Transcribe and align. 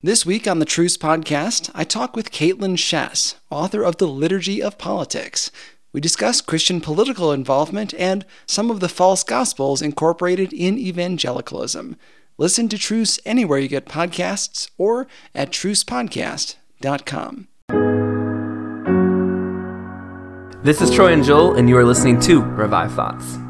This 0.00 0.24
week 0.24 0.46
on 0.46 0.60
the 0.60 0.64
Truce 0.64 0.96
podcast, 0.96 1.72
I 1.74 1.82
talk 1.82 2.14
with 2.14 2.30
Kaitlyn 2.30 2.76
Schiess, 2.76 3.34
author 3.50 3.82
of 3.82 3.96
The 3.96 4.06
Liturgy 4.06 4.62
of 4.62 4.78
Politics. 4.78 5.50
We 5.92 6.00
discuss 6.00 6.40
Christian 6.40 6.80
political 6.80 7.32
involvement 7.32 7.92
and 7.94 8.24
some 8.46 8.70
of 8.70 8.78
the 8.78 8.88
false 8.88 9.24
gospels 9.24 9.82
incorporated 9.82 10.52
in 10.52 10.78
evangelicalism. 10.78 11.96
Listen 12.36 12.68
to 12.68 12.78
Truce 12.78 13.18
anywhere 13.26 13.58
you 13.58 13.66
get 13.66 13.86
podcasts 13.86 14.70
or 14.78 15.08
at 15.34 15.50
trucepodcast.com. 15.50 17.48
This 20.62 20.80
is 20.80 20.94
Troy 20.94 21.12
and 21.12 21.24
Joel, 21.24 21.56
and 21.56 21.68
you 21.68 21.76
are 21.76 21.84
listening 21.84 22.20
to 22.20 22.44
Revived 22.44 22.94
Thoughts. 22.94 23.47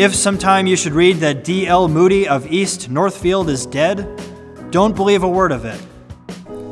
If 0.00 0.14
sometime 0.14 0.66
you 0.66 0.76
should 0.76 0.94
read 0.94 1.16
that 1.16 1.44
D.L. 1.44 1.86
Moody 1.86 2.26
of 2.26 2.50
East 2.50 2.88
Northfield 2.88 3.50
is 3.50 3.66
dead, 3.66 4.08
don't 4.70 4.96
believe 4.96 5.24
a 5.24 5.28
word 5.28 5.52
of 5.52 5.66
it. 5.66 5.78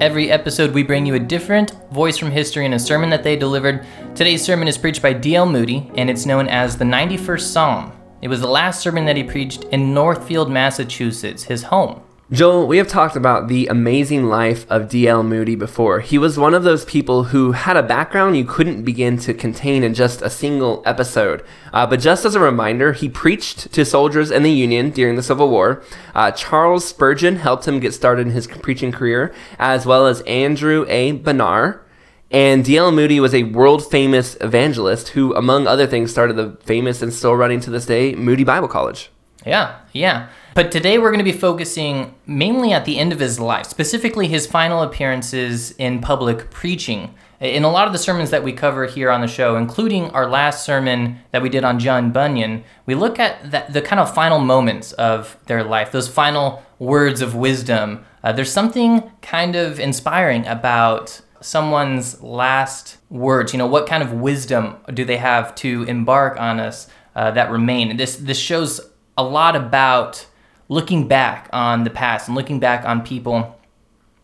Every 0.00 0.30
episode, 0.30 0.72
we 0.72 0.82
bring 0.82 1.04
you 1.04 1.14
a 1.14 1.18
different 1.18 1.72
voice 1.92 2.16
from 2.16 2.30
history 2.30 2.64
and 2.64 2.72
a 2.72 2.78
sermon 2.78 3.10
that 3.10 3.22
they 3.22 3.36
delivered. 3.36 3.84
Today's 4.14 4.42
sermon 4.42 4.66
is 4.66 4.78
preached 4.78 5.02
by 5.02 5.12
D.L. 5.12 5.44
Moody, 5.44 5.92
and 5.96 6.08
it's 6.08 6.24
known 6.24 6.48
as 6.48 6.78
the 6.78 6.86
91st 6.86 7.42
Psalm. 7.42 7.92
It 8.22 8.28
was 8.28 8.40
the 8.40 8.48
last 8.48 8.80
sermon 8.80 9.04
that 9.04 9.18
he 9.18 9.24
preached 9.24 9.64
in 9.64 9.92
Northfield, 9.92 10.50
Massachusetts, 10.50 11.42
his 11.42 11.64
home. 11.64 12.00
Joel, 12.30 12.66
we 12.66 12.76
have 12.76 12.88
talked 12.88 13.16
about 13.16 13.48
the 13.48 13.68
amazing 13.68 14.26
life 14.26 14.70
of 14.70 14.90
D.L. 14.90 15.22
Moody 15.22 15.54
before. 15.54 16.00
He 16.00 16.18
was 16.18 16.38
one 16.38 16.52
of 16.52 16.62
those 16.62 16.84
people 16.84 17.24
who 17.24 17.52
had 17.52 17.78
a 17.78 17.82
background 17.82 18.36
you 18.36 18.44
couldn't 18.44 18.82
begin 18.82 19.16
to 19.20 19.32
contain 19.32 19.82
in 19.82 19.94
just 19.94 20.20
a 20.20 20.28
single 20.28 20.82
episode. 20.84 21.42
Uh, 21.72 21.86
but 21.86 22.00
just 22.00 22.26
as 22.26 22.34
a 22.34 22.40
reminder, 22.40 22.92
he 22.92 23.08
preached 23.08 23.72
to 23.72 23.82
soldiers 23.82 24.30
in 24.30 24.42
the 24.42 24.50
Union 24.50 24.90
during 24.90 25.16
the 25.16 25.22
Civil 25.22 25.48
War. 25.48 25.82
Uh, 26.14 26.30
Charles 26.30 26.86
Spurgeon 26.86 27.36
helped 27.36 27.66
him 27.66 27.80
get 27.80 27.94
started 27.94 28.26
in 28.26 28.34
his 28.34 28.46
preaching 28.46 28.92
career, 28.92 29.34
as 29.58 29.86
well 29.86 30.06
as 30.06 30.20
Andrew 30.22 30.84
A. 30.86 31.12
Bonar. 31.12 31.82
And 32.30 32.62
D.L. 32.62 32.92
Moody 32.92 33.20
was 33.20 33.32
a 33.32 33.44
world 33.44 33.90
famous 33.90 34.36
evangelist 34.42 35.08
who, 35.08 35.34
among 35.34 35.66
other 35.66 35.86
things, 35.86 36.10
started 36.10 36.36
the 36.36 36.58
famous 36.62 37.00
and 37.00 37.10
still 37.10 37.34
running 37.34 37.60
to 37.60 37.70
this 37.70 37.86
day 37.86 38.14
Moody 38.14 38.44
Bible 38.44 38.68
College. 38.68 39.10
Yeah, 39.46 39.78
yeah. 39.92 40.28
But 40.58 40.72
today 40.72 40.98
we're 40.98 41.12
going 41.12 41.24
to 41.24 41.32
be 41.32 41.38
focusing 41.38 42.16
mainly 42.26 42.72
at 42.72 42.84
the 42.84 42.98
end 42.98 43.12
of 43.12 43.20
his 43.20 43.38
life, 43.38 43.66
specifically 43.66 44.26
his 44.26 44.44
final 44.44 44.82
appearances 44.82 45.70
in 45.78 46.00
public 46.00 46.50
preaching. 46.50 47.14
In 47.38 47.62
a 47.62 47.70
lot 47.70 47.86
of 47.86 47.92
the 47.92 47.98
sermons 48.00 48.30
that 48.30 48.42
we 48.42 48.52
cover 48.52 48.86
here 48.86 49.08
on 49.08 49.20
the 49.20 49.28
show, 49.28 49.54
including 49.54 50.10
our 50.10 50.28
last 50.28 50.66
sermon 50.66 51.20
that 51.30 51.42
we 51.42 51.48
did 51.48 51.62
on 51.62 51.78
John 51.78 52.10
Bunyan, 52.10 52.64
we 52.86 52.96
look 52.96 53.20
at 53.20 53.52
the, 53.52 53.66
the 53.70 53.80
kind 53.80 54.00
of 54.00 54.12
final 54.12 54.40
moments 54.40 54.90
of 54.94 55.38
their 55.46 55.62
life, 55.62 55.92
those 55.92 56.08
final 56.08 56.60
words 56.80 57.22
of 57.22 57.36
wisdom. 57.36 58.04
Uh, 58.24 58.32
there's 58.32 58.50
something 58.50 59.12
kind 59.22 59.54
of 59.54 59.78
inspiring 59.78 60.44
about 60.44 61.20
someone's 61.40 62.20
last 62.20 62.96
words. 63.10 63.52
You 63.52 63.58
know, 63.58 63.68
what 63.68 63.86
kind 63.86 64.02
of 64.02 64.12
wisdom 64.12 64.74
do 64.92 65.04
they 65.04 65.18
have 65.18 65.54
to 65.54 65.84
embark 65.84 66.36
on 66.40 66.58
us 66.58 66.88
uh, 67.14 67.30
that 67.30 67.48
remain? 67.48 67.96
This 67.96 68.16
this 68.16 68.40
shows 68.40 68.80
a 69.16 69.22
lot 69.22 69.54
about 69.54 70.26
looking 70.68 71.08
back 71.08 71.48
on 71.52 71.84
the 71.84 71.90
past 71.90 72.28
and 72.28 72.36
looking 72.36 72.60
back 72.60 72.84
on 72.84 73.02
people. 73.02 73.54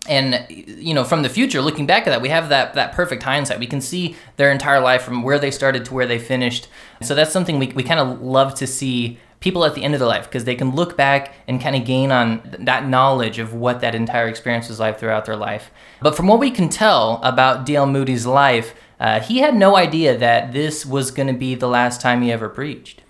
And 0.07 0.45
you 0.51 0.93
know 0.93 1.03
from 1.03 1.23
the 1.23 1.31
future 1.31 1.63
looking 1.63 1.87
back 1.87 2.07
at 2.07 2.11
that 2.11 2.21
we 2.21 2.29
have 2.29 2.51
that 2.51 2.75
that 2.75 2.93
perfect 2.93 3.23
hindsight. 3.23 3.59
We 3.59 3.67
can 3.67 3.81
see 3.81 4.17
their 4.37 4.51
entire 4.51 4.81
life 4.81 5.03
from 5.03 5.23
where 5.23 5.39
they 5.39 5.51
started 5.51 5.85
to 5.87 5.95
where 5.95 6.07
they 6.07 6.19
finished. 6.19 6.69
So 7.01 7.15
that's 7.15 7.33
something 7.33 7.59
we, 7.59 7.69
we 7.69 7.83
kind 7.83 8.01
of 8.01 8.21
love 8.21 8.55
to 8.57 8.67
see 8.67 9.19
people 9.41 9.65
at 9.65 9.75
the 9.75 9.83
end 9.83 9.95
of 9.95 10.01
their 10.01 10.09
life 10.09 10.25
because 10.25 10.45
they 10.45 10.55
can 10.55 10.75
look 10.75 10.97
back 10.97 11.35
and 11.47 11.61
kind 11.61 11.77
of 11.77 11.85
gain 11.85 12.11
on 12.11 12.41
that 12.61 12.87
knowledge 12.87 13.39
of 13.39 13.55
what 13.55 13.81
that 13.81 13.95
entire 13.95 14.27
experience 14.29 14.69
was 14.69 14.81
like 14.81 14.99
throughout 14.99 15.25
their 15.27 15.37
life. 15.37 15.71
But 16.01 16.17
from 16.17 16.27
what 16.27 16.39
we 16.39 16.51
can 16.51 16.69
tell 16.69 17.21
about 17.23 17.67
dl 17.67 17.91
moody's 17.91 18.27
life 18.27 18.75
uh, 19.01 19.21
he 19.21 19.39
had 19.39 19.55
no 19.55 19.77
idea 19.77 20.17
that 20.17 20.53
this 20.53 20.87
was 20.87 21.11
going 21.11 21.27
to 21.27 21.35
be 21.35 21.55
the 21.55 21.69
last 21.69 22.01
time 22.01 22.23
he 22.23 22.33
ever 22.33 22.49
preached 22.49 23.03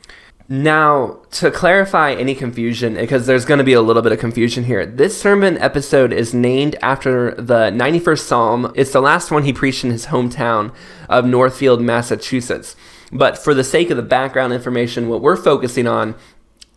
now, 0.47 1.21
to 1.32 1.50
clarify 1.50 2.12
any 2.12 2.34
confusion, 2.34 2.94
because 2.97 3.27
there's 3.27 3.47
going 3.47 3.59
to 3.59 3.65
be 3.65 3.72
a 3.72 3.81
little 3.81 4.03
bit 4.03 4.12
of 4.12 4.19
confusion 4.19 4.65
here, 4.65 4.84
this 4.84 5.19
sermon 5.19 5.56
episode 5.56 6.12
is 6.12 6.34
named 6.34 6.77
after 6.82 7.34
the 7.37 7.71
91st 7.71 8.19
Psalm. 8.19 8.72
It's 8.75 8.93
the 8.93 9.00
last 9.00 9.31
one 9.31 9.44
he 9.44 9.55
preached 9.55 9.84
in 9.84 9.91
his 9.91 10.06
hometown 10.06 10.75
of 11.09 11.25
Northfield, 11.25 11.81
Massachusetts. 11.81 12.77
But 13.10 13.38
for 13.38 13.55
the 13.55 13.65
sake 13.65 13.88
of 13.88 13.97
the 13.97 14.03
background 14.03 14.53
information, 14.53 15.09
what 15.09 15.22
we're 15.22 15.37
focusing 15.37 15.87
on 15.87 16.15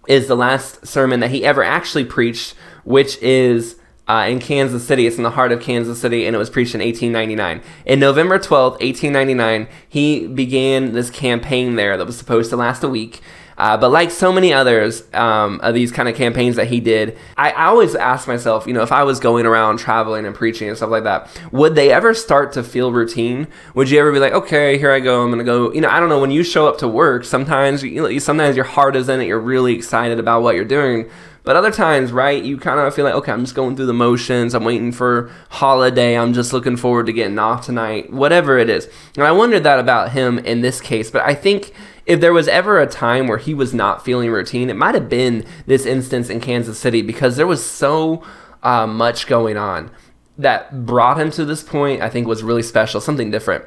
is 0.07 0.27
the 0.27 0.35
last 0.37 0.87
sermon 0.87 1.19
that 1.19 1.31
he 1.31 1.43
ever 1.43 1.61
actually 1.61 2.05
preached, 2.05 2.55
which 2.85 3.21
is 3.21 3.75
uh, 4.07 4.27
in 4.29 4.39
Kansas 4.39 4.87
City. 4.87 5.05
It's 5.07 5.17
in 5.17 5.23
the 5.23 5.31
heart 5.31 5.51
of 5.51 5.61
Kansas 5.61 5.99
City, 5.99 6.25
and 6.25 6.33
it 6.35 6.39
was 6.39 6.49
preached 6.49 6.73
in 6.73 6.79
1899. 6.79 7.61
In 7.85 7.99
November 7.99 8.39
12th, 8.39 8.79
1899, 8.79 9.67
he 9.89 10.25
began 10.27 10.93
this 10.93 11.09
campaign 11.09 11.75
there 11.75 11.97
that 11.97 12.05
was 12.05 12.17
supposed 12.17 12.49
to 12.51 12.55
last 12.55 12.81
a 12.83 12.87
week. 12.87 13.21
Uh, 13.57 13.75
but 13.75 13.89
like 13.89 14.11
so 14.11 14.31
many 14.31 14.53
others 14.53 15.03
um, 15.13 15.59
of 15.63 15.73
these 15.73 15.91
kind 15.91 16.07
of 16.07 16.15
campaigns 16.15 16.55
that 16.57 16.67
he 16.67 16.79
did, 16.79 17.17
I, 17.35 17.51
I, 17.51 17.65
always 17.65 17.95
ask 17.95 18.27
myself, 18.27 18.67
you 18.67 18.73
know, 18.73 18.83
if 18.83 18.91
I 18.91 19.01
was 19.03 19.19
going 19.19 19.47
around 19.47 19.77
traveling 19.77 20.27
and 20.27 20.35
preaching 20.35 20.67
and 20.67 20.77
stuff 20.77 20.91
like 20.91 21.05
that, 21.05 21.27
would 21.51 21.73
they 21.73 21.91
ever 21.91 22.13
start 22.13 22.51
to 22.53 22.63
feel 22.63 22.91
routine? 22.91 23.47
Would 23.73 23.89
you 23.89 23.99
ever 23.99 24.11
be 24.11 24.19
like, 24.19 24.33
okay, 24.33 24.77
here 24.77 24.91
I 24.91 24.99
go, 24.99 25.23
I'm 25.23 25.31
gonna 25.31 25.43
go? 25.43 25.73
You 25.73 25.81
know, 25.81 25.89
I 25.89 25.99
don't 25.99 26.09
know. 26.09 26.19
When 26.19 26.29
you 26.29 26.43
show 26.43 26.67
up 26.67 26.77
to 26.79 26.87
work, 26.87 27.25
sometimes 27.25 27.81
you 27.83 28.19
sometimes 28.19 28.55
your 28.55 28.65
heart 28.65 28.95
is 28.95 29.09
in 29.09 29.21
it. 29.21 29.25
You're 29.25 29.39
really 29.39 29.73
excited 29.73 30.19
about 30.19 30.43
what 30.43 30.55
you're 30.55 30.63
doing. 30.63 31.09
But 31.47 31.55
other 31.55 31.71
times, 31.71 32.11
right, 32.11 32.43
you 32.43 32.57
kind 32.57 32.77
of 32.77 32.93
feel 32.93 33.05
like, 33.05 33.13
okay, 33.13 33.31
I'm 33.31 33.39
just 33.39 33.55
going 33.55 33.77
through 33.77 33.85
the 33.85 33.93
motions. 33.93 34.53
I'm 34.53 34.65
waiting 34.65 34.91
for 34.91 35.31
holiday. 35.49 36.17
I'm 36.17 36.33
just 36.33 36.51
looking 36.51 36.75
forward 36.75 37.05
to 37.05 37.13
getting 37.13 37.39
off 37.39 37.65
tonight, 37.65 38.11
whatever 38.11 38.57
it 38.57 38.69
is. 38.69 38.89
And 39.15 39.25
I 39.25 39.31
wondered 39.31 39.63
that 39.63 39.79
about 39.79 40.11
him 40.11 40.39
in 40.39 40.59
this 40.59 40.81
case. 40.81 41.09
But 41.09 41.21
I 41.21 41.33
think 41.33 41.71
if 42.07 42.21
there 42.21 42.33
was 42.33 42.47
ever 42.47 42.79
a 42.79 42.87
time 42.87 43.27
where 43.27 43.37
he 43.37 43.53
was 43.53 43.73
not 43.73 44.03
feeling 44.03 44.31
routine, 44.31 44.69
it 44.69 44.77
might 44.77 44.95
have 44.95 45.09
been 45.09 45.45
this 45.65 45.85
instance 45.85 46.29
in 46.29 46.39
Kansas 46.39 46.79
City 46.79 47.01
because 47.01 47.35
there 47.35 47.45
was 47.45 47.63
so 47.63 48.23
uh, 48.63 48.87
much 48.87 49.27
going 49.27 49.57
on 49.57 49.91
that 50.37 50.85
brought 50.85 51.19
him 51.19 51.29
to 51.31 51.43
this 51.43 51.63
point. 51.63 52.01
I 52.01 52.09
think 52.09 52.25
was 52.25 52.43
really 52.43 52.63
special, 52.63 53.01
something 53.01 53.29
different. 53.29 53.65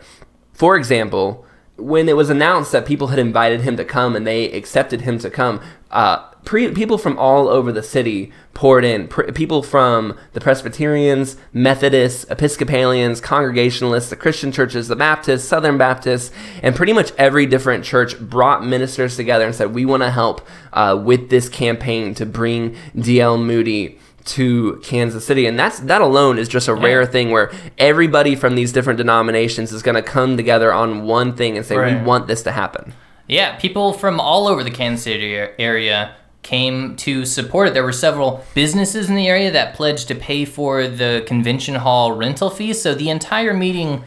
For 0.54 0.74
example, 0.74 1.44
when 1.76 2.08
it 2.08 2.16
was 2.16 2.30
announced 2.30 2.72
that 2.72 2.86
people 2.86 3.08
had 3.08 3.18
invited 3.18 3.60
him 3.60 3.76
to 3.76 3.84
come 3.84 4.16
and 4.16 4.26
they 4.26 4.50
accepted 4.52 5.02
him 5.02 5.18
to 5.18 5.28
come, 5.28 5.60
uh, 5.90 6.29
pre- 6.44 6.72
people 6.72 6.98
from 6.98 7.18
all 7.18 7.48
over 7.48 7.72
the 7.72 7.82
city 7.82 8.32
poured 8.54 8.84
in. 8.84 9.08
Pre- 9.08 9.32
people 9.32 9.62
from 9.62 10.16
the 10.32 10.40
Presbyterians, 10.40 11.36
Methodists, 11.52 12.24
Episcopalians, 12.30 13.20
Congregationalists, 13.20 14.10
the 14.10 14.16
Christian 14.16 14.52
churches, 14.52 14.88
the 14.88 14.96
Baptists, 14.96 15.44
Southern 15.44 15.78
Baptists, 15.78 16.32
and 16.62 16.74
pretty 16.74 16.92
much 16.92 17.12
every 17.18 17.46
different 17.46 17.84
church 17.84 18.18
brought 18.18 18.64
ministers 18.64 19.16
together 19.16 19.46
and 19.46 19.54
said, 19.54 19.74
"We 19.74 19.84
want 19.84 20.02
to 20.02 20.10
help 20.10 20.46
uh, 20.72 21.00
with 21.02 21.30
this 21.30 21.48
campaign 21.48 22.14
to 22.14 22.26
bring 22.26 22.76
D.L. 22.98 23.38
Moody." 23.38 23.98
to 24.22 24.78
Kansas 24.84 25.24
City. 25.24 25.46
And 25.46 25.58
that's 25.58 25.80
that 25.80 26.02
alone 26.02 26.38
is 26.38 26.46
just 26.46 26.68
a 26.68 26.74
yeah. 26.74 26.82
rare 26.82 27.06
thing 27.06 27.30
where 27.30 27.50
everybody 27.78 28.36
from 28.36 28.54
these 28.54 28.70
different 28.70 28.98
denominations 28.98 29.72
is 29.72 29.82
going 29.82 29.94
to 29.94 30.02
come 30.02 30.36
together 30.36 30.72
on 30.72 31.04
one 31.04 31.34
thing 31.34 31.56
and 31.56 31.64
say 31.64 31.76
right. 31.76 31.98
we 31.98 32.02
want 32.04 32.26
this 32.26 32.42
to 32.42 32.52
happen. 32.52 32.92
Yeah, 33.26 33.56
people 33.58 33.92
from 33.92 34.20
all 34.20 34.46
over 34.46 34.62
the 34.62 34.70
Kansas 34.70 35.04
City 35.04 35.34
area 35.34 36.16
came 36.42 36.96
to 36.96 37.24
support 37.24 37.68
it. 37.68 37.74
There 37.74 37.84
were 37.84 37.92
several 37.92 38.44
businesses 38.54 39.08
in 39.08 39.14
the 39.14 39.28
area 39.28 39.50
that 39.50 39.74
pledged 39.74 40.08
to 40.08 40.14
pay 40.14 40.44
for 40.44 40.86
the 40.86 41.22
convention 41.26 41.76
hall 41.76 42.12
rental 42.12 42.50
fees, 42.50 42.80
so 42.80 42.94
the 42.94 43.10
entire 43.10 43.54
meeting 43.54 44.04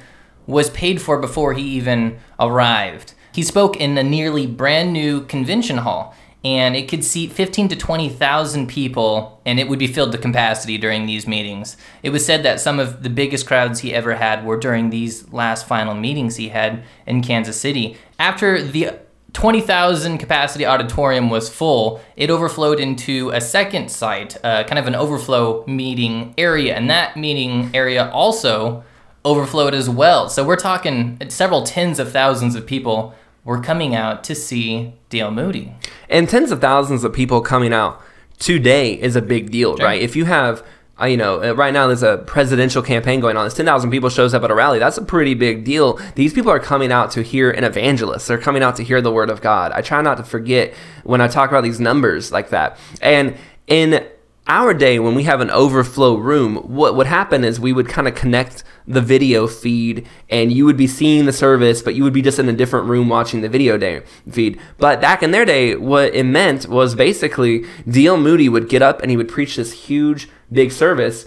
was 0.47 0.69
paid 0.71 1.01
for 1.01 1.19
before 1.19 1.53
he 1.53 1.63
even 1.63 2.19
arrived. 2.39 3.13
He 3.33 3.43
spoke 3.43 3.77
in 3.77 3.97
a 3.97 4.03
nearly 4.03 4.45
brand 4.45 4.93
new 4.93 5.21
convention 5.25 5.77
hall, 5.77 6.15
and 6.43 6.75
it 6.75 6.89
could 6.89 7.03
seat 7.03 7.31
15 7.31 7.69
to 7.69 7.75
20,000 7.75 8.67
people, 8.67 9.41
and 9.45 9.59
it 9.59 9.69
would 9.69 9.79
be 9.79 9.87
filled 9.87 10.11
to 10.11 10.17
capacity 10.17 10.77
during 10.77 11.05
these 11.05 11.25
meetings. 11.25 11.77
It 12.03 12.09
was 12.09 12.25
said 12.25 12.43
that 12.43 12.59
some 12.59 12.79
of 12.79 13.03
the 13.03 13.09
biggest 13.09 13.47
crowds 13.47 13.79
he 13.79 13.93
ever 13.93 14.15
had 14.15 14.45
were 14.45 14.57
during 14.57 14.89
these 14.89 15.31
last 15.31 15.65
final 15.65 15.95
meetings 15.95 16.35
he 16.35 16.49
had 16.49 16.83
in 17.07 17.21
Kansas 17.21 17.59
City. 17.59 17.97
After 18.19 18.61
the 18.61 18.99
20,000 19.33 20.19
capacity 20.19 20.65
auditorium 20.65 21.29
was 21.29 21.49
full, 21.49 21.99
it 22.15 22.29
overflowed 22.29 22.79
into 22.79 23.29
a 23.31 23.41
second 23.41 23.89
site, 23.89 24.37
uh, 24.43 24.63
kind 24.63 24.77
of 24.79 24.87
an 24.87 24.95
overflow 24.95 25.65
meeting 25.65 26.33
area, 26.37 26.75
and 26.75 26.89
that 26.89 27.17
meeting 27.17 27.69
area 27.73 28.09
also 28.11 28.83
overflowed 29.25 29.73
as 29.73 29.89
well. 29.89 30.29
So 30.29 30.45
we're 30.45 30.55
talking 30.55 31.19
several 31.29 31.63
tens 31.63 31.99
of 31.99 32.11
thousands 32.11 32.55
of 32.55 32.65
people 32.65 33.15
were 33.43 33.59
coming 33.59 33.95
out 33.95 34.23
to 34.25 34.35
see 34.35 34.93
D.L. 35.09 35.31
Moody. 35.31 35.73
And 36.09 36.29
tens 36.29 36.51
of 36.51 36.61
thousands 36.61 37.03
of 37.03 37.11
people 37.11 37.41
coming 37.41 37.73
out 37.73 38.01
today 38.39 38.93
is 38.93 39.15
a 39.15 39.21
big 39.21 39.51
deal, 39.51 39.75
sure. 39.75 39.85
right? 39.85 40.01
If 40.01 40.15
you 40.15 40.25
have 40.25 40.65
you 41.01 41.17
know, 41.17 41.43
uh, 41.43 41.53
right 41.53 41.73
now 41.73 41.87
there's 41.87 42.03
a 42.03 42.17
presidential 42.19 42.81
campaign 42.81 43.19
going 43.19 43.35
on. 43.35 43.43
There's 43.43 43.55
10,000 43.55 43.89
people 43.89 44.09
shows 44.09 44.33
up 44.33 44.43
at 44.43 44.51
a 44.51 44.55
rally. 44.55 44.79
That's 44.79 44.97
a 44.97 45.01
pretty 45.01 45.33
big 45.33 45.63
deal. 45.63 45.99
These 46.15 46.33
people 46.33 46.51
are 46.51 46.59
coming 46.59 46.91
out 46.91 47.11
to 47.11 47.23
hear 47.23 47.49
an 47.51 47.63
evangelist. 47.63 48.27
They're 48.27 48.37
coming 48.37 48.63
out 48.63 48.75
to 48.77 48.83
hear 48.83 49.01
the 49.01 49.11
word 49.11 49.29
of 49.29 49.41
God. 49.41 49.71
I 49.71 49.81
try 49.81 50.01
not 50.01 50.17
to 50.17 50.23
forget 50.23 50.73
when 51.03 51.19
I 51.19 51.27
talk 51.27 51.49
about 51.49 51.63
these 51.63 51.79
numbers 51.79 52.31
like 52.31 52.49
that. 52.49 52.77
And 53.01 53.35
in 53.67 54.07
our 54.47 54.73
day 54.73 54.99
when 54.99 55.15
we 55.15 55.23
have 55.23 55.39
an 55.39 55.49
overflow 55.51 56.15
room 56.15 56.57
what 56.57 56.97
would 56.97 57.07
happen 57.07 57.45
is 57.45 57.61
we 57.61 57.71
would 57.71 57.87
kind 57.87 58.09
of 58.09 58.13
connect 58.13 58.61
the 58.85 58.99
video 58.99 59.47
feed 59.47 60.05
and 60.29 60.51
you 60.51 60.65
would 60.65 60.75
be 60.75 60.85
seeing 60.85 61.25
the 61.25 61.31
service 61.31 61.81
but 61.81 61.95
you 61.95 62.03
would 62.03 62.11
be 62.11 62.21
just 62.21 62.39
in 62.39 62.49
a 62.49 62.53
different 62.53 62.85
room 62.87 63.07
watching 63.07 63.39
the 63.39 63.47
video 63.47 63.77
day 63.77 64.01
feed 64.29 64.59
but 64.77 64.99
back 64.99 65.23
in 65.23 65.31
their 65.31 65.45
day 65.45 65.77
what 65.77 66.13
it 66.13 66.25
meant 66.25 66.67
was 66.67 66.93
basically 66.93 67.61
dl 67.87 68.21
moody 68.21 68.49
would 68.49 68.67
get 68.67 68.81
up 68.81 69.01
and 69.01 69.09
he 69.09 69.15
would 69.15 69.29
preach 69.29 69.55
this 69.55 69.71
huge 69.85 70.27
big 70.53 70.71
service 70.71 71.25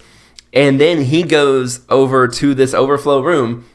and 0.52 0.81
then 0.81 1.02
he 1.02 1.23
goes 1.23 1.81
over 1.88 2.26
to 2.26 2.55
this 2.55 2.73
overflow 2.73 3.20
room 3.20 3.67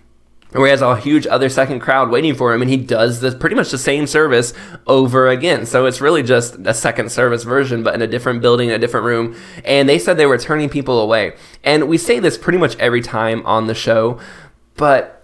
where 0.51 0.65
he 0.65 0.71
has 0.71 0.81
a 0.81 0.97
huge 0.97 1.25
other 1.27 1.47
second 1.47 1.79
crowd 1.79 2.09
waiting 2.09 2.35
for 2.35 2.53
him 2.53 2.61
and 2.61 2.69
he 2.69 2.77
does 2.77 3.21
this 3.21 3.35
pretty 3.35 3.55
much 3.55 3.71
the 3.71 3.77
same 3.77 4.05
service 4.05 4.53
over 4.87 5.27
again. 5.29 5.65
So 5.65 5.85
it's 5.85 6.01
really 6.01 6.23
just 6.23 6.55
a 6.65 6.73
second 6.73 7.11
service 7.11 7.43
version 7.43 7.83
but 7.83 7.93
in 7.93 8.01
a 8.01 8.07
different 8.07 8.41
building 8.41 8.71
a 8.71 8.79
different 8.79 9.05
room. 9.05 9.35
And 9.63 9.87
they 9.87 9.99
said 9.99 10.17
they 10.17 10.25
were 10.25 10.37
turning 10.37 10.69
people 10.69 10.99
away. 10.99 11.35
And 11.63 11.87
we 11.87 11.97
say 11.97 12.19
this 12.19 12.37
pretty 12.37 12.57
much 12.57 12.75
every 12.77 13.01
time 13.01 13.45
on 13.45 13.67
the 13.67 13.75
show 13.75 14.19
but 14.75 15.20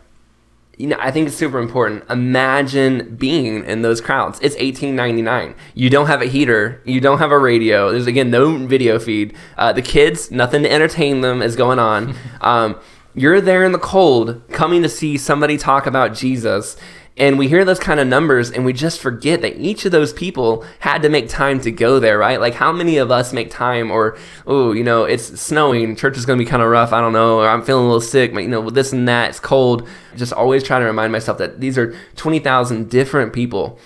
you 0.77 0.87
know 0.87 0.97
i 0.99 1.11
think 1.11 1.27
it's 1.27 1.35
super 1.35 1.59
important. 1.59 2.03
Imagine 2.09 3.15
being 3.15 3.65
in 3.65 3.81
those 3.81 3.99
crowds. 4.01 4.39
It's 4.41 4.55
1899 4.55 5.55
you 5.73 5.89
don't 5.89 6.07
have 6.07 6.21
a 6.21 6.25
heater. 6.25 6.81
You 6.85 7.01
don't 7.01 7.19
have 7.19 7.31
a 7.31 7.39
radio. 7.39 7.91
There's 7.91 8.07
again 8.07 8.29
no 8.29 8.57
video 8.65 8.99
feed. 8.99 9.35
Uh, 9.57 9.73
the 9.73 9.81
kids 9.81 10.31
nothing 10.31 10.63
to 10.63 10.71
entertain 10.71 11.21
them 11.21 11.41
is 11.41 11.55
going 11.55 11.79
on. 11.79 12.15
Um, 12.41 12.79
you're 13.13 13.41
there 13.41 13.63
in 13.63 13.71
the 13.71 13.79
cold 13.79 14.47
coming 14.49 14.83
to 14.83 14.89
see 14.89 15.17
somebody 15.17 15.57
talk 15.57 15.87
about 15.87 16.13
Jesus. 16.13 16.77
And 17.17 17.39
we 17.39 17.47
hear 17.47 17.65
those 17.65 17.79
kind 17.79 17.99
of 17.99 18.07
numbers 18.07 18.51
and 18.51 18.63
we 18.63 18.73
just 18.73 18.99
forget 18.99 19.41
that 19.41 19.57
each 19.57 19.85
of 19.85 19.91
those 19.91 20.13
people 20.13 20.63
had 20.79 21.01
to 21.01 21.09
make 21.09 21.27
time 21.27 21.59
to 21.61 21.71
go 21.71 21.99
there, 21.99 22.19
right? 22.19 22.39
Like, 22.39 22.53
how 22.53 22.71
many 22.71 22.97
of 22.97 23.09
us 23.09 23.33
make 23.33 23.49
time 23.49 23.89
or, 23.89 24.17
oh, 24.45 24.71
you 24.71 24.83
know, 24.83 25.03
it's 25.03 25.39
snowing, 25.41 25.95
church 25.95 26.15
is 26.15 26.27
going 26.27 26.37
to 26.37 26.45
be 26.45 26.49
kind 26.49 26.61
of 26.61 26.69
rough, 26.69 26.93
I 26.93 27.01
don't 27.01 27.13
know, 27.13 27.39
or 27.39 27.49
I'm 27.49 27.63
feeling 27.63 27.85
a 27.85 27.87
little 27.87 28.01
sick, 28.01 28.33
you 28.33 28.47
know, 28.47 28.69
this 28.69 28.93
and 28.93 29.07
that, 29.07 29.31
it's 29.31 29.39
cold. 29.39 29.87
Just 30.15 30.31
always 30.31 30.63
trying 30.63 30.81
to 30.81 30.87
remind 30.87 31.11
myself 31.11 31.39
that 31.39 31.59
these 31.59 31.77
are 31.77 31.95
20,000 32.17 32.89
different 32.89 33.33
people 33.33 33.79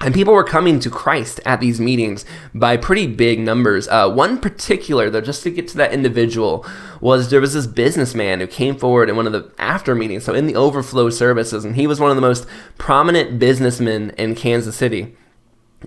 and 0.00 0.14
people 0.14 0.32
were 0.32 0.44
coming 0.44 0.80
to 0.80 0.90
Christ 0.90 1.40
at 1.44 1.60
these 1.60 1.80
meetings 1.80 2.24
by 2.54 2.76
pretty 2.76 3.06
big 3.06 3.38
numbers. 3.38 3.86
Uh, 3.88 4.10
one 4.10 4.40
particular, 4.40 5.10
though, 5.10 5.20
just 5.20 5.42
to 5.42 5.50
get 5.50 5.68
to 5.68 5.76
that 5.76 5.92
individual, 5.92 6.66
was 7.00 7.30
there 7.30 7.40
was 7.40 7.52
this 7.52 7.66
businessman 7.66 8.40
who 8.40 8.46
came 8.46 8.76
forward 8.76 9.10
in 9.10 9.16
one 9.16 9.26
of 9.26 9.32
the 9.32 9.52
after 9.58 9.94
meetings, 9.94 10.24
so 10.24 10.34
in 10.34 10.46
the 10.46 10.56
overflow 10.56 11.10
services, 11.10 11.64
and 11.64 11.76
he 11.76 11.86
was 11.86 12.00
one 12.00 12.10
of 12.10 12.16
the 12.16 12.22
most 12.22 12.46
prominent 12.78 13.38
businessmen 13.38 14.10
in 14.16 14.34
Kansas 14.34 14.76
City. 14.76 15.16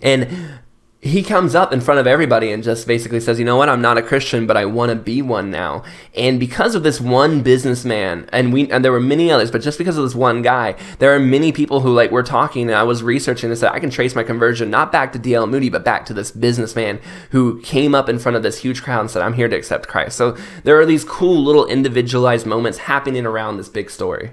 And 0.02 0.60
he 1.04 1.22
comes 1.22 1.54
up 1.54 1.74
in 1.74 1.82
front 1.82 2.00
of 2.00 2.08
everybody 2.08 2.50
and 2.50 2.64
just 2.64 2.88
basically 2.88 3.20
says, 3.20 3.38
"You 3.38 3.44
know 3.44 3.58
what? 3.58 3.68
I'm 3.68 3.82
not 3.82 3.98
a 3.98 4.02
Christian, 4.02 4.48
but 4.48 4.56
I 4.56 4.64
want 4.64 4.90
to 4.90 4.96
be 4.96 5.22
one 5.22 5.52
now." 5.52 5.84
And 6.16 6.40
because 6.40 6.76
of 6.76 6.84
this 6.84 7.02
one 7.02 7.42
businessman, 7.42 8.30
and 8.32 8.54
we 8.54 8.72
and 8.72 8.86
there 8.86 8.92
were 8.94 9.02
many 9.02 9.30
others, 9.30 9.52
but 9.52 9.62
just 9.62 9.78
because 9.78 9.98
of 9.98 10.06
this 10.06 10.16
one 10.16 10.42
guy, 10.42 10.76
there 11.00 11.14
are 11.14 11.20
many 11.20 11.52
people 11.52 11.82
who 11.82 11.94
like 11.94 12.10
were 12.10 12.24
talking. 12.24 12.70
And 12.70 12.76
I 12.76 12.84
was 12.84 13.04
researching 13.04 13.50
and 13.50 13.60
said, 13.60 13.74
"I 13.74 13.80
can 13.80 13.90
trace 13.90 14.16
my 14.16 14.24
conversion 14.24 14.70
not 14.70 14.94
back 14.94 15.12
to 15.12 15.20
D.L. 15.20 15.46
Moody, 15.46 15.68
but 15.68 15.84
back 15.84 16.06
to 16.06 16.14
this 16.14 16.32
businessman 16.32 17.00
who 17.32 17.60
came 17.60 17.94
up 17.94 18.08
in 18.08 18.18
front 18.18 18.38
of 18.38 18.44
this 18.44 18.60
huge 18.60 18.82
crowd 18.82 19.02
and 19.02 19.12
said, 19.12 19.24
"I'm 19.24 19.34
here 19.34 19.50
to 19.50 19.58
accept 19.58 19.90
Christ." 19.90 20.16
So 20.16 20.38
there 20.64 20.80
are 20.80 20.86
these 20.86 21.04
cool 21.04 21.44
little 21.44 21.66
individualized 21.66 22.46
moments 22.46 22.78
happening 22.78 23.26
around 23.26 23.58
this 23.58 23.68
big 23.68 23.90
story. 23.90 24.32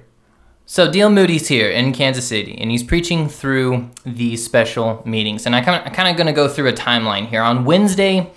So 0.73 0.89
D.L. 0.89 1.11
Moody's 1.11 1.49
here 1.49 1.69
in 1.69 1.93
Kansas 1.93 2.29
City, 2.29 2.57
and 2.57 2.71
he's 2.71 2.85
preaching 2.85 3.29
through 3.29 3.91
these 4.07 4.45
special 4.45 5.03
meetings. 5.05 5.45
And 5.45 5.57
I 5.57 5.63
kind 5.63 5.85
of, 5.85 5.93
kind 5.93 6.09
of 6.09 6.15
going 6.15 6.29
to 6.29 6.33
go 6.33 6.47
through 6.47 6.69
a 6.69 6.73
timeline 6.73 7.27
here. 7.27 7.43
On 7.43 7.65
Wednesday, 7.65 8.31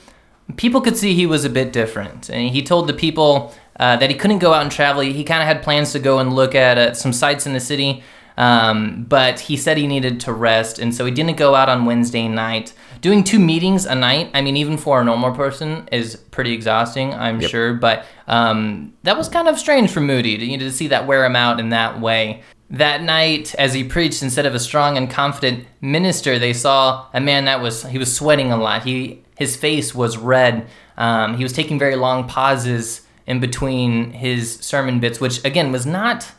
people 0.56 0.82
could 0.82 0.98
see 0.98 1.14
he 1.14 1.28
was 1.28 1.46
a 1.46 1.50
bit 1.50 1.72
different, 1.72 2.32
and 2.32 2.50
he 2.50 2.64
told 2.64 2.88
the 2.88 2.94
people 2.94 3.54
uh, 3.80 3.98
that 3.98 4.10
he 4.10 4.16
couldn't 4.16 4.40
go 4.40 4.52
out 4.52 4.64
and 4.64 4.72
travel. 4.72 5.04
He 5.04 5.24
kind 5.24 5.44
of 5.44 5.48
had 5.48 5.62
plans 5.62 5.92
to 5.92 6.00
go 6.00 6.18
and 6.18 6.34
look 6.34 6.56
at 6.56 6.80
uh, 6.80 6.96
some 6.96 7.14
sites 7.14 7.46
in 7.46 7.54
the 7.54 7.60
city, 7.60 8.02
um, 8.36 9.06
but 9.08 9.42
he 9.42 9.56
said 9.56 9.78
he 9.78 9.86
needed 9.86 10.20
to 10.22 10.34
rest, 10.34 10.80
and 10.80 10.96
so 10.96 11.06
he 11.06 11.12
didn't 11.12 11.38
go 11.38 11.54
out 11.54 11.70
on 11.70 11.86
Wednesday 11.86 12.28
night. 12.28 12.74
Doing 13.04 13.26
two 13.26 13.38
meetings 13.38 13.86
a 13.86 13.96
night, 13.96 14.32
I 14.34 14.40
mean, 14.40 14.56
even 14.56 14.78
for 14.78 15.02
a 15.02 15.04
normal 15.04 15.34
person, 15.34 15.90
is 15.92 16.16
pretty 16.16 16.54
exhausting, 16.54 17.14
I'm 17.14 17.42
yep. 17.42 17.52
sure. 17.52 17.74
But 17.74 18.06
um, 18.28 18.94
that 19.04 19.18
was 19.18 19.28
kind 19.28 19.50
of 19.50 19.60
strange 19.60 19.92
for 19.92 20.00
Moody 20.00 20.38
to, 20.38 20.46
you 20.46 20.58
know, 20.58 20.64
to 20.64 20.72
see 20.72 20.88
that 20.88 21.06
wear 21.06 21.26
him 21.26 21.36
out 21.36 21.60
in 21.60 21.68
that 21.72 22.00
way. 22.00 22.44
That 22.70 23.04
night, 23.04 23.54
as 23.56 23.74
he 23.74 23.84
preached, 23.84 24.24
instead 24.24 24.46
of 24.46 24.56
a 24.56 24.60
strong 24.60 24.96
and 24.96 25.10
confident 25.10 25.68
minister, 25.82 26.40
they 26.40 26.54
saw 26.54 27.06
a 27.14 27.20
man 27.20 27.44
that 27.44 27.62
was 27.62 27.84
he 27.84 27.98
was 27.98 28.16
sweating 28.16 28.54
a 28.54 28.58
lot. 28.58 28.84
He 28.84 29.22
his 29.38 29.58
face 29.58 29.94
was 29.94 30.16
red. 30.16 30.68
Um, 30.98 31.36
he 31.36 31.44
was 31.44 31.52
taking 31.52 31.78
very 31.78 31.98
long 31.98 32.26
pauses 32.26 33.02
in 33.28 33.42
between 33.42 34.12
his 34.12 34.56
sermon 34.62 35.02
bits, 35.02 35.20
which 35.20 35.44
again 35.44 35.74
was 35.74 35.86
not 35.86 36.32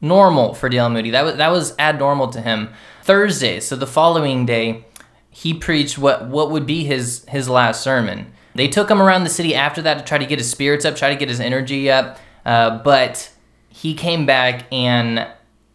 normal 0.00 0.54
for 0.54 0.68
D.L. 0.68 0.90
Moody. 0.90 1.10
That 1.10 1.24
was 1.24 1.36
that 1.38 1.50
was 1.50 1.76
abnormal 1.76 2.28
to 2.28 2.40
him. 2.40 2.70
Thursday, 3.02 3.58
so 3.58 3.74
the 3.74 3.86
following 3.86 4.46
day, 4.46 4.84
he 5.34 5.52
preached 5.52 5.98
what 5.98 6.28
what 6.28 6.50
would 6.52 6.64
be 6.64 6.84
his 6.84 7.24
his 7.28 7.48
last 7.48 7.82
sermon. 7.82 8.32
They 8.54 8.68
took 8.68 8.88
him 8.88 9.02
around 9.02 9.24
the 9.24 9.30
city 9.30 9.52
after 9.52 9.82
that 9.82 9.98
to 9.98 10.04
try 10.04 10.16
to 10.16 10.26
get 10.26 10.38
his 10.38 10.48
spirits 10.48 10.84
up, 10.84 10.94
try 10.94 11.10
to 11.10 11.16
get 11.16 11.28
his 11.28 11.40
energy 11.40 11.90
up, 11.90 12.18
uh, 12.46 12.78
but 12.78 13.30
he 13.68 13.94
came 13.94 14.26
back 14.26 14.72
and 14.72 15.26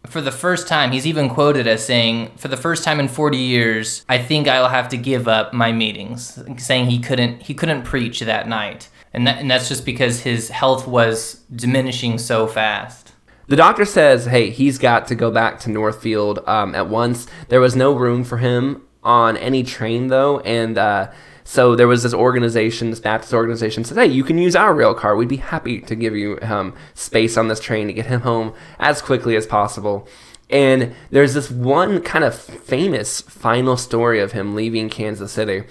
for 0.06 0.22
the 0.22 0.32
first 0.32 0.66
time, 0.66 0.92
he's 0.92 1.06
even 1.06 1.28
quoted 1.28 1.66
as 1.66 1.84
saying, 1.84 2.32
"For 2.36 2.48
the 2.48 2.56
first 2.56 2.84
time 2.84 2.98
in 2.98 3.06
40 3.06 3.36
years, 3.36 4.02
I 4.08 4.16
think 4.16 4.48
I'll 4.48 4.70
have 4.70 4.88
to 4.88 4.96
give 4.96 5.28
up 5.28 5.52
my 5.52 5.72
meetings." 5.72 6.42
Saying 6.56 6.86
he 6.86 6.98
couldn't 6.98 7.42
he 7.42 7.52
couldn't 7.52 7.82
preach 7.82 8.20
that 8.20 8.48
night, 8.48 8.88
and 9.12 9.26
that, 9.26 9.40
and 9.40 9.50
that's 9.50 9.68
just 9.68 9.84
because 9.84 10.20
his 10.20 10.48
health 10.48 10.88
was 10.88 11.42
diminishing 11.54 12.16
so 12.16 12.46
fast. 12.46 13.12
The 13.48 13.56
doctor 13.56 13.84
says, 13.84 14.26
hey, 14.26 14.50
he's 14.50 14.78
got 14.78 15.08
to 15.08 15.16
go 15.16 15.32
back 15.32 15.58
to 15.60 15.70
Northfield 15.70 16.38
um, 16.46 16.72
at 16.76 16.88
once. 16.88 17.26
There 17.48 17.60
was 17.60 17.74
no 17.74 17.92
room 17.92 18.22
for 18.22 18.38
him 18.38 18.82
on 19.02 19.36
any 19.36 19.62
train, 19.62 20.08
though, 20.08 20.40
and 20.40 20.76
uh, 20.78 21.10
so 21.44 21.74
there 21.74 21.88
was 21.88 22.02
this 22.04 22.14
organization, 22.14 22.90
this 22.90 23.00
Baptist 23.00 23.34
organization, 23.34 23.82
said, 23.82 23.96
hey, 23.96 24.06
you 24.06 24.22
can 24.22 24.38
use 24.38 24.54
our 24.54 24.72
rail 24.72 24.94
car. 24.94 25.16
We'd 25.16 25.28
be 25.28 25.38
happy 25.38 25.80
to 25.80 25.96
give 25.96 26.14
you 26.14 26.38
um, 26.42 26.74
space 26.94 27.36
on 27.36 27.48
this 27.48 27.58
train 27.58 27.88
to 27.88 27.92
get 27.92 28.06
him 28.06 28.20
home 28.20 28.54
as 28.78 29.02
quickly 29.02 29.34
as 29.34 29.46
possible. 29.46 30.06
And 30.48 30.94
there's 31.10 31.34
this 31.34 31.50
one 31.50 32.02
kind 32.02 32.24
of 32.24 32.34
famous 32.34 33.20
final 33.20 33.76
story 33.76 34.20
of 34.20 34.32
him 34.32 34.54
leaving 34.54 34.88
Kansas 34.88 35.32
City. 35.32 35.64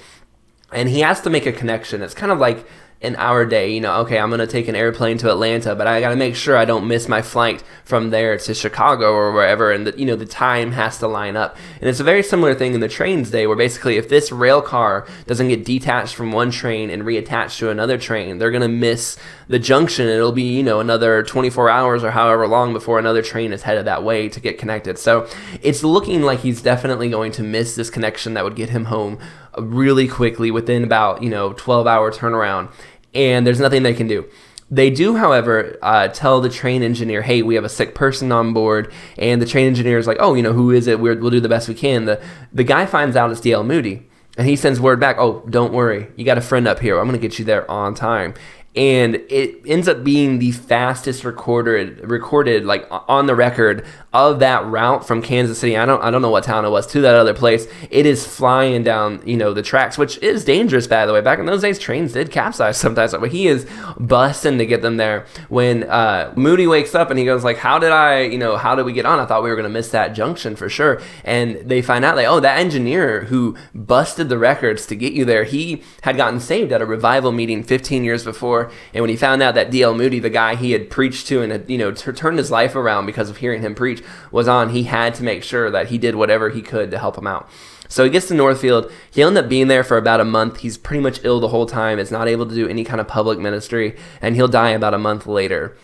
And 0.71 0.89
he 0.89 0.99
has 0.99 1.21
to 1.21 1.29
make 1.29 1.45
a 1.45 1.51
connection. 1.51 2.01
It's 2.01 2.13
kind 2.13 2.31
of 2.31 2.39
like 2.39 2.65
in 3.01 3.15
our 3.15 3.45
day, 3.45 3.71
you 3.71 3.79
know, 3.79 4.01
okay, 4.01 4.19
I'm 4.19 4.29
going 4.29 4.39
to 4.39 4.47
take 4.47 4.67
an 4.67 4.75
airplane 4.75 5.17
to 5.19 5.31
Atlanta, 5.31 5.73
but 5.73 5.87
I 5.87 6.01
got 6.01 6.09
to 6.09 6.17
make 6.17 6.35
sure 6.35 6.57
I 6.57 6.65
don't 6.65 6.85
miss 6.85 7.07
my 7.07 7.21
flight 7.21 7.63
from 7.85 8.09
there 8.09 8.37
to 8.37 8.53
Chicago 8.53 9.13
or 9.13 9.31
wherever. 9.31 9.71
And, 9.71 9.87
the, 9.87 9.97
you 9.97 10.05
know, 10.05 10.17
the 10.17 10.25
time 10.25 10.73
has 10.73 10.97
to 10.97 11.07
line 11.07 11.37
up. 11.37 11.55
And 11.79 11.89
it's 11.89 12.01
a 12.01 12.03
very 12.03 12.21
similar 12.21 12.53
thing 12.53 12.73
in 12.73 12.81
the 12.81 12.89
trains 12.89 13.31
day 13.31 13.47
where 13.47 13.55
basically 13.55 13.95
if 13.95 14.09
this 14.09 14.33
rail 14.33 14.61
car 14.61 15.07
doesn't 15.27 15.47
get 15.47 15.63
detached 15.63 16.13
from 16.13 16.33
one 16.33 16.51
train 16.51 16.89
and 16.89 17.03
reattached 17.03 17.57
to 17.59 17.69
another 17.69 17.97
train, 17.97 18.37
they're 18.37 18.51
going 18.51 18.61
to 18.61 18.67
miss 18.67 19.17
the 19.47 19.59
junction. 19.59 20.09
It'll 20.09 20.33
be, 20.33 20.57
you 20.57 20.63
know, 20.63 20.81
another 20.81 21.23
24 21.23 21.69
hours 21.69 22.03
or 22.03 22.11
however 22.11 22.47
long 22.49 22.73
before 22.73 22.99
another 22.99 23.21
train 23.21 23.53
is 23.53 23.63
headed 23.63 23.85
that 23.85 24.03
way 24.03 24.27
to 24.27 24.41
get 24.41 24.57
connected. 24.57 24.99
So 24.99 25.25
it's 25.61 25.83
looking 25.83 26.23
like 26.23 26.39
he's 26.39 26.61
definitely 26.61 27.09
going 27.09 27.31
to 27.33 27.43
miss 27.43 27.77
this 27.77 27.89
connection 27.89 28.33
that 28.33 28.43
would 28.43 28.57
get 28.57 28.71
him 28.71 28.85
home 28.85 29.19
really 29.61 30.07
quickly 30.07 30.51
within 30.51 30.83
about, 30.83 31.23
you 31.23 31.29
know, 31.29 31.53
12 31.53 31.87
hour 31.87 32.11
turnaround 32.11 32.69
and 33.13 33.45
there's 33.45 33.59
nothing 33.59 33.83
they 33.83 33.93
can 33.93 34.07
do. 34.07 34.25
They 34.71 34.91
do, 34.91 35.15
however, 35.15 35.77
uh, 35.81 36.09
tell 36.09 36.41
the 36.41 36.49
train 36.49 36.83
engineer, 36.83 37.23
"Hey, 37.23 37.41
we 37.41 37.55
have 37.55 37.63
a 37.63 37.69
sick 37.69 37.95
person 37.95 38.31
on 38.31 38.53
board," 38.53 38.91
and 39.17 39.41
the 39.41 39.45
train 39.45 39.65
engineer 39.65 39.97
is 39.97 40.05
like, 40.05 40.17
"Oh, 40.19 40.35
you 40.35 40.43
know, 40.43 40.53
who 40.53 40.69
is 40.71 40.85
it? 40.87 40.99
we 40.99 41.15
will 41.15 41.31
do 41.31 41.39
the 41.39 41.49
best 41.49 41.67
we 41.67 41.73
can." 41.73 42.05
The 42.05 42.19
the 42.53 42.63
guy 42.63 42.85
finds 42.85 43.15
out 43.15 43.31
it's 43.31 43.41
D.L. 43.41 43.63
Moody, 43.63 44.03
and 44.37 44.47
he 44.47 44.55
sends 44.55 44.79
word 44.79 44.99
back, 44.99 45.15
"Oh, 45.17 45.41
don't 45.49 45.73
worry, 45.73 46.07
you 46.15 46.23
got 46.23 46.37
a 46.37 46.41
friend 46.41 46.67
up 46.67 46.79
here. 46.79 46.99
I'm 46.99 47.07
gonna 47.07 47.17
get 47.17 47.39
you 47.39 47.45
there 47.45 47.69
on 47.69 47.95
time." 47.95 48.35
And 48.75 49.15
it 49.15 49.61
ends 49.65 49.87
up 49.87 50.03
being 50.03 50.37
the 50.37 50.51
fastest 50.51 51.23
recorded 51.23 51.99
recorded 52.07 52.65
like 52.65 52.87
on 52.89 53.25
the 53.25 53.33
record 53.33 53.83
of 54.13 54.39
that 54.39 54.63
route 54.65 55.05
from 55.05 55.21
Kansas 55.23 55.57
City. 55.59 55.75
I 55.75 55.85
don't 55.85 56.01
I 56.03 56.11
don't 56.11 56.21
know 56.21 56.29
what 56.29 56.43
town 56.43 56.65
it 56.65 56.69
was 56.69 56.85
to 56.87 57.01
that 57.01 57.15
other 57.15 57.33
place. 57.33 57.67
It 57.89 58.05
is 58.05 58.27
flying 58.27 58.83
down 58.83 59.23
you 59.25 59.37
know 59.37 59.53
the 59.53 59.63
tracks, 59.63 59.97
which 59.97 60.19
is 60.19 60.45
dangerous 60.45 60.85
by 60.85 61.07
the 61.07 61.13
way. 61.13 61.21
Back 61.21 61.39
in 61.39 61.47
those 61.47 61.61
days, 61.61 61.79
trains 61.79 62.13
did 62.13 62.31
capsize 62.31 62.77
sometimes, 62.77 63.11
but 63.13 63.31
he 63.31 63.47
is 63.47 63.65
busting 63.99 64.59
to 64.59 64.65
get 64.67 64.83
them 64.83 64.97
there. 64.97 65.25
When 65.49 65.83
uh, 65.83 66.33
Moody 66.35 66.67
wakes 66.67 66.93
up 66.93 67.09
and 67.09 67.17
he 67.17 67.25
goes 67.25 67.43
like, 67.43 67.57
"How 67.57 67.79
did 67.79 67.91
I 67.91 68.21
you 68.21 68.37
know 68.37 68.55
how 68.55 68.75
did 68.75 68.85
we 68.85 68.93
get 68.93 69.05
on? 69.05 69.19
I 69.19 69.25
thought 69.25 69.41
we 69.41 69.49
were 69.49 69.55
gonna 69.55 69.69
miss 69.69 69.89
that 69.89 70.09
junction 70.09 70.55
for 70.55 70.69
sure." 70.69 71.01
And 71.23 71.57
they 71.67 71.81
find 71.81 72.05
out 72.05 72.15
like, 72.15 72.27
oh, 72.27 72.39
that 72.39 72.59
engineer 72.59 73.21
who 73.25 73.55
busted 73.73 74.29
the 74.29 74.37
records 74.37 74.85
to 74.87 74.95
get 74.95 75.13
you 75.13 75.25
there, 75.25 75.43
he 75.43 75.81
had 76.03 76.17
gotten 76.17 76.39
saved 76.39 76.71
at 76.71 76.81
a 76.81 76.85
revival 76.85 77.31
meeting 77.31 77.63
15 77.63 78.03
years 78.03 78.23
before 78.23 78.58
before. 78.63 78.79
And 78.93 79.01
when 79.01 79.09
he 79.09 79.15
found 79.15 79.41
out 79.41 79.55
that 79.55 79.71
D.L. 79.71 79.95
Moody, 79.95 80.19
the 80.19 80.29
guy 80.29 80.55
he 80.55 80.71
had 80.71 80.89
preached 80.89 81.27
to 81.27 81.41
and 81.41 81.51
had, 81.51 81.69
you 81.69 81.77
know, 81.77 81.91
t- 81.91 82.11
turned 82.11 82.37
his 82.37 82.51
life 82.51 82.75
around 82.75 83.05
because 83.05 83.29
of 83.29 83.37
hearing 83.37 83.61
him 83.61 83.75
preach, 83.75 84.03
was 84.31 84.47
on, 84.47 84.69
he 84.69 84.83
had 84.83 85.15
to 85.15 85.23
make 85.23 85.43
sure 85.43 85.71
that 85.71 85.87
he 85.87 85.97
did 85.97 86.15
whatever 86.15 86.49
he 86.49 86.61
could 86.61 86.91
to 86.91 86.99
help 86.99 87.17
him 87.17 87.27
out. 87.27 87.49
So 87.87 88.03
he 88.03 88.11
gets 88.11 88.27
to 88.27 88.35
Northfield. 88.35 88.91
He'll 89.09 89.29
end 89.29 89.37
up 89.37 89.49
being 89.49 89.67
there 89.67 89.83
for 89.83 89.97
about 89.97 90.19
a 90.19 90.25
month. 90.25 90.57
He's 90.57 90.77
pretty 90.77 91.01
much 91.01 91.21
ill 91.23 91.39
the 91.39 91.47
whole 91.47 91.65
time, 91.65 91.97
is 91.97 92.11
not 92.11 92.27
able 92.27 92.45
to 92.45 92.53
do 92.53 92.67
any 92.67 92.83
kind 92.83 93.01
of 93.01 93.07
public 93.07 93.39
ministry, 93.39 93.97
and 94.21 94.35
he'll 94.35 94.47
die 94.47 94.69
about 94.69 94.93
a 94.93 94.99
month 94.99 95.25
later. 95.25 95.75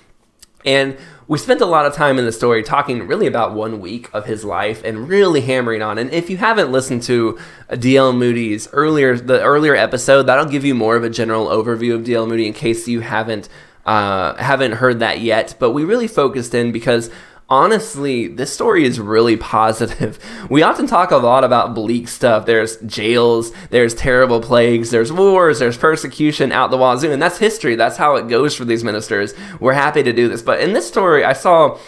And 0.65 0.97
we 1.27 1.37
spent 1.37 1.61
a 1.61 1.65
lot 1.65 1.85
of 1.85 1.93
time 1.93 2.19
in 2.19 2.25
the 2.25 2.31
story 2.31 2.61
talking 2.61 3.07
really 3.07 3.27
about 3.27 3.53
one 3.53 3.79
week 3.79 4.09
of 4.13 4.25
his 4.25 4.43
life 4.43 4.83
and 4.83 5.07
really 5.07 5.41
hammering 5.41 5.81
on. 5.81 5.97
And 5.97 6.11
if 6.11 6.29
you 6.29 6.37
haven't 6.37 6.71
listened 6.71 7.03
to 7.03 7.39
D.L. 7.77 8.13
Moody's 8.13 8.67
earlier, 8.73 9.17
the 9.17 9.41
earlier 9.41 9.75
episode, 9.75 10.23
that'll 10.23 10.45
give 10.45 10.65
you 10.65 10.75
more 10.75 10.95
of 10.95 11.03
a 11.03 11.09
general 11.09 11.47
overview 11.47 11.95
of 11.95 12.03
D.L. 12.03 12.27
Moody 12.27 12.47
in 12.47 12.53
case 12.53 12.87
you 12.87 12.99
haven't 13.01 13.49
uh, 13.85 14.35
haven't 14.35 14.73
heard 14.73 14.99
that 14.99 15.21
yet. 15.21 15.55
But 15.59 15.71
we 15.71 15.83
really 15.83 16.07
focused 16.07 16.53
in 16.53 16.71
because 16.71 17.09
honestly, 17.49 18.27
this 18.27 18.51
story 18.53 18.85
is 18.85 18.99
really 18.99 19.37
positive. 19.37 20.19
We 20.49 20.61
often 20.61 20.85
talk 20.85 21.09
a 21.09 21.17
lot 21.17 21.43
about 21.43 21.73
bleak 21.73 22.07
stuff. 22.07 22.45
There's 22.45 22.77
jails, 22.81 23.51
there's 23.71 23.95
terrible 23.95 24.39
plagues, 24.41 24.91
there's 24.91 25.11
wars, 25.11 25.57
there's 25.57 25.75
persecution 25.75 26.51
out 26.51 26.69
the 26.69 26.77
wazoo, 26.77 27.11
and 27.11 27.19
that's 27.19 27.39
history. 27.39 27.75
That's 27.75 27.97
how 27.97 28.15
it 28.15 28.27
goes 28.27 28.55
for 28.55 28.63
these 28.63 28.83
ministers. 28.83 29.33
We're 29.59 29.73
happy 29.73 30.03
to 30.03 30.13
do 30.13 30.27
this. 30.29 30.43
But 30.43 30.59
in 30.59 30.73
this 30.73 30.87
story, 30.87 31.23
I 31.23 31.33
saw 31.33 31.79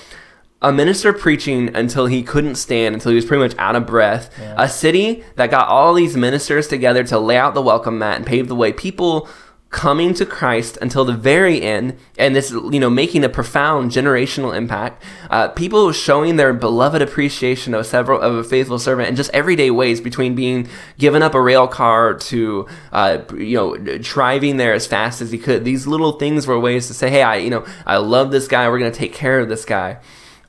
a 0.62 0.72
minister 0.72 1.14
preaching 1.14 1.76
until 1.76 2.08
he 2.08 2.24
couldn't 2.24 2.56
stand, 2.56 2.96
until 2.96 3.12
he 3.12 3.16
was 3.16 3.26
pretty 3.26 3.44
much 3.44 3.56
out 3.60 3.76
of 3.76 3.86
breath. 3.86 4.34
Yeah. 4.40 4.56
A 4.58 4.68
city 4.68 5.24
that 5.36 5.52
got 5.52 5.68
all 5.68 5.94
these 5.94 6.18
ministers 6.18 6.68
together 6.68 7.04
to 7.06 7.20
lay 7.20 7.38
out 7.38 7.54
the 7.54 7.62
welcome 7.62 8.00
mat 8.00 8.18
and 8.18 8.26
pave 8.26 8.48
the 8.48 8.56
way. 8.56 8.74
People 8.74 9.30
coming 9.70 10.14
to 10.14 10.26
Christ 10.26 10.78
until 10.82 11.04
the 11.04 11.14
very 11.14 11.62
end, 11.62 11.98
and 12.18 12.34
this, 12.34 12.52
you 12.52 12.80
know, 12.80 12.90
making 12.90 13.26
a 13.26 13.30
profound 13.30 13.92
generational 13.92 14.56
impact. 14.56 15.04
Uh, 15.30 15.50
people 15.50 15.92
showing 15.92 16.38
their 16.38 16.54
beloved 16.54 17.02
appreciation 17.02 17.74
of 17.74 17.86
several 17.86 18.22
of 18.22 18.36
a 18.36 18.44
faithful 18.44 18.80
servant 18.80 19.10
in 19.10 19.16
just 19.16 19.30
everyday 19.32 19.70
ways, 19.70 20.00
between 20.00 20.36
being 20.36 20.70
given 20.98 21.22
up 21.22 21.34
a 21.34 21.42
rail 21.42 21.68
car 21.68 22.14
to, 22.14 22.66
uh, 22.94 23.20
you 23.36 23.58
know, 23.58 23.76
driving 23.98 24.56
there 24.56 24.74
as 24.74 24.88
fast 24.88 25.22
as 25.22 25.32
he 25.32 25.38
could. 25.38 25.66
These 25.66 25.86
little 25.86 26.14
things 26.14 26.48
were 26.48 26.60
ways 26.60 26.88
to 26.88 26.94
say, 26.94 27.10
"Hey, 27.10 27.24
I, 27.24 27.36
you 27.36 27.50
know, 27.50 27.66
I 27.86 27.98
love 27.98 28.32
this 28.32 28.48
guy. 28.48 28.70
We're 28.70 28.80
going 28.80 28.92
to 28.92 28.98
take 28.98 29.14
care 29.14 29.40
of 29.42 29.50
this 29.50 29.66
guy," 29.66 29.98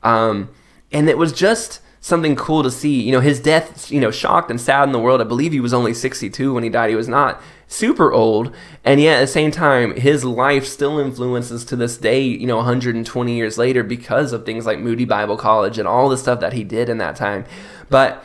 um, 0.04 0.50
and 0.92 1.08
it 1.08 1.18
was 1.18 1.32
just 1.32 1.80
something 2.00 2.36
cool 2.36 2.62
to 2.62 2.70
see. 2.70 3.00
You 3.00 3.12
know, 3.12 3.20
his 3.20 3.40
death, 3.40 3.90
you 3.90 4.00
know, 4.00 4.10
shocked 4.10 4.50
and 4.50 4.60
saddened 4.60 4.94
the 4.94 4.98
world. 4.98 5.20
I 5.20 5.24
believe 5.24 5.52
he 5.52 5.60
was 5.60 5.74
only 5.74 5.94
62 5.94 6.54
when 6.54 6.62
he 6.62 6.70
died. 6.70 6.90
He 6.90 6.96
was 6.96 7.08
not 7.08 7.40
super 7.66 8.12
old, 8.12 8.54
and 8.84 9.00
yet 9.00 9.18
at 9.18 9.20
the 9.20 9.26
same 9.26 9.50
time, 9.50 9.94
his 9.94 10.24
life 10.24 10.66
still 10.66 10.98
influences 10.98 11.64
to 11.66 11.76
this 11.76 11.98
day, 11.98 12.22
you 12.22 12.46
know, 12.46 12.56
120 12.56 13.36
years 13.36 13.58
later 13.58 13.82
because 13.82 14.32
of 14.32 14.46
things 14.46 14.64
like 14.64 14.78
Moody 14.78 15.04
Bible 15.04 15.36
College 15.36 15.78
and 15.78 15.86
all 15.86 16.08
the 16.08 16.16
stuff 16.16 16.40
that 16.40 16.54
he 16.54 16.64
did 16.64 16.88
in 16.88 16.98
that 16.98 17.14
time. 17.14 17.44
But 17.90 18.24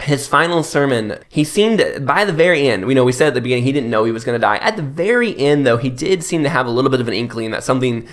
his 0.00 0.26
final 0.26 0.62
sermon, 0.62 1.18
he 1.28 1.44
seemed 1.44 2.06
by 2.06 2.24
the 2.24 2.32
very 2.32 2.68
end, 2.68 2.88
you 2.88 2.94
know, 2.94 3.04
we 3.04 3.12
said 3.12 3.28
at 3.28 3.34
the 3.34 3.40
beginning 3.40 3.64
he 3.64 3.72
didn't 3.72 3.90
know 3.90 4.04
he 4.04 4.12
was 4.12 4.24
going 4.24 4.38
to 4.38 4.40
die. 4.40 4.56
At 4.56 4.76
the 4.76 4.82
very 4.82 5.36
end, 5.38 5.66
though, 5.66 5.76
he 5.76 5.90
did 5.90 6.24
seem 6.24 6.42
to 6.42 6.48
have 6.48 6.66
a 6.66 6.70
little 6.70 6.90
bit 6.90 7.00
of 7.00 7.08
an 7.08 7.14
inkling 7.14 7.50
that 7.50 7.64
something 7.64 8.08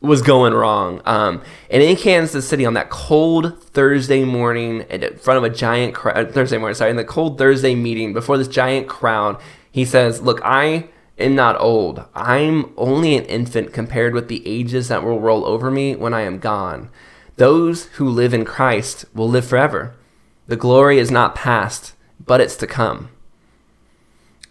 was 0.00 0.22
going 0.22 0.54
wrong. 0.54 1.02
Um, 1.04 1.42
and 1.70 1.82
in 1.82 1.96
Kansas 1.96 2.48
City 2.48 2.64
on 2.64 2.74
that 2.74 2.90
cold 2.90 3.62
Thursday 3.62 4.24
morning 4.24 4.80
in 4.82 5.16
front 5.18 5.38
of 5.38 5.44
a 5.44 5.54
giant 5.54 5.94
crowd, 5.94 6.32
Thursday 6.32 6.58
morning, 6.58 6.74
sorry, 6.74 6.90
in 6.90 6.96
the 6.96 7.04
cold 7.04 7.38
Thursday 7.38 7.74
meeting 7.74 8.12
before 8.12 8.38
this 8.38 8.48
giant 8.48 8.88
crowd, 8.88 9.40
he 9.70 9.84
says, 9.84 10.22
Look, 10.22 10.40
I 10.42 10.88
am 11.18 11.34
not 11.34 11.60
old. 11.60 12.04
I'm 12.14 12.72
only 12.76 13.16
an 13.16 13.24
infant 13.26 13.72
compared 13.72 14.14
with 14.14 14.28
the 14.28 14.46
ages 14.46 14.88
that 14.88 15.04
will 15.04 15.20
roll 15.20 15.44
over 15.44 15.70
me 15.70 15.94
when 15.94 16.14
I 16.14 16.22
am 16.22 16.38
gone. 16.38 16.90
Those 17.36 17.86
who 17.96 18.08
live 18.08 18.34
in 18.34 18.44
Christ 18.44 19.04
will 19.14 19.28
live 19.28 19.46
forever. 19.46 19.94
The 20.46 20.56
glory 20.56 20.98
is 20.98 21.10
not 21.10 21.34
past, 21.34 21.94
but 22.24 22.40
it's 22.40 22.56
to 22.56 22.66
come. 22.66 23.10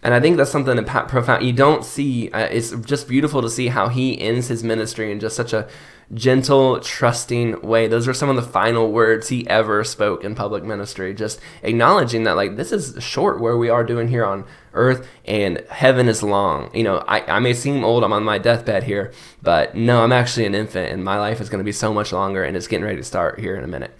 And 0.02 0.14
I 0.14 0.20
think 0.20 0.38
that's 0.38 0.50
something 0.50 0.76
that 0.76 0.86
Pat 0.86 1.08
profound. 1.08 1.44
You 1.44 1.52
don't 1.52 1.84
see, 1.84 2.30
uh, 2.30 2.38
it's 2.38 2.70
just 2.70 3.06
beautiful 3.06 3.42
to 3.42 3.50
see 3.50 3.68
how 3.68 3.88
he 3.88 4.18
ends 4.18 4.48
his 4.48 4.64
ministry 4.64 5.12
in 5.12 5.20
just 5.20 5.36
such 5.36 5.52
a 5.52 5.68
gentle, 6.14 6.80
trusting 6.80 7.60
way. 7.60 7.86
Those 7.86 8.08
are 8.08 8.14
some 8.14 8.30
of 8.30 8.36
the 8.36 8.42
final 8.42 8.90
words 8.90 9.28
he 9.28 9.46
ever 9.46 9.84
spoke 9.84 10.24
in 10.24 10.34
public 10.34 10.64
ministry, 10.64 11.14
just 11.14 11.38
acknowledging 11.62 12.24
that, 12.24 12.34
like, 12.34 12.56
this 12.56 12.72
is 12.72 13.02
short 13.02 13.40
where 13.40 13.58
we 13.58 13.68
are 13.68 13.84
doing 13.84 14.08
here 14.08 14.24
on 14.24 14.44
earth 14.72 15.06
and 15.26 15.62
heaven 15.68 16.08
is 16.08 16.22
long. 16.22 16.74
You 16.74 16.82
know, 16.82 17.04
I, 17.06 17.20
I 17.36 17.38
may 17.38 17.52
seem 17.52 17.84
old, 17.84 18.02
I'm 18.02 18.12
on 18.12 18.24
my 18.24 18.38
deathbed 18.38 18.84
here, 18.84 19.12
but 19.42 19.74
no, 19.74 20.02
I'm 20.02 20.12
actually 20.12 20.46
an 20.46 20.54
infant 20.54 20.90
and 20.90 21.04
my 21.04 21.18
life 21.18 21.40
is 21.40 21.50
going 21.50 21.60
to 21.60 21.64
be 21.64 21.72
so 21.72 21.92
much 21.92 22.12
longer 22.12 22.42
and 22.42 22.56
it's 22.56 22.66
getting 22.66 22.84
ready 22.84 22.96
to 22.96 23.04
start 23.04 23.38
here 23.38 23.54
in 23.54 23.64
a 23.64 23.68
minute. 23.68 23.94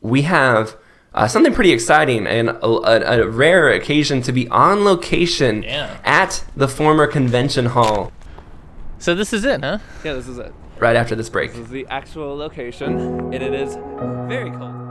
We 0.00 0.22
have. 0.22 0.76
Uh, 1.14 1.28
something 1.28 1.52
pretty 1.52 1.72
exciting 1.72 2.26
and 2.26 2.48
a, 2.48 2.66
a, 2.66 3.20
a, 3.20 3.28
rare 3.28 3.68
occasion 3.68 4.22
to 4.22 4.32
be 4.32 4.48
on 4.48 4.82
location 4.82 5.62
yeah. 5.62 5.98
at 6.04 6.42
the 6.56 6.66
former 6.66 7.06
convention 7.06 7.66
hall. 7.66 8.10
So 8.98 9.14
this 9.14 9.34
is 9.34 9.44
it, 9.44 9.60
huh? 9.60 9.78
Yeah, 10.02 10.14
this 10.14 10.26
is 10.26 10.38
it 10.38 10.54
right 10.82 10.96
after 10.96 11.14
this 11.14 11.28
break. 11.28 11.52
This 11.52 11.60
is 11.60 11.70
the 11.70 11.86
actual 11.88 12.36
location, 12.36 12.98
and 12.98 13.34
it 13.34 13.54
is 13.54 13.76
very 14.26 14.50
cold. 14.50 14.81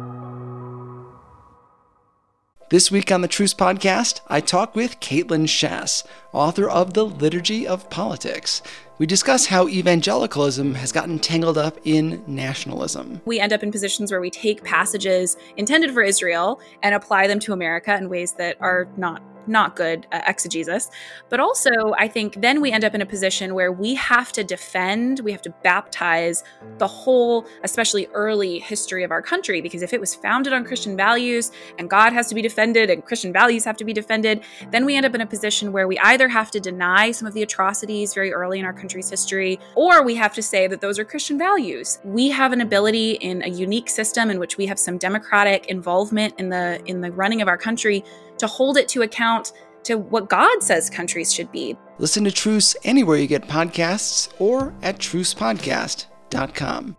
This 2.71 2.89
week 2.89 3.11
on 3.11 3.19
the 3.19 3.27
Truce 3.27 3.53
Podcast, 3.53 4.21
I 4.29 4.39
talk 4.39 4.77
with 4.77 5.01
Kaitlyn 5.01 5.43
Schiess, 5.43 6.05
author 6.31 6.69
of 6.69 6.93
The 6.93 7.03
Liturgy 7.03 7.67
of 7.67 7.89
Politics. 7.89 8.61
We 8.97 9.05
discuss 9.05 9.47
how 9.47 9.67
evangelicalism 9.67 10.75
has 10.75 10.93
gotten 10.93 11.19
tangled 11.19 11.57
up 11.57 11.77
in 11.83 12.23
nationalism. 12.27 13.19
We 13.25 13.41
end 13.41 13.51
up 13.51 13.61
in 13.61 13.73
positions 13.73 14.09
where 14.09 14.21
we 14.21 14.29
take 14.29 14.63
passages 14.63 15.35
intended 15.57 15.93
for 15.93 16.01
Israel 16.01 16.61
and 16.81 16.95
apply 16.95 17.27
them 17.27 17.41
to 17.41 17.51
America 17.51 17.93
in 17.93 18.07
ways 18.07 18.31
that 18.35 18.55
are 18.61 18.87
not 18.95 19.21
not 19.47 19.75
good 19.75 20.07
uh, 20.11 20.21
exegesis. 20.27 20.89
But 21.29 21.39
also, 21.39 21.93
I 21.97 22.07
think 22.07 22.41
then 22.41 22.61
we 22.61 22.71
end 22.71 22.83
up 22.83 22.95
in 22.95 23.01
a 23.01 23.05
position 23.05 23.53
where 23.53 23.71
we 23.71 23.95
have 23.95 24.31
to 24.33 24.43
defend, 24.43 25.19
we 25.21 25.31
have 25.31 25.41
to 25.43 25.53
baptize 25.63 26.43
the 26.77 26.87
whole, 26.87 27.45
especially 27.63 28.07
early 28.13 28.59
history 28.59 29.03
of 29.03 29.11
our 29.11 29.21
country, 29.21 29.61
because 29.61 29.81
if 29.81 29.93
it 29.93 29.99
was 29.99 30.15
founded 30.15 30.53
on 30.53 30.63
Christian 30.63 30.95
values 30.95 31.51
and 31.77 31.89
God 31.89 32.13
has 32.13 32.27
to 32.27 32.35
be 32.35 32.41
defended 32.41 32.89
and 32.89 33.05
Christian 33.05 33.33
values 33.33 33.63
have 33.65 33.77
to 33.77 33.85
be 33.85 33.93
defended, 33.93 34.43
then 34.71 34.85
we 34.85 34.95
end 34.95 35.05
up 35.05 35.15
in 35.15 35.21
a 35.21 35.25
position 35.25 35.71
where 35.71 35.87
we 35.87 35.97
either 35.99 36.27
have 36.27 36.51
to 36.51 36.59
deny 36.59 37.11
some 37.11 37.27
of 37.27 37.33
the 37.33 37.43
atrocities 37.43 38.13
very 38.13 38.31
early 38.33 38.59
in 38.59 38.65
our 38.65 38.73
country's 38.73 39.09
history, 39.09 39.59
or 39.75 40.03
we 40.03 40.15
have 40.15 40.33
to 40.33 40.41
say 40.41 40.67
that 40.67 40.81
those 40.81 40.99
are 40.99 41.05
Christian 41.05 41.37
values. 41.37 41.99
We 42.03 42.29
have 42.29 42.51
an 42.51 42.61
ability 42.61 43.13
in 43.13 43.43
a 43.43 43.47
unique 43.49 43.89
system 43.89 44.29
in 44.29 44.39
which 44.39 44.57
we 44.57 44.65
have 44.65 44.79
some 44.79 44.97
democratic 44.97 45.67
involvement 45.67 46.33
in 46.39 46.49
the 46.49 46.81
in 46.85 47.01
the 47.01 47.11
running 47.11 47.41
of 47.41 47.47
our 47.47 47.57
country 47.57 48.03
to 48.41 48.47
hold 48.47 48.75
it 48.75 48.89
to 48.89 49.03
account 49.03 49.53
to 49.83 49.95
what 49.95 50.29
God 50.29 50.61
says 50.61 50.89
countries 50.89 51.33
should 51.33 51.51
be. 51.51 51.77
Listen 51.97 52.23
to 52.25 52.31
Truce 52.31 52.75
anywhere 52.83 53.17
you 53.17 53.27
get 53.27 53.43
podcasts 53.43 54.29
or 54.39 54.73
at 54.81 54.97
trucepodcast.com. 54.97 56.97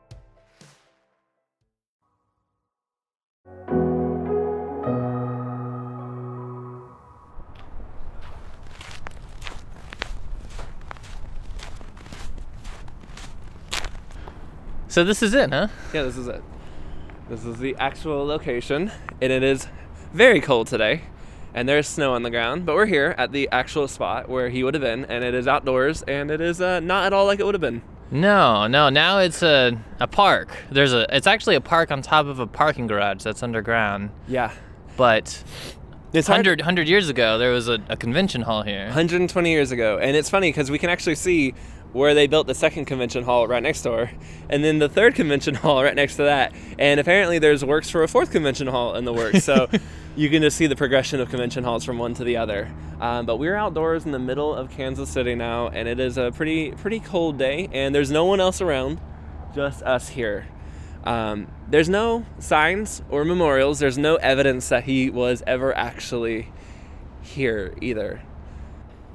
So 14.88 15.04
this 15.04 15.22
is 15.22 15.32
it, 15.32 15.50
huh? 15.50 15.68
Yeah, 15.94 16.02
this 16.02 16.18
is 16.18 16.28
it. 16.28 16.42
This 17.30 17.46
is 17.46 17.58
the 17.58 17.74
actual 17.78 18.26
location, 18.26 18.92
and 19.22 19.32
it 19.32 19.42
is 19.42 19.66
very 20.12 20.38
cold 20.38 20.66
today 20.66 21.04
and 21.54 21.68
there's 21.68 21.86
snow 21.88 22.14
on 22.14 22.22
the 22.22 22.30
ground. 22.30 22.66
But 22.66 22.74
we're 22.74 22.86
here 22.86 23.14
at 23.18 23.32
the 23.32 23.48
actual 23.50 23.88
spot 23.88 24.28
where 24.28 24.48
he 24.48 24.62
would 24.64 24.74
have 24.74 24.82
been, 24.82 25.04
and 25.06 25.24
it 25.24 25.34
is 25.34 25.46
outdoors, 25.46 26.02
and 26.02 26.30
it 26.30 26.40
is 26.40 26.60
uh, 26.60 26.80
not 26.80 27.06
at 27.06 27.12
all 27.12 27.26
like 27.26 27.40
it 27.40 27.46
would 27.46 27.54
have 27.54 27.60
been. 27.60 27.82
No, 28.10 28.66
no. 28.66 28.90
Now 28.90 29.18
it's 29.18 29.42
a 29.42 29.78
a 29.98 30.06
park. 30.06 30.50
There's 30.70 30.92
a. 30.92 31.06
It's 31.14 31.26
actually 31.26 31.56
a 31.56 31.60
park 31.60 31.90
on 31.90 32.02
top 32.02 32.26
of 32.26 32.38
a 32.38 32.46
parking 32.46 32.86
garage 32.86 33.22
that's 33.22 33.42
underground. 33.42 34.10
Yeah. 34.28 34.52
But 34.96 35.42
it's 36.12 36.28
100, 36.28 36.60
100 36.60 36.88
years 36.88 37.08
ago, 37.08 37.38
there 37.38 37.52
was 37.52 37.68
a, 37.68 37.78
a 37.88 37.96
convention 37.96 38.42
hall 38.42 38.62
here. 38.62 38.84
120 38.84 39.50
years 39.50 39.72
ago. 39.72 39.98
And 39.98 40.14
it's 40.14 40.28
funny 40.28 40.50
because 40.50 40.70
we 40.70 40.78
can 40.78 40.90
actually 40.90 41.14
see 41.14 41.54
where 41.92 42.14
they 42.14 42.26
built 42.26 42.46
the 42.46 42.54
second 42.54 42.86
convention 42.86 43.24
hall 43.24 43.46
right 43.46 43.62
next 43.62 43.82
door, 43.82 44.10
and 44.48 44.64
then 44.64 44.78
the 44.78 44.88
third 44.88 45.14
convention 45.14 45.54
hall 45.62 45.82
right 45.82 45.94
next 45.94 46.16
to 46.16 46.24
that. 46.24 46.52
And 46.78 46.98
apparently, 46.98 47.38
there's 47.38 47.64
works 47.64 47.90
for 47.90 48.02
a 48.02 48.08
fourth 48.08 48.30
convention 48.30 48.66
hall 48.66 48.96
in 48.96 49.04
the 49.04 49.12
works. 49.12 49.44
So 49.44 49.68
you 50.16 50.30
can 50.30 50.42
just 50.42 50.56
see 50.56 50.66
the 50.66 50.76
progression 50.76 51.20
of 51.20 51.28
convention 51.28 51.64
halls 51.64 51.84
from 51.84 51.98
one 51.98 52.14
to 52.14 52.24
the 52.24 52.36
other. 52.36 52.70
Um, 53.00 53.26
but 53.26 53.36
we're 53.36 53.56
outdoors 53.56 54.04
in 54.04 54.12
the 54.12 54.18
middle 54.18 54.54
of 54.54 54.70
Kansas 54.70 55.10
City 55.10 55.34
now, 55.34 55.68
and 55.68 55.88
it 55.88 55.98
is 55.98 56.18
a 56.18 56.30
pretty 56.32 56.72
pretty 56.72 57.00
cold 57.00 57.38
day, 57.38 57.68
and 57.72 57.94
there's 57.94 58.10
no 58.10 58.24
one 58.24 58.40
else 58.40 58.60
around, 58.60 59.00
just 59.54 59.82
us 59.82 60.08
here. 60.08 60.46
Um, 61.04 61.48
there's 61.68 61.88
no 61.88 62.24
signs 62.38 63.02
or 63.10 63.24
memorials. 63.24 63.80
There's 63.80 63.98
no 63.98 64.16
evidence 64.16 64.68
that 64.68 64.84
he 64.84 65.10
was 65.10 65.42
ever 65.46 65.76
actually 65.76 66.48
here 67.22 67.74
either. 67.80 68.22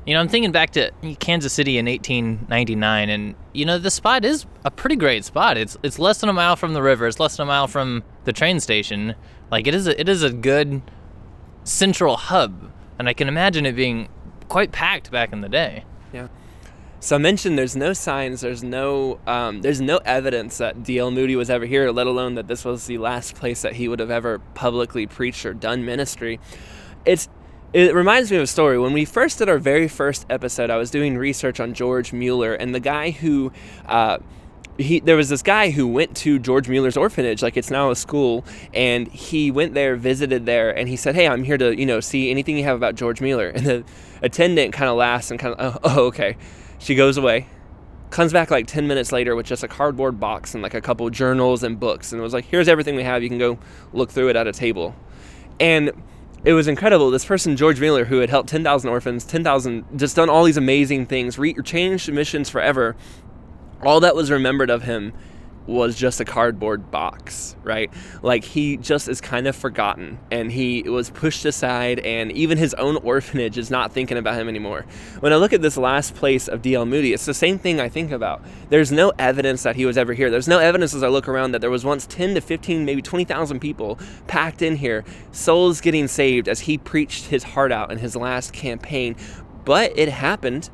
You 0.07 0.13
know, 0.13 0.21
I'm 0.21 0.29
thinking 0.29 0.53
back 0.53 0.71
to 0.71 0.89
Kansas 1.19 1.51
City 1.51 1.77
in 1.77 1.85
1899, 1.85 3.09
and 3.09 3.35
you 3.51 3.65
know 3.65 3.77
the 3.77 3.91
spot 3.91 4.23
is 4.23 4.45
a 4.63 4.71
pretty 4.71 4.95
great 4.95 5.25
spot. 5.25 5.57
It's 5.57 5.75
it's 5.83 5.99
less 5.99 6.21
than 6.21 6.29
a 6.29 6.33
mile 6.33 6.55
from 6.55 6.73
the 6.73 6.81
river. 6.81 7.07
It's 7.07 7.19
less 7.19 7.35
than 7.35 7.43
a 7.43 7.47
mile 7.47 7.67
from 7.67 8.05
the 8.23 8.31
train 8.31 8.61
station. 8.61 9.15
Like 9.51 9.67
it 9.67 9.75
is 9.75 9.85
a, 9.85 9.99
it 9.99 10.07
is 10.07 10.23
a 10.23 10.31
good 10.31 10.81
central 11.65 12.15
hub, 12.15 12.71
and 12.97 13.09
I 13.09 13.13
can 13.13 13.27
imagine 13.27 13.65
it 13.65 13.73
being 13.73 14.07
quite 14.47 14.71
packed 14.71 15.11
back 15.11 15.33
in 15.33 15.41
the 15.41 15.49
day. 15.49 15.83
Yeah. 16.13 16.29
So 17.01 17.17
I 17.17 17.19
mentioned 17.19 17.57
there's 17.57 17.75
no 17.75 17.91
signs, 17.91 18.39
there's 18.39 18.63
no 18.63 19.19
um, 19.27 19.61
there's 19.61 19.81
no 19.81 19.97
evidence 20.05 20.57
that 20.59 20.83
D.L. 20.83 21.11
Moody 21.11 21.35
was 21.35 21.49
ever 21.49 21.65
here, 21.65 21.91
let 21.91 22.07
alone 22.07 22.35
that 22.35 22.47
this 22.47 22.63
was 22.63 22.85
the 22.85 22.97
last 22.97 23.35
place 23.35 23.61
that 23.61 23.73
he 23.73 23.89
would 23.89 23.99
have 23.99 24.11
ever 24.11 24.39
publicly 24.53 25.05
preached 25.05 25.45
or 25.45 25.53
done 25.53 25.83
ministry. 25.83 26.39
It's 27.03 27.27
it 27.73 27.93
reminds 27.93 28.31
me 28.31 28.37
of 28.37 28.43
a 28.43 28.47
story. 28.47 28.79
When 28.79 28.93
we 28.93 29.05
first 29.05 29.39
did 29.39 29.49
our 29.49 29.57
very 29.57 29.87
first 29.87 30.25
episode, 30.29 30.69
I 30.69 30.77
was 30.77 30.89
doing 30.89 31.17
research 31.17 31.59
on 31.59 31.73
George 31.73 32.13
Mueller, 32.13 32.53
and 32.53 32.73
the 32.73 32.79
guy 32.79 33.11
who 33.11 33.51
uh, 33.85 34.19
he 34.77 34.99
there 34.99 35.17
was 35.17 35.29
this 35.29 35.41
guy 35.41 35.71
who 35.71 35.87
went 35.87 36.15
to 36.17 36.39
George 36.39 36.69
Mueller's 36.69 36.97
orphanage, 36.97 37.41
like 37.41 37.57
it's 37.57 37.69
now 37.69 37.91
a 37.91 37.95
school, 37.95 38.45
and 38.73 39.07
he 39.07 39.51
went 39.51 39.73
there, 39.73 39.95
visited 39.95 40.45
there, 40.45 40.75
and 40.75 40.87
he 40.87 40.95
said, 40.95 41.15
"Hey, 41.15 41.27
I'm 41.27 41.43
here 41.43 41.57
to 41.57 41.77
you 41.77 41.85
know 41.85 41.99
see 41.99 42.31
anything 42.31 42.57
you 42.57 42.63
have 42.63 42.77
about 42.77 42.95
George 42.95 43.21
Mueller." 43.21 43.49
And 43.49 43.65
the 43.65 43.83
attendant 44.21 44.73
kind 44.73 44.89
of 44.89 44.97
laughs 44.97 45.31
and 45.31 45.39
kind 45.39 45.55
of, 45.55 45.75
oh, 45.75 45.79
"Oh, 45.83 46.05
okay." 46.07 46.37
She 46.79 46.95
goes 46.95 47.17
away, 47.17 47.47
comes 48.11 48.31
back 48.31 48.51
like 48.51 48.67
10 48.67 48.87
minutes 48.87 49.11
later 49.11 49.35
with 49.35 49.47
just 49.47 49.63
a 49.63 49.67
cardboard 49.67 50.19
box 50.19 50.53
and 50.53 50.61
like 50.61 50.75
a 50.75 50.81
couple 50.81 51.09
journals 51.09 51.63
and 51.63 51.79
books, 51.79 52.11
and 52.11 52.19
it 52.19 52.23
was 52.23 52.33
like, 52.33 52.45
"Here's 52.45 52.67
everything 52.67 52.95
we 52.95 53.03
have. 53.03 53.23
You 53.23 53.29
can 53.29 53.39
go 53.39 53.59
look 53.93 54.11
through 54.11 54.29
it 54.29 54.35
at 54.35 54.47
a 54.47 54.53
table," 54.53 54.95
and 55.59 55.91
it 56.43 56.53
was 56.53 56.67
incredible. 56.67 57.11
This 57.11 57.25
person, 57.25 57.55
George 57.57 57.79
Mueller, 57.79 58.05
who 58.05 58.19
had 58.19 58.29
helped 58.29 58.49
10,000 58.49 58.89
orphans, 58.89 59.25
10,000, 59.25 59.85
just 59.95 60.15
done 60.15 60.29
all 60.29 60.43
these 60.43 60.57
amazing 60.57 61.05
things, 61.05 61.37
re- 61.37 61.55
changed 61.63 62.11
missions 62.11 62.49
forever. 62.49 62.95
All 63.83 63.99
that 63.99 64.15
was 64.15 64.31
remembered 64.31 64.69
of 64.69 64.83
him 64.83 65.13
was 65.67 65.95
just 65.95 66.19
a 66.21 66.25
cardboard 66.25 66.89
box, 66.89 67.55
right? 67.63 67.91
Like 68.21 68.43
he 68.43 68.77
just 68.77 69.07
is 69.07 69.21
kind 69.21 69.47
of 69.47 69.55
forgotten 69.55 70.17
and 70.31 70.51
he 70.51 70.83
was 70.83 71.09
pushed 71.09 71.45
aside, 71.45 71.99
and 71.99 72.31
even 72.31 72.57
his 72.57 72.73
own 72.75 72.97
orphanage 72.97 73.57
is 73.57 73.69
not 73.69 73.91
thinking 73.91 74.17
about 74.17 74.39
him 74.39 74.47
anymore. 74.47 74.85
When 75.19 75.33
I 75.33 75.35
look 75.35 75.53
at 75.53 75.61
this 75.61 75.77
last 75.77 76.15
place 76.15 76.47
of 76.47 76.61
D.L. 76.61 76.85
Moody, 76.85 77.13
it's 77.13 77.25
the 77.25 77.33
same 77.33 77.59
thing 77.59 77.79
I 77.79 77.89
think 77.89 78.11
about. 78.11 78.41
There's 78.69 78.91
no 78.91 79.11
evidence 79.19 79.63
that 79.63 79.75
he 79.75 79.85
was 79.85 79.97
ever 79.97 80.13
here. 80.13 80.29
There's 80.29 80.47
no 80.47 80.59
evidence 80.59 80.93
as 80.93 81.03
I 81.03 81.09
look 81.09 81.27
around 81.27 81.51
that 81.51 81.59
there 81.59 81.69
was 81.69 81.83
once 81.85 82.07
10 82.07 82.35
to 82.35 82.41
15, 82.41 82.85
maybe 82.85 83.01
20,000 83.01 83.59
people 83.59 83.99
packed 84.27 84.61
in 84.61 84.77
here, 84.77 85.03
souls 85.31 85.81
getting 85.81 86.07
saved 86.07 86.47
as 86.47 86.61
he 86.61 86.77
preached 86.77 87.25
his 87.25 87.43
heart 87.43 87.71
out 87.71 87.91
in 87.91 87.97
his 87.97 88.15
last 88.15 88.53
campaign. 88.53 89.15
But 89.65 89.97
it 89.97 90.07
happened 90.07 90.69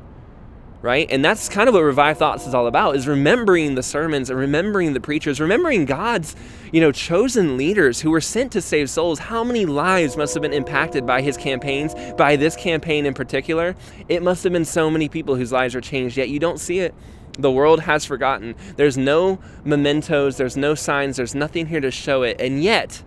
right? 0.84 1.10
And 1.10 1.24
that's 1.24 1.48
kind 1.48 1.66
of 1.66 1.74
what 1.74 1.82
Revived 1.82 2.18
Thoughts 2.18 2.46
is 2.46 2.52
all 2.52 2.66
about 2.66 2.94
is 2.94 3.08
remembering 3.08 3.74
the 3.74 3.82
sermons 3.82 4.28
and 4.28 4.38
remembering 4.38 4.92
the 4.92 5.00
preachers, 5.00 5.40
remembering 5.40 5.86
God's, 5.86 6.36
you 6.72 6.80
know, 6.82 6.92
chosen 6.92 7.56
leaders 7.56 8.02
who 8.02 8.10
were 8.10 8.20
sent 8.20 8.52
to 8.52 8.60
save 8.60 8.90
souls. 8.90 9.18
How 9.18 9.42
many 9.42 9.64
lives 9.64 10.14
must 10.14 10.34
have 10.34 10.42
been 10.42 10.52
impacted 10.52 11.06
by 11.06 11.22
his 11.22 11.38
campaigns, 11.38 11.94
by 12.18 12.36
this 12.36 12.54
campaign 12.54 13.06
in 13.06 13.14
particular? 13.14 13.74
It 14.10 14.22
must 14.22 14.44
have 14.44 14.52
been 14.52 14.66
so 14.66 14.90
many 14.90 15.08
people 15.08 15.36
whose 15.36 15.52
lives 15.52 15.74
are 15.74 15.80
changed, 15.80 16.18
yet 16.18 16.28
you 16.28 16.38
don't 16.38 16.60
see 16.60 16.80
it. 16.80 16.94
The 17.38 17.50
world 17.50 17.80
has 17.80 18.04
forgotten. 18.04 18.54
There's 18.76 18.98
no 18.98 19.38
mementos, 19.64 20.36
there's 20.36 20.58
no 20.58 20.74
signs, 20.74 21.16
there's 21.16 21.34
nothing 21.34 21.64
here 21.66 21.80
to 21.80 21.90
show 21.90 22.24
it. 22.24 22.38
And 22.38 22.62
yet, 22.62 23.02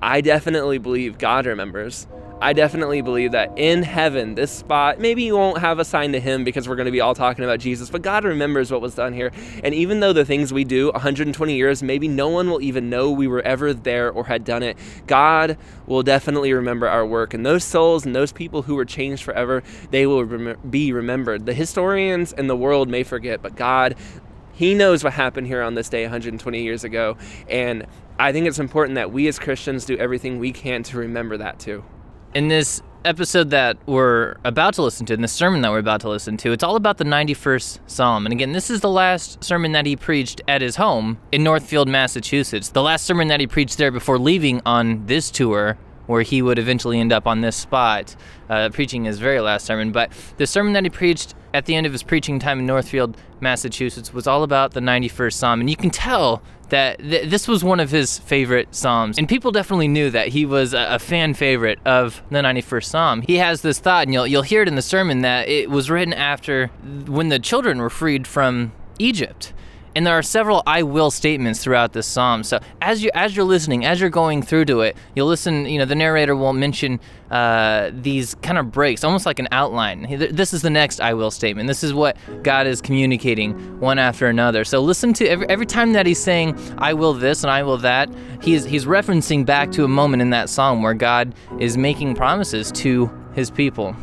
I 0.00 0.20
definitely 0.20 0.78
believe 0.78 1.18
God 1.18 1.44
remembers. 1.44 2.06
I 2.38 2.52
definitely 2.52 3.00
believe 3.00 3.32
that 3.32 3.50
in 3.56 3.82
heaven, 3.82 4.34
this 4.34 4.52
spot, 4.52 5.00
maybe 5.00 5.22
you 5.22 5.34
won't 5.34 5.58
have 5.58 5.78
a 5.78 5.86
sign 5.86 6.12
to 6.12 6.20
him 6.20 6.44
because 6.44 6.68
we're 6.68 6.76
going 6.76 6.84
to 6.84 6.92
be 6.92 7.00
all 7.00 7.14
talking 7.14 7.44
about 7.44 7.60
Jesus, 7.60 7.88
but 7.88 8.02
God 8.02 8.24
remembers 8.24 8.70
what 8.70 8.82
was 8.82 8.94
done 8.94 9.14
here. 9.14 9.32
And 9.64 9.74
even 9.74 10.00
though 10.00 10.12
the 10.12 10.26
things 10.26 10.52
we 10.52 10.62
do 10.64 10.92
120 10.92 11.54
years, 11.54 11.82
maybe 11.82 12.08
no 12.08 12.28
one 12.28 12.50
will 12.50 12.60
even 12.60 12.90
know 12.90 13.10
we 13.10 13.26
were 13.26 13.40
ever 13.40 13.72
there 13.72 14.10
or 14.10 14.24
had 14.24 14.44
done 14.44 14.62
it, 14.62 14.76
God 15.06 15.56
will 15.86 16.02
definitely 16.02 16.52
remember 16.52 16.86
our 16.86 17.06
work. 17.06 17.32
And 17.32 17.46
those 17.46 17.64
souls 17.64 18.04
and 18.04 18.14
those 18.14 18.32
people 18.32 18.62
who 18.62 18.74
were 18.74 18.84
changed 18.84 19.22
forever, 19.22 19.62
they 19.90 20.06
will 20.06 20.22
rem- 20.22 20.58
be 20.68 20.92
remembered. 20.92 21.46
The 21.46 21.54
historians 21.54 22.34
and 22.34 22.50
the 22.50 22.56
world 22.56 22.90
may 22.90 23.02
forget, 23.02 23.40
but 23.40 23.56
God 23.56 23.96
he 24.52 24.74
knows 24.74 25.04
what 25.04 25.12
happened 25.12 25.46
here 25.46 25.60
on 25.60 25.74
this 25.74 25.90
day 25.90 26.04
120 26.04 26.62
years 26.62 26.82
ago. 26.82 27.18
And 27.46 27.86
I 28.18 28.32
think 28.32 28.46
it's 28.46 28.58
important 28.58 28.94
that 28.94 29.12
we 29.12 29.28
as 29.28 29.38
Christians 29.38 29.84
do 29.84 29.98
everything 29.98 30.38
we 30.38 30.50
can 30.50 30.82
to 30.84 30.96
remember 30.96 31.36
that 31.36 31.58
too 31.58 31.84
in 32.36 32.48
this 32.48 32.82
episode 33.06 33.48
that 33.48 33.78
we're 33.86 34.36
about 34.44 34.74
to 34.74 34.82
listen 34.82 35.06
to, 35.06 35.14
in 35.14 35.22
the 35.22 35.28
sermon 35.28 35.62
that 35.62 35.70
we're 35.70 35.78
about 35.78 36.02
to 36.02 36.08
listen 36.10 36.36
to, 36.36 36.52
it's 36.52 36.62
all 36.62 36.76
about 36.76 36.98
the 36.98 37.04
91st 37.04 37.78
Psalm. 37.86 38.26
And 38.26 38.32
again, 38.34 38.52
this 38.52 38.68
is 38.68 38.82
the 38.82 38.90
last 38.90 39.42
sermon 39.42 39.72
that 39.72 39.86
he 39.86 39.96
preached 39.96 40.42
at 40.46 40.60
his 40.60 40.76
home 40.76 41.18
in 41.32 41.42
Northfield, 41.42 41.88
Massachusetts. 41.88 42.68
The 42.68 42.82
last 42.82 43.06
sermon 43.06 43.28
that 43.28 43.40
he 43.40 43.46
preached 43.46 43.78
there 43.78 43.90
before 43.90 44.18
leaving 44.18 44.60
on 44.66 45.06
this 45.06 45.30
tour, 45.30 45.78
where 46.08 46.20
he 46.20 46.42
would 46.42 46.58
eventually 46.58 47.00
end 47.00 47.10
up 47.10 47.26
on 47.26 47.40
this 47.40 47.56
spot, 47.56 48.14
uh, 48.50 48.68
preaching 48.68 49.04
his 49.04 49.18
very 49.18 49.40
last 49.40 49.64
sermon. 49.64 49.90
But 49.90 50.12
the 50.36 50.46
sermon 50.46 50.74
that 50.74 50.84
he 50.84 50.90
preached 50.90 51.34
at 51.54 51.64
the 51.64 51.74
end 51.74 51.86
of 51.86 51.92
his 51.92 52.02
preaching 52.02 52.38
time 52.38 52.58
in 52.58 52.66
Northfield, 52.66 53.16
Massachusetts, 53.40 54.12
was 54.12 54.26
all 54.26 54.42
about 54.42 54.72
the 54.72 54.80
91st 54.80 55.32
Psalm. 55.32 55.60
And 55.60 55.70
you 55.70 55.76
can 55.76 55.88
tell 55.88 56.42
that 56.70 56.98
th- 56.98 57.30
this 57.30 57.46
was 57.46 57.62
one 57.62 57.80
of 57.80 57.90
his 57.90 58.18
favorite 58.18 58.74
Psalms. 58.74 59.18
And 59.18 59.28
people 59.28 59.52
definitely 59.52 59.88
knew 59.88 60.10
that 60.10 60.28
he 60.28 60.44
was 60.44 60.74
a, 60.74 60.94
a, 60.94 60.98
fan 60.98 61.34
favorite 61.34 61.78
of 61.84 62.22
the 62.30 62.38
91st 62.38 62.84
Psalm. 62.84 63.22
He 63.22 63.36
has 63.36 63.62
this 63.62 63.78
thought, 63.78 64.06
and 64.06 64.12
you'll, 64.12 64.26
you'll 64.26 64.42
hear 64.42 64.62
it 64.62 64.68
in 64.68 64.74
the 64.74 64.82
sermon, 64.82 65.22
that 65.22 65.48
it 65.48 65.70
was 65.70 65.90
written 65.90 66.12
after 66.12 66.68
when 67.06 67.28
the 67.28 67.38
children 67.38 67.78
were 67.78 67.90
freed 67.90 68.26
from 68.26 68.72
Egypt. 68.98 69.52
And 69.96 70.06
there 70.06 70.12
are 70.12 70.22
several 70.22 70.62
I 70.66 70.82
will 70.82 71.10
statements 71.10 71.64
throughout 71.64 71.94
this 71.94 72.06
psalm. 72.06 72.44
So 72.44 72.60
as 72.82 73.02
you 73.02 73.10
as 73.14 73.34
you're 73.34 73.46
listening, 73.46 73.86
as 73.86 73.98
you're 73.98 74.10
going 74.10 74.42
through 74.42 74.66
to 74.66 74.82
it, 74.82 74.94
you'll 75.14 75.26
listen. 75.26 75.64
You 75.64 75.78
know, 75.78 75.86
the 75.86 75.94
narrator 75.94 76.36
will 76.36 76.52
mention 76.52 77.00
uh, 77.30 77.90
these 77.94 78.34
kind 78.34 78.58
of 78.58 78.70
breaks, 78.70 79.04
almost 79.04 79.24
like 79.24 79.38
an 79.38 79.48
outline. 79.52 80.06
This 80.18 80.52
is 80.52 80.60
the 80.60 80.68
next 80.68 81.00
I 81.00 81.14
will 81.14 81.30
statement. 81.30 81.66
This 81.66 81.82
is 81.82 81.94
what 81.94 82.18
God 82.42 82.66
is 82.66 82.82
communicating 82.82 83.80
one 83.80 83.98
after 83.98 84.26
another. 84.26 84.64
So 84.64 84.82
listen 84.82 85.14
to 85.14 85.26
every 85.26 85.48
every 85.48 85.66
time 85.66 85.94
that 85.94 86.04
he's 86.04 86.22
saying 86.22 86.58
I 86.76 86.92
will 86.92 87.14
this 87.14 87.42
and 87.42 87.50
I 87.50 87.62
will 87.62 87.78
that. 87.78 88.10
He's 88.42 88.66
he's 88.66 88.84
referencing 88.84 89.46
back 89.46 89.72
to 89.72 89.84
a 89.84 89.88
moment 89.88 90.20
in 90.20 90.28
that 90.28 90.50
psalm 90.50 90.82
where 90.82 90.92
God 90.92 91.34
is 91.58 91.78
making 91.78 92.16
promises 92.16 92.70
to 92.72 93.10
his 93.34 93.50
people. 93.50 93.96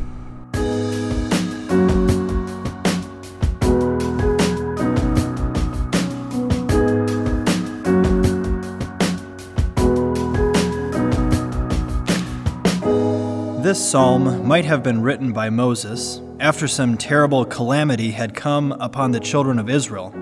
This 13.74 13.90
psalm 13.90 14.46
might 14.46 14.66
have 14.66 14.84
been 14.84 15.02
written 15.02 15.32
by 15.32 15.50
Moses 15.50 16.20
after 16.38 16.68
some 16.68 16.96
terrible 16.96 17.44
calamity 17.44 18.12
had 18.12 18.32
come 18.32 18.70
upon 18.70 19.10
the 19.10 19.18
children 19.18 19.58
of 19.58 19.68
Israel. 19.68 20.14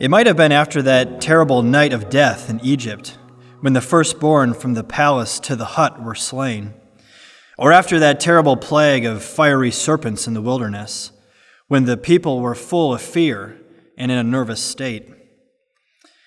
It 0.00 0.10
might 0.10 0.26
have 0.26 0.36
been 0.36 0.50
after 0.50 0.82
that 0.82 1.20
terrible 1.20 1.62
night 1.62 1.92
of 1.92 2.10
death 2.10 2.50
in 2.50 2.58
Egypt, 2.64 3.16
when 3.60 3.74
the 3.74 3.80
firstborn 3.80 4.54
from 4.54 4.74
the 4.74 4.82
palace 4.82 5.38
to 5.38 5.54
the 5.54 5.76
hut 5.76 6.02
were 6.02 6.16
slain, 6.16 6.74
or 7.56 7.70
after 7.70 8.00
that 8.00 8.18
terrible 8.18 8.56
plague 8.56 9.04
of 9.04 9.22
fiery 9.22 9.70
serpents 9.70 10.26
in 10.26 10.34
the 10.34 10.42
wilderness, 10.42 11.12
when 11.68 11.84
the 11.84 11.96
people 11.96 12.40
were 12.40 12.56
full 12.56 12.92
of 12.92 13.00
fear 13.00 13.56
and 13.96 14.10
in 14.10 14.18
a 14.18 14.24
nervous 14.24 14.60
state. 14.60 15.08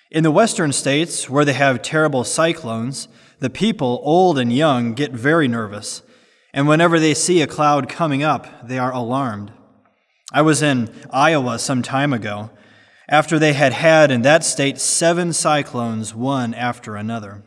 In 0.09 0.23
the 0.23 0.31
western 0.31 0.71
states, 0.71 1.29
where 1.29 1.43
they 1.43 1.51
have 1.51 1.81
terrible 1.81 2.23
cyclones, 2.23 3.09
the 3.39 3.49
people, 3.49 3.99
old 4.05 4.39
and 4.39 4.53
young, 4.53 4.93
get 4.93 5.11
very 5.11 5.49
nervous 5.49 6.03
and 6.53 6.67
whenever 6.67 6.99
they 6.99 7.13
see 7.13 7.41
a 7.41 7.47
cloud 7.47 7.87
coming 7.89 8.23
up, 8.23 8.67
they 8.67 8.77
are 8.77 8.93
alarmed. 8.93 9.51
I 10.33 10.41
was 10.41 10.61
in 10.61 10.89
Iowa 11.11 11.59
some 11.59 11.81
time 11.81 12.13
ago, 12.13 12.51
after 13.09 13.37
they 13.37 13.53
had 13.53 13.73
had 13.73 14.09
in 14.11 14.21
that 14.21 14.43
state 14.43 14.79
seven 14.79 15.33
cyclones, 15.33 16.15
one 16.15 16.53
after 16.53 16.95
another. 16.95 17.43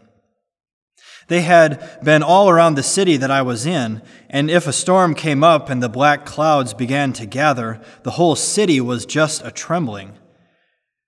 They 1.28 1.40
had 1.40 2.02
been 2.04 2.22
all 2.22 2.50
around 2.50 2.74
the 2.74 2.82
city 2.82 3.16
that 3.16 3.30
I 3.30 3.40
was 3.40 3.64
in, 3.64 4.02
and 4.28 4.50
if 4.50 4.66
a 4.66 4.72
storm 4.72 5.14
came 5.14 5.42
up 5.42 5.70
and 5.70 5.82
the 5.82 5.88
black 5.88 6.26
clouds 6.26 6.74
began 6.74 7.14
to 7.14 7.24
gather, 7.24 7.80
the 8.02 8.12
whole 8.12 8.36
city 8.36 8.80
was 8.80 9.06
just 9.06 9.44
a 9.44 9.50
trembling. 9.50 10.18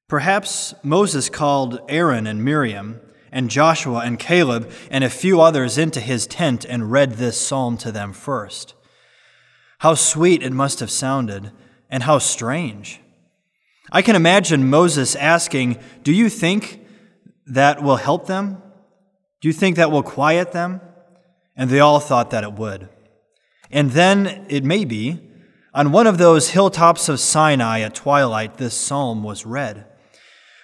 Perhaps 0.08 0.74
Moses 0.82 1.28
called 1.28 1.80
Aaron 1.88 2.26
and 2.26 2.42
Miriam 2.42 3.00
and 3.36 3.50
Joshua 3.50 3.98
and 3.98 4.18
Caleb 4.18 4.72
and 4.90 5.04
a 5.04 5.10
few 5.10 5.42
others 5.42 5.76
into 5.76 6.00
his 6.00 6.26
tent 6.26 6.64
and 6.64 6.90
read 6.90 7.12
this 7.12 7.38
psalm 7.38 7.76
to 7.76 7.92
them 7.92 8.14
first. 8.14 8.72
How 9.80 9.92
sweet 9.92 10.42
it 10.42 10.54
must 10.54 10.80
have 10.80 10.90
sounded, 10.90 11.52
and 11.90 12.04
how 12.04 12.16
strange. 12.16 12.98
I 13.92 14.00
can 14.00 14.16
imagine 14.16 14.70
Moses 14.70 15.14
asking, 15.14 15.78
Do 16.02 16.14
you 16.14 16.30
think 16.30 16.80
that 17.46 17.82
will 17.82 17.96
help 17.96 18.26
them? 18.26 18.62
Do 19.42 19.48
you 19.48 19.52
think 19.52 19.76
that 19.76 19.90
will 19.90 20.02
quiet 20.02 20.52
them? 20.52 20.80
And 21.54 21.68
they 21.68 21.80
all 21.80 22.00
thought 22.00 22.30
that 22.30 22.42
it 22.42 22.54
would. 22.54 22.88
And 23.70 23.90
then, 23.90 24.46
it 24.48 24.64
may 24.64 24.86
be, 24.86 25.20
On 25.74 25.92
one 25.92 26.06
of 26.06 26.16
those 26.16 26.50
hilltops 26.50 27.10
of 27.10 27.20
Sinai 27.20 27.80
at 27.80 27.94
twilight, 27.94 28.56
this 28.56 28.74
psalm 28.74 29.22
was 29.22 29.44
read. 29.44 29.84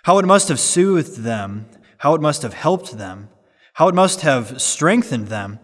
How 0.04 0.18
it 0.18 0.24
must 0.24 0.48
have 0.48 0.58
soothed 0.58 1.18
them, 1.18 1.66
how 2.02 2.16
it 2.16 2.20
must 2.20 2.42
have 2.42 2.54
helped 2.54 2.98
them, 2.98 3.28
how 3.74 3.86
it 3.86 3.94
must 3.94 4.22
have 4.22 4.60
strengthened 4.60 5.28
them. 5.28 5.60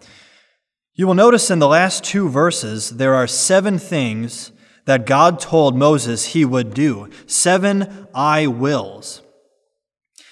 You 0.95 1.09
will 1.09 1.15
notice 1.15 1.51
in 1.51 1.59
the 1.59 1.67
last 1.67 2.05
two 2.05 2.29
verses 2.29 2.91
there 2.91 3.17
are 3.17 3.27
seven 3.27 3.77
things 3.77 4.53
that 4.85 5.05
God 5.05 5.41
told 5.41 5.77
Moses 5.77 6.27
he 6.27 6.45
would 6.45 6.75
do. 6.75 7.11
Seven 7.27 8.07
I 8.15 8.47
wills. 8.47 9.21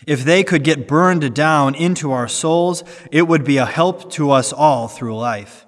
If 0.07 0.23
they 0.23 0.45
could 0.45 0.63
get 0.63 0.87
burned 0.87 1.35
down 1.35 1.75
into 1.75 2.13
our 2.13 2.29
souls, 2.29 2.85
it 3.11 3.23
would 3.23 3.43
be 3.43 3.57
a 3.57 3.67
help 3.67 4.09
to 4.13 4.31
us 4.31 4.53
all 4.53 4.87
through 4.87 5.17
life. 5.17 5.67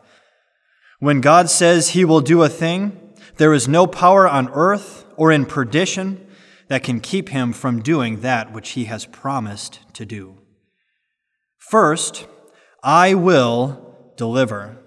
When 1.00 1.20
God 1.20 1.50
says 1.50 1.88
he 1.88 2.04
will 2.04 2.20
do 2.20 2.44
a 2.44 2.48
thing, 2.48 2.96
there 3.38 3.52
is 3.52 3.66
no 3.66 3.88
power 3.88 4.28
on 4.28 4.50
earth 4.50 5.04
or 5.16 5.32
in 5.32 5.46
perdition 5.46 6.27
that 6.68 6.82
can 6.82 7.00
keep 7.00 7.30
him 7.30 7.52
from 7.52 7.82
doing 7.82 8.20
that 8.20 8.52
which 8.52 8.70
he 8.70 8.84
has 8.84 9.06
promised 9.06 9.80
to 9.94 10.06
do. 10.06 10.38
First, 11.58 12.26
I 12.82 13.14
will 13.14 14.12
deliver. 14.16 14.78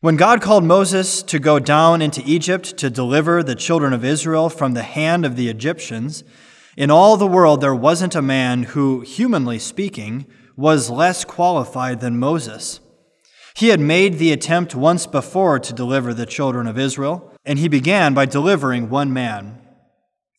When 0.00 0.16
God 0.16 0.40
called 0.40 0.64
Moses 0.64 1.22
to 1.24 1.38
go 1.38 1.58
down 1.58 2.00
into 2.00 2.22
Egypt 2.24 2.76
to 2.78 2.88
deliver 2.88 3.42
the 3.42 3.56
children 3.56 3.92
of 3.92 4.04
Israel 4.04 4.48
from 4.48 4.72
the 4.72 4.82
hand 4.84 5.26
of 5.26 5.34
the 5.34 5.48
Egyptians, 5.48 6.22
in 6.76 6.90
all 6.90 7.16
the 7.16 7.26
world 7.26 7.60
there 7.60 7.74
wasn't 7.74 8.14
a 8.14 8.22
man 8.22 8.62
who, 8.62 9.00
humanly 9.00 9.58
speaking, 9.58 10.26
was 10.56 10.88
less 10.88 11.24
qualified 11.24 12.00
than 12.00 12.18
Moses. 12.18 12.80
He 13.56 13.68
had 13.68 13.80
made 13.80 14.18
the 14.18 14.30
attempt 14.30 14.76
once 14.76 15.06
before 15.06 15.58
to 15.58 15.72
deliver 15.72 16.14
the 16.14 16.26
children 16.26 16.68
of 16.68 16.78
Israel, 16.78 17.32
and 17.44 17.58
he 17.58 17.66
began 17.66 18.14
by 18.14 18.26
delivering 18.26 18.88
one 18.88 19.12
man. 19.12 19.60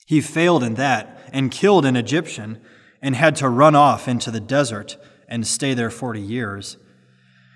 He 0.09 0.21
failed 0.21 0.63
in 0.63 0.73
that 0.73 1.21
and 1.31 1.51
killed 1.51 1.85
an 1.85 1.95
Egyptian 1.95 2.59
and 2.99 3.15
had 3.15 3.35
to 3.35 3.47
run 3.47 3.75
off 3.75 4.07
into 4.07 4.31
the 4.31 4.39
desert 4.39 4.97
and 5.27 5.45
stay 5.45 5.75
there 5.75 5.91
40 5.91 6.19
years. 6.19 6.77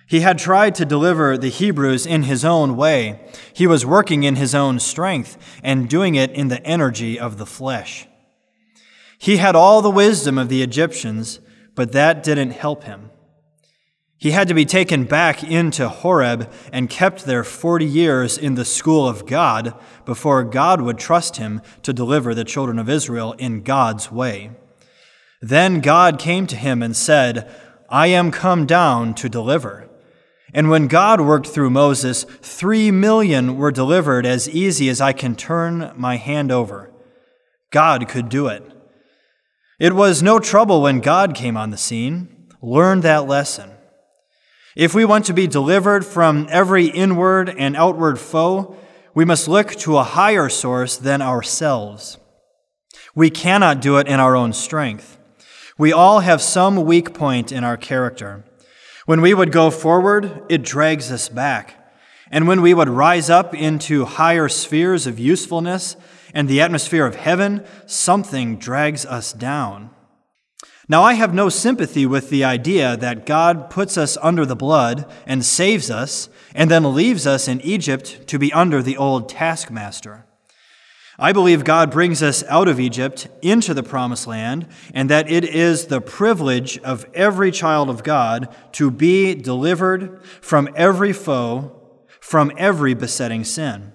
He 0.06 0.20
had 0.20 0.38
tried 0.38 0.76
to 0.76 0.86
deliver 0.86 1.36
the 1.36 1.50
Hebrews 1.50 2.06
in 2.06 2.24
his 2.24 2.46
own 2.46 2.78
way. 2.78 3.28
He 3.54 3.66
was 3.66 3.88
working 3.88 4.22
in 4.22 4.36
his 4.36 4.54
own 4.54 4.80
strength 4.80 5.36
and 5.64 5.90
doing 5.90 6.14
it 6.14 6.30
in 6.30 6.50
the 6.50 6.64
energy 6.64 7.20
of 7.20 7.40
the 7.40 7.48
flesh. 7.48 8.08
He 9.18 9.38
had 9.38 9.56
all 9.56 9.82
the 9.82 9.90
wisdom 9.90 10.38
of 10.38 10.50
the 10.50 10.62
Egyptians, 10.62 11.40
but 11.74 11.92
that 11.94 12.22
didn't 12.22 12.52
help 12.52 12.84
him. 12.84 13.10
He 14.24 14.32
had 14.32 14.48
to 14.48 14.54
be 14.54 14.64
taken 14.64 15.04
back 15.04 15.44
into 15.44 15.90
Horeb 15.90 16.50
and 16.72 16.90
kept 16.90 17.26
there 17.26 17.44
40 17.44 17.84
years 17.86 18.38
in 18.38 18.56
the 18.56 18.64
school 18.64 19.06
of 19.06 19.26
God 19.26 19.78
before 20.06 20.46
God 20.46 20.80
would 20.80 20.98
trust 20.98 21.36
him 21.36 21.62
to 21.82 21.92
deliver 21.92 22.34
the 22.34 22.46
children 22.46 22.80
of 22.80 22.88
Israel 22.88 23.34
in 23.34 23.64
God's 23.64 24.14
way. 24.14 24.52
Then 25.42 25.82
God 25.82 26.20
came 26.20 26.48
to 26.48 26.56
him 26.56 26.82
and 26.82 26.96
said, 26.96 27.54
I 27.90 28.08
am 28.08 28.32
come 28.32 28.66
down 28.66 29.14
to 29.16 29.28
deliver. 29.28 29.90
And 30.54 30.70
when 30.70 30.88
God 30.88 31.20
worked 31.20 31.48
through 31.48 31.72
Moses, 31.72 32.24
three 32.24 32.92
million 32.92 33.58
were 33.58 33.72
delivered 33.72 34.26
as 34.26 34.48
easy 34.48 34.88
as 34.88 35.02
I 35.02 35.12
can 35.12 35.36
turn 35.36 35.92
my 35.98 36.16
hand 36.16 36.50
over. 36.50 36.94
God 37.72 38.08
could 38.08 38.30
do 38.30 38.48
it. 38.48 38.64
It 39.82 39.92
was 39.92 40.24
no 40.24 40.40
trouble 40.40 40.82
when 40.82 41.02
God 41.02 41.36
came 41.36 41.58
on 41.58 41.72
the 41.72 41.78
scene. 41.78 42.48
Learn 42.62 43.02
that 43.02 43.28
lesson. 43.28 43.73
If 44.76 44.96
we 44.96 45.06
want 45.06 45.26
to 45.26 45.34
be 45.34 45.46
delivered 45.46 46.04
from 46.04 46.48
every 46.50 46.88
inward 46.88 47.48
and 47.50 47.78
outward 47.78 48.18
foe, 48.18 48.76
we 49.14 49.24
must 49.24 49.48
look 49.48 49.76
to 49.76 49.98
a 49.98 50.04
higher 50.04 50.50
source 50.50 50.98
than 50.98 51.22
ourselves. 51.22 52.18
We 53.14 53.30
cannot 53.30 53.82
do 53.82 53.98
it 53.98 54.08
in 54.08 54.20
our 54.20 54.36
own 54.36 54.52
strength. 54.54 55.20
We 55.78 55.94
all 55.94 56.22
have 56.22 56.42
some 56.42 56.86
weak 56.86 57.14
point 57.14 57.52
in 57.52 57.64
our 57.64 57.78
character. 57.78 58.46
When 59.06 59.22
we 59.22 59.36
would 59.36 59.52
go 59.52 59.70
forward, 59.70 60.44
it 60.50 60.64
drags 60.64 61.12
us 61.12 61.30
back. 61.30 61.80
And 62.32 62.48
when 62.48 62.64
we 62.64 62.74
would 62.74 62.90
rise 62.90 63.30
up 63.30 63.54
into 63.54 64.06
higher 64.06 64.50
spheres 64.50 65.06
of 65.06 65.20
usefulness 65.20 65.96
and 66.34 66.48
the 66.48 66.62
atmosphere 66.62 67.06
of 67.06 67.16
heaven, 67.16 67.64
something 67.86 68.58
drags 68.58 69.06
us 69.06 69.34
down. 69.34 69.92
Now, 70.90 71.04
I 71.04 71.14
have 71.14 71.34
no 71.34 71.48
sympathy 71.48 72.06
with 72.06 72.30
the 72.30 72.44
idea 72.44 72.98
that 72.98 73.26
God 73.26 73.70
puts 73.70 73.98
us 73.98 74.18
under 74.22 74.46
the 74.46 74.56
blood 74.56 75.10
and 75.26 75.46
saves 75.46 75.90
us, 75.90 76.28
and 76.54 76.70
then 76.70 76.94
leaves 76.94 77.26
us 77.26 77.48
in 77.48 77.62
Egypt 77.62 78.28
to 78.28 78.38
be 78.38 78.52
under 78.52 78.82
the 78.82 78.98
old 78.98 79.30
taskmaster. 79.30 80.26
I 81.18 81.32
believe 81.32 81.64
God 81.64 81.90
brings 81.90 82.22
us 82.22 82.44
out 82.50 82.68
of 82.68 82.82
Egypt 82.82 83.30
into 83.42 83.74
the 83.74 83.84
promised 83.84 84.28
land, 84.28 84.68
and 84.94 85.10
that 85.10 85.32
it 85.32 85.46
is 85.46 85.86
the 85.86 86.02
privilege 86.02 86.78
of 86.80 87.06
every 87.14 87.52
child 87.52 87.90
of 87.90 88.04
God 88.04 88.54
to 88.74 88.92
be 88.92 89.36
delivered 89.36 90.22
from 90.42 90.68
every 90.76 91.14
foe, 91.14 91.80
from 92.20 92.52
every 92.58 92.94
besetting 92.94 93.46
sin. 93.46 93.93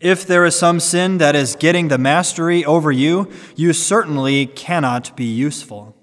If 0.00 0.26
there 0.26 0.44
is 0.44 0.58
some 0.58 0.80
sin 0.80 1.18
that 1.18 1.34
is 1.34 1.56
getting 1.56 1.88
the 1.88 1.98
mastery 1.98 2.64
over 2.64 2.92
you, 2.92 3.30
you 3.56 3.72
certainly 3.72 4.46
cannot 4.46 5.16
be 5.16 5.24
useful. 5.24 5.96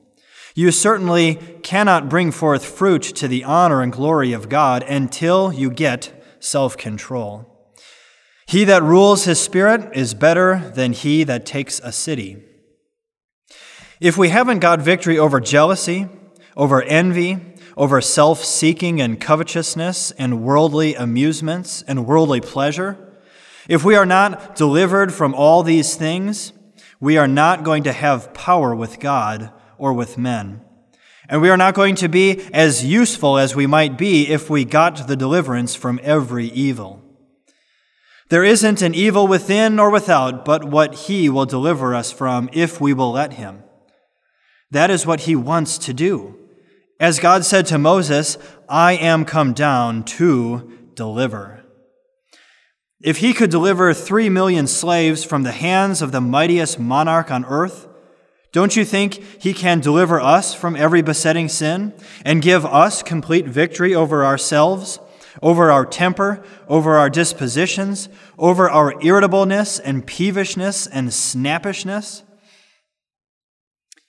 You 0.55 0.71
certainly 0.71 1.35
cannot 1.63 2.09
bring 2.09 2.31
forth 2.31 2.65
fruit 2.65 3.03
to 3.03 3.27
the 3.27 3.43
honor 3.43 3.81
and 3.81 3.91
glory 3.91 4.31
of 4.33 4.49
God 4.49 4.83
until 4.83 5.51
you 5.51 5.69
get 5.69 6.23
self 6.39 6.77
control. 6.77 7.51
He 8.47 8.63
that 8.63 8.83
rules 8.83 9.25
his 9.25 9.39
spirit 9.39 9.89
is 9.95 10.13
better 10.13 10.71
than 10.73 10.93
he 10.93 11.23
that 11.23 11.45
takes 11.45 11.79
a 11.79 11.91
city. 11.91 12.43
If 13.99 14.17
we 14.17 14.29
haven't 14.29 14.59
got 14.59 14.81
victory 14.81 15.17
over 15.17 15.39
jealousy, 15.39 16.07
over 16.55 16.81
envy, 16.83 17.39
over 17.75 17.99
self 18.01 18.43
seeking 18.43 19.01
and 19.01 19.19
covetousness 19.19 20.11
and 20.11 20.43
worldly 20.43 20.95
amusements 20.95 21.81
and 21.81 22.05
worldly 22.05 22.39
pleasure, 22.39 23.04
if 23.67 23.83
we 23.83 23.95
are 23.95 24.05
not 24.05 24.55
delivered 24.55 25.13
from 25.13 25.33
all 25.33 25.63
these 25.63 25.95
things, 25.95 26.53
we 26.99 27.17
are 27.17 27.27
not 27.27 27.63
going 27.63 27.83
to 27.83 27.91
have 27.91 28.33
power 28.33 28.75
with 28.75 28.99
God 28.99 29.51
or 29.77 29.93
with 29.93 30.17
men. 30.17 30.61
And 31.27 31.41
we 31.41 31.49
are 31.49 31.57
not 31.57 31.73
going 31.73 31.95
to 31.95 32.07
be 32.07 32.41
as 32.53 32.85
useful 32.85 33.37
as 33.37 33.55
we 33.55 33.65
might 33.65 33.97
be 33.97 34.27
if 34.27 34.49
we 34.49 34.63
got 34.63 35.07
the 35.07 35.15
deliverance 35.15 35.75
from 35.75 35.99
every 36.03 36.47
evil. 36.47 37.01
There 38.29 38.43
isn't 38.43 38.81
an 38.81 38.95
evil 38.95 39.27
within 39.27 39.79
or 39.79 39.89
without, 39.89 40.45
but 40.45 40.63
what 40.65 40.95
He 40.95 41.29
will 41.29 41.45
deliver 41.45 41.93
us 41.93 42.11
from 42.11 42.49
if 42.53 42.79
we 42.79 42.93
will 42.93 43.11
let 43.11 43.33
Him. 43.33 43.63
That 44.71 44.89
is 44.89 45.05
what 45.05 45.21
He 45.21 45.35
wants 45.35 45.77
to 45.79 45.93
do. 45.93 46.37
As 46.99 47.19
God 47.19 47.43
said 47.43 47.65
to 47.67 47.77
Moses, 47.77 48.37
I 48.69 48.93
am 48.93 49.25
come 49.25 49.53
down 49.53 50.03
to 50.05 50.89
deliver. 50.95 51.64
If 53.01 53.17
he 53.17 53.33
could 53.33 53.49
deliver 53.49 53.93
three 53.93 54.29
million 54.29 54.67
slaves 54.67 55.23
from 55.23 55.43
the 55.43 55.51
hands 55.51 56.01
of 56.01 56.11
the 56.11 56.21
mightiest 56.21 56.79
monarch 56.79 57.29
on 57.29 57.45
earth, 57.45 57.87
don't 58.53 58.75
you 58.77 58.85
think 58.85 59.15
he 59.41 59.53
can 59.53 59.81
deliver 59.81 60.19
us 60.21 60.53
from 60.53 60.77
every 60.77 61.01
besetting 61.01 61.49
sin 61.49 61.93
and 62.23 62.41
give 62.41 62.65
us 62.65 63.03
complete 63.03 63.45
victory 63.45 63.93
over 63.93 64.23
ourselves, 64.23 64.97
over 65.41 65.69
our 65.69 65.85
temper, 65.85 66.41
over 66.69 66.95
our 66.95 67.09
dispositions, 67.09 68.07
over 68.37 68.69
our 68.69 68.93
irritableness 69.01 69.77
and 69.79 70.07
peevishness 70.07 70.87
and 70.89 71.09
snappishness? 71.09 72.21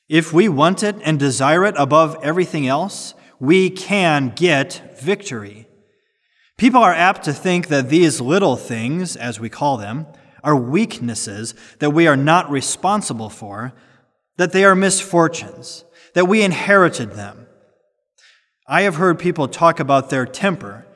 If 0.09 0.33
we 0.33 0.49
want 0.49 0.85
it 0.85 0.95
and 1.03 1.19
desire 1.19 1.65
it 1.65 1.75
above 1.77 2.17
everything 2.23 2.69
else, 2.69 3.15
we 3.41 3.69
can 3.69 4.33
get 4.37 4.97
victory. 5.01 5.66
People 6.59 6.83
are 6.83 6.95
apt 6.95 7.25
to 7.25 7.35
think 7.35 7.69
that 7.69 7.91
these 7.91 8.21
little 8.21 8.57
things, 8.57 9.15
as 9.15 9.39
we 9.39 9.51
call 9.51 9.77
them, 9.77 10.07
are 10.43 10.57
weaknesses 10.57 11.55
that 11.81 11.91
we 11.91 12.07
are 12.07 12.17
not 12.17 12.51
responsible 12.51 13.29
for, 13.29 13.75
that 14.37 14.53
they 14.53 14.65
are 14.65 14.75
misfortunes, 14.75 15.85
that 16.15 16.29
we 16.29 16.43
inherited 16.43 17.13
them. 17.13 17.47
I 18.67 18.83
have 18.83 18.97
heard 18.97 19.19
people 19.19 19.49
talk 19.49 19.81
about 19.81 20.09
their 20.09 20.25
temper, 20.25 20.87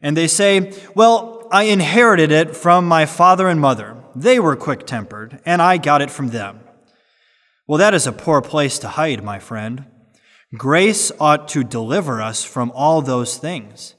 and 0.00 0.16
they 0.16 0.26
say, 0.26 0.72
Well, 0.94 1.48
I 1.52 1.64
inherited 1.64 2.32
it 2.32 2.56
from 2.56 2.86
my 2.86 3.04
father 3.04 3.48
and 3.48 3.60
mother. 3.60 3.96
They 4.16 4.40
were 4.40 4.56
quick 4.56 4.86
tempered, 4.86 5.40
and 5.44 5.60
I 5.60 5.76
got 5.76 6.02
it 6.02 6.10
from 6.10 6.28
them. 6.28 6.60
Well, 7.66 7.78
that 7.78 7.94
is 7.94 8.06
a 8.06 8.12
poor 8.12 8.40
place 8.40 8.78
to 8.80 8.88
hide, 8.88 9.22
my 9.22 9.38
friend. 9.38 9.84
Grace 10.56 11.12
ought 11.20 11.48
to 11.48 11.64
deliver 11.64 12.22
us 12.22 12.44
from 12.44 12.70
all 12.74 13.02
those 13.02 13.36
things. 13.36 13.93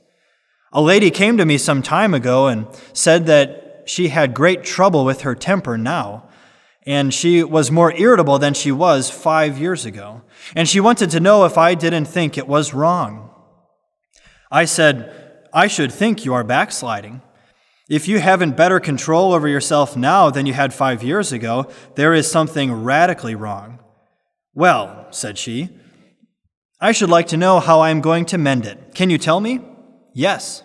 A 0.75 0.81
lady 0.81 1.09
came 1.09 1.37
to 1.37 1.45
me 1.45 1.57
some 1.57 1.81
time 1.81 2.13
ago 2.13 2.47
and 2.47 2.67
said 2.91 3.27
that 3.27 3.83
she 3.85 4.09
had 4.09 4.33
great 4.33 4.65
trouble 4.65 5.05
with 5.05 5.21
her 5.21 5.33
temper 5.33 5.77
now, 5.77 6.27
and 6.85 7.13
she 7.13 7.45
was 7.45 7.71
more 7.71 7.93
irritable 7.93 8.39
than 8.39 8.53
she 8.53 8.73
was 8.73 9.09
five 9.09 9.57
years 9.57 9.85
ago. 9.85 10.23
And 10.53 10.67
she 10.67 10.81
wanted 10.81 11.11
to 11.11 11.21
know 11.21 11.45
if 11.45 11.57
I 11.57 11.75
didn't 11.75 12.07
think 12.07 12.37
it 12.37 12.45
was 12.45 12.73
wrong. 12.73 13.29
I 14.51 14.65
said, 14.65 15.47
I 15.53 15.67
should 15.67 15.93
think 15.93 16.25
you 16.25 16.33
are 16.33 16.43
backsliding. 16.43 17.21
If 17.87 18.09
you 18.09 18.19
haven't 18.19 18.57
better 18.57 18.81
control 18.81 19.31
over 19.31 19.47
yourself 19.47 19.95
now 19.95 20.29
than 20.29 20.45
you 20.45 20.51
had 20.51 20.73
five 20.73 21.01
years 21.01 21.31
ago, 21.31 21.71
there 21.95 22.13
is 22.13 22.29
something 22.29 22.83
radically 22.83 23.33
wrong. 23.33 23.79
Well, 24.53 25.07
said 25.11 25.37
she, 25.37 25.69
I 26.81 26.91
should 26.91 27.09
like 27.09 27.27
to 27.27 27.37
know 27.37 27.61
how 27.61 27.79
I 27.79 27.91
am 27.91 28.01
going 28.01 28.25
to 28.25 28.37
mend 28.37 28.65
it. 28.65 28.93
Can 28.93 29.09
you 29.09 29.17
tell 29.17 29.39
me? 29.39 29.61
Yes. 30.13 30.63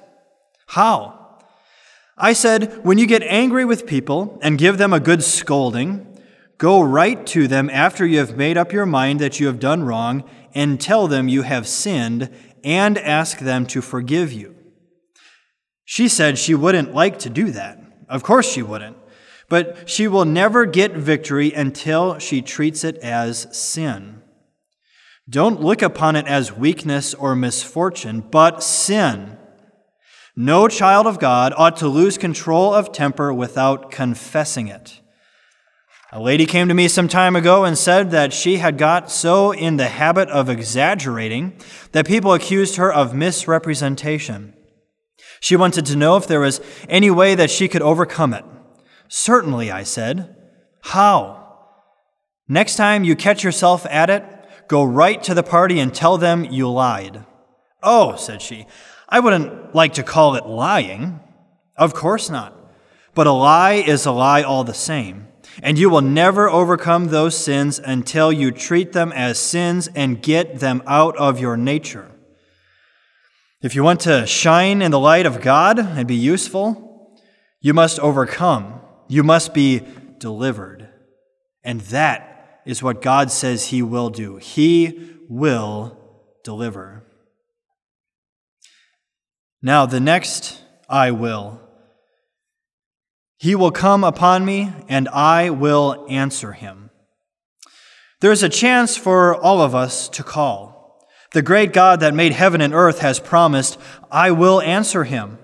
How? 0.71 1.39
I 2.17 2.33
said, 2.33 2.85
when 2.85 2.97
you 2.97 3.07
get 3.09 3.25
angry 3.25 3.65
with 3.65 3.89
people 3.89 4.39
and 4.41 4.57
give 4.57 4.79
them 4.79 4.93
a 4.93 5.01
good 5.01 5.25
scolding, 5.25 6.07
go 6.59 6.81
right 6.81 7.27
to 7.27 7.49
them 7.49 7.69
after 7.71 8.07
you 8.07 8.19
have 8.19 8.37
made 8.37 8.57
up 8.57 8.73
your 8.73 8.87
mind 8.87 9.19
that 9.19 9.41
you 9.41 9.49
have 9.49 9.59
done 9.59 9.83
wrong 9.83 10.23
and 10.55 10.81
tell 10.81 11.09
them 11.09 11.27
you 11.27 11.43
have 11.43 11.67
sinned 11.67 12.31
and 12.63 12.99
ask 12.99 13.41
them 13.41 13.67
to 13.67 13.83
forgive 13.83 14.33
you. 14.33 14.55
She 15.85 16.07
said 16.07 16.39
she 16.39 16.55
wouldn't 16.55 16.95
like 16.95 17.19
to 17.21 17.31
do 17.31 17.51
that. 17.51 17.83
Of 18.09 18.23
course 18.23 18.49
she 18.49 18.63
wouldn't. 18.63 18.97
But 19.49 19.89
she 19.89 20.07
will 20.07 20.25
never 20.25 20.67
get 20.67 20.93
victory 20.93 21.53
until 21.53 22.21
she 22.21 22.43
treats 22.43 22.85
it 22.85 22.97
as 22.99 23.49
sin. 23.51 24.23
Don't 25.29 25.61
look 25.61 25.83
upon 25.83 26.15
it 26.15 26.29
as 26.29 26.53
weakness 26.53 27.13
or 27.13 27.35
misfortune, 27.35 28.21
but 28.21 28.63
sin. 28.63 29.37
No 30.37 30.69
child 30.69 31.07
of 31.07 31.19
God 31.19 31.53
ought 31.57 31.77
to 31.79 31.89
lose 31.89 32.17
control 32.17 32.73
of 32.73 32.93
temper 32.93 33.33
without 33.33 33.91
confessing 33.91 34.69
it. 34.69 35.01
A 36.13 36.21
lady 36.21 36.45
came 36.45 36.67
to 36.69 36.75
me 36.75 36.89
some 36.89 37.07
time 37.07 37.37
ago 37.37 37.65
and 37.65 37.79
said 37.79 38.11
that 38.11 38.33
she 38.33 38.57
had 38.57 38.79
got 38.79 39.11
so 39.11 39.53
in 39.53 39.77
the 39.77 39.89
habit 39.89 40.29
of 40.29 40.49
exaggerating 40.49 41.53
that 41.93 42.07
people 42.07 42.33
accused 42.33 42.77
her 42.77 42.93
of 42.93 43.15
misrepresentation. 43.15 44.55
She 45.41 45.57
wanted 45.57 45.87
to 45.87 45.97
know 45.97 46.17
if 46.17 46.27
there 46.27 46.41
was 46.41 46.61
any 46.89 47.11
way 47.11 47.35
that 47.35 47.51
she 47.51 47.69
could 47.69 47.83
overcome 47.83 48.35
it. 48.35 48.45
Certainly, 49.09 49.71
I 49.71 49.85
said. 49.85 50.37
How? 50.83 51.59
Next 52.49 52.75
time 52.75 53.05
you 53.05 53.15
catch 53.15 53.45
yourself 53.45 53.87
at 53.87 54.11
it, 54.11 54.25
go 54.67 54.83
right 54.83 55.23
to 55.23 55.35
the 55.35 55.43
party 55.45 55.79
and 55.79 55.95
tell 55.95 56.19
them 56.19 56.45
you 56.45 56.69
lied. 56.69 57.25
Oh, 57.83 58.17
said 58.17 58.43
she, 58.43 58.67
I 59.11 59.21
wouldn't 59.21 59.75
like 59.75 59.95
to 59.95 60.03
call 60.03 60.37
it 60.37 60.47
lying. 60.47 61.21
Of 61.77 61.95
course 61.95 62.31
not. 62.31 62.57
But 63.15 63.27
a 63.27 63.33
lie 63.33 63.75
is 63.75 64.07
a 64.07 64.13
lie 64.13 64.43
all 64.43 64.65
the 64.65 64.75
same. 64.75 65.27
And 65.63 65.79
you 65.79 65.91
will 65.91 66.01
never 66.01 66.49
overcome 66.49 67.09
those 67.09 67.37
sins 67.37 67.81
until 67.81 68.33
you 68.33 68.53
treat 68.53 68.93
them 68.93 69.13
as 69.13 69.39
sins 69.39 69.89
and 69.95 70.23
get 70.23 70.61
them 70.61 70.83
out 70.87 71.17
of 71.17 71.41
your 71.41 71.57
nature. 71.57 72.11
If 73.63 73.75
you 73.75 73.83
want 73.83 74.01
to 74.01 74.27
shine 74.27 74.81
in 74.81 74.91
the 74.91 74.99
light 74.99 75.27
of 75.27 75.43
God 75.43 75.79
and 75.79 76.07
be 76.07 76.15
useful, 76.15 77.19
you 77.61 77.75
must 77.75 77.99
overcome. 77.99 78.81
You 79.09 79.23
must 79.23 79.53
be 79.53 79.83
delivered. 80.19 80.89
And 81.63 81.81
that 81.83 82.63
is 82.65 82.83
what 82.83 83.03
God 83.03 83.31
says 83.31 83.67
He 83.67 83.83
will 83.83 84.09
do. 84.09 84.37
He 84.37 85.19
will 85.29 85.99
deliver. 86.45 87.00
Now, 89.63 89.87
the 89.87 90.01
next 90.01 90.61
I 90.89 91.11
will. 91.11 91.61
He 93.39 93.55
will 93.55 93.71
come 93.71 94.05
upon 94.05 94.45
me, 94.45 94.73
and 94.89 95.09
I 95.09 95.51
will 95.51 96.07
answer 96.09 96.53
him. 96.53 96.91
There 98.21 98.33
is 98.33 98.43
a 98.43 98.49
chance 98.49 98.97
for 98.97 99.35
all 99.35 99.63
of 99.63 99.75
us 99.75 100.09
to 100.11 100.23
call. 100.23 101.07
The 101.33 101.43
great 101.43 101.73
God 101.73 102.01
that 102.01 102.13
made 102.13 102.33
heaven 102.33 102.61
and 102.61 102.75
earth 102.75 102.99
has 103.01 103.21
promised, 103.21 103.79
I 104.11 104.31
will 104.31 104.61
answer 104.61 105.05
him. 105.05 105.39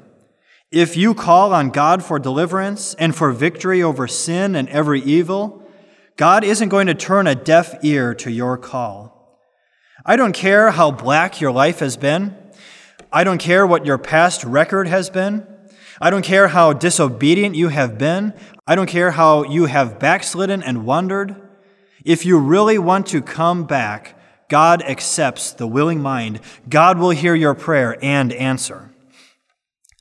If 0.73 0.97
you 0.97 1.15
call 1.15 1.55
on 1.55 1.71
God 1.71 2.03
for 2.03 2.19
deliverance 2.19 2.95
and 2.95 3.15
for 3.15 3.31
victory 3.33 3.83
over 3.83 4.09
sin 4.09 4.57
and 4.57 4.69
every 4.69 5.01
evil, 5.01 5.63
God 6.17 6.43
isn't 6.43 6.71
going 6.71 6.89
to 6.89 6.95
turn 6.95 7.27
a 7.27 7.35
deaf 7.35 7.85
ear 7.85 8.15
to 8.17 8.31
your 8.31 8.59
call. 8.59 9.41
I 10.05 10.17
don't 10.17 10.35
care 10.35 10.71
how 10.71 10.91
black 10.91 11.41
your 11.41 11.53
life 11.53 11.79
has 11.79 11.97
been. 11.97 12.37
I 13.13 13.25
don't 13.25 13.39
care 13.39 13.67
what 13.67 13.87
your 13.87 13.99
past 13.99 14.45
record 14.45 14.89
has 14.89 15.11
been. 15.11 15.47
I 16.01 16.11
don't 16.11 16.25
care 16.25 16.49
how 16.49 16.73
disobedient 16.73 17.55
you 17.55 17.69
have 17.69 17.99
been. 17.99 18.35
I 18.67 18.75
don't 18.75 18.89
care 18.89 19.13
how 19.13 19.45
you 19.45 19.67
have 19.67 19.99
backslidden 19.99 20.63
and 20.63 20.85
wandered. 20.85 21.37
If 22.05 22.27
you 22.27 22.39
really 22.39 22.79
want 22.79 23.07
to 23.09 23.23
come 23.23 23.65
back, 23.65 24.19
God 24.49 24.83
accepts 24.83 25.53
the 25.53 25.67
willing 25.67 26.01
mind. 26.01 26.41
God 26.69 26.99
will 26.99 27.11
hear 27.11 27.35
your 27.35 27.55
prayer 27.55 27.97
and 28.03 28.33
answer. 28.33 28.93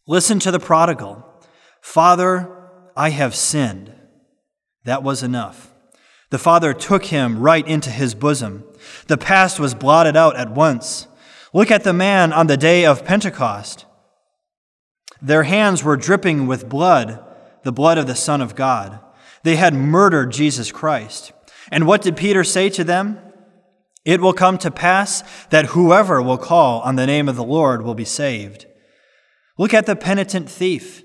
Listen 0.07 0.39
to 0.39 0.51
the 0.51 0.59
prodigal 0.59 1.23
Father, 1.81 2.51
I 2.97 3.09
have 3.11 3.35
sinned. 3.35 3.93
That 4.83 5.03
was 5.03 5.23
enough. 5.23 5.71
The 6.31 6.39
Father 6.39 6.73
took 6.73 7.05
him 7.05 7.39
right 7.39 7.65
into 7.67 7.89
his 7.89 8.15
bosom. 8.15 8.63
The 9.07 9.17
past 9.17 9.59
was 9.59 9.73
blotted 9.75 10.17
out 10.17 10.35
at 10.35 10.51
once. 10.51 11.07
Look 11.55 11.71
at 11.71 11.85
the 11.85 11.93
man 11.93 12.33
on 12.33 12.47
the 12.47 12.57
day 12.57 12.85
of 12.85 13.05
Pentecost. 13.05 13.85
Their 15.21 15.43
hands 15.43 15.85
were 15.85 15.95
dripping 15.95 16.47
with 16.47 16.67
blood, 16.67 17.23
the 17.63 17.71
blood 17.71 17.97
of 17.97 18.07
the 18.07 18.13
Son 18.13 18.41
of 18.41 18.55
God. 18.55 18.99
They 19.43 19.55
had 19.55 19.73
murdered 19.73 20.33
Jesus 20.33 20.69
Christ. 20.69 21.31
And 21.71 21.87
what 21.87 22.01
did 22.01 22.17
Peter 22.17 22.43
say 22.43 22.69
to 22.71 22.83
them? 22.83 23.21
It 24.03 24.19
will 24.19 24.33
come 24.33 24.57
to 24.57 24.69
pass 24.69 25.23
that 25.49 25.67
whoever 25.67 26.21
will 26.21 26.37
call 26.37 26.81
on 26.81 26.97
the 26.97 27.07
name 27.07 27.29
of 27.29 27.37
the 27.37 27.43
Lord 27.45 27.83
will 27.83 27.95
be 27.95 28.03
saved. 28.03 28.65
Look 29.57 29.73
at 29.73 29.85
the 29.85 29.95
penitent 29.95 30.49
thief. 30.49 31.03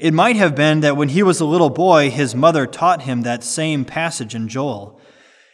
It 0.00 0.12
might 0.12 0.34
have 0.34 0.56
been 0.56 0.80
that 0.80 0.96
when 0.96 1.10
he 1.10 1.22
was 1.22 1.38
a 1.38 1.44
little 1.44 1.70
boy, 1.70 2.10
his 2.10 2.34
mother 2.34 2.66
taught 2.66 3.02
him 3.02 3.22
that 3.22 3.44
same 3.44 3.84
passage 3.84 4.34
in 4.34 4.48
Joel. 4.48 5.00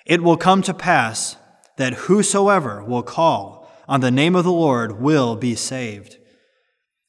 It 0.07 0.23
will 0.23 0.39
come 0.39 0.63
to 0.63 0.73
pass 0.73 1.37
that 1.77 2.09
whosoever 2.09 2.83
will 2.83 3.03
call 3.03 3.62
on 3.89 4.01
the 4.01 4.11
name 4.11 4.35
of 4.35 4.45
the 4.45 4.53
Lord 4.53 5.01
will 5.01 5.37
be 5.37 5.55
saved. 5.55 6.19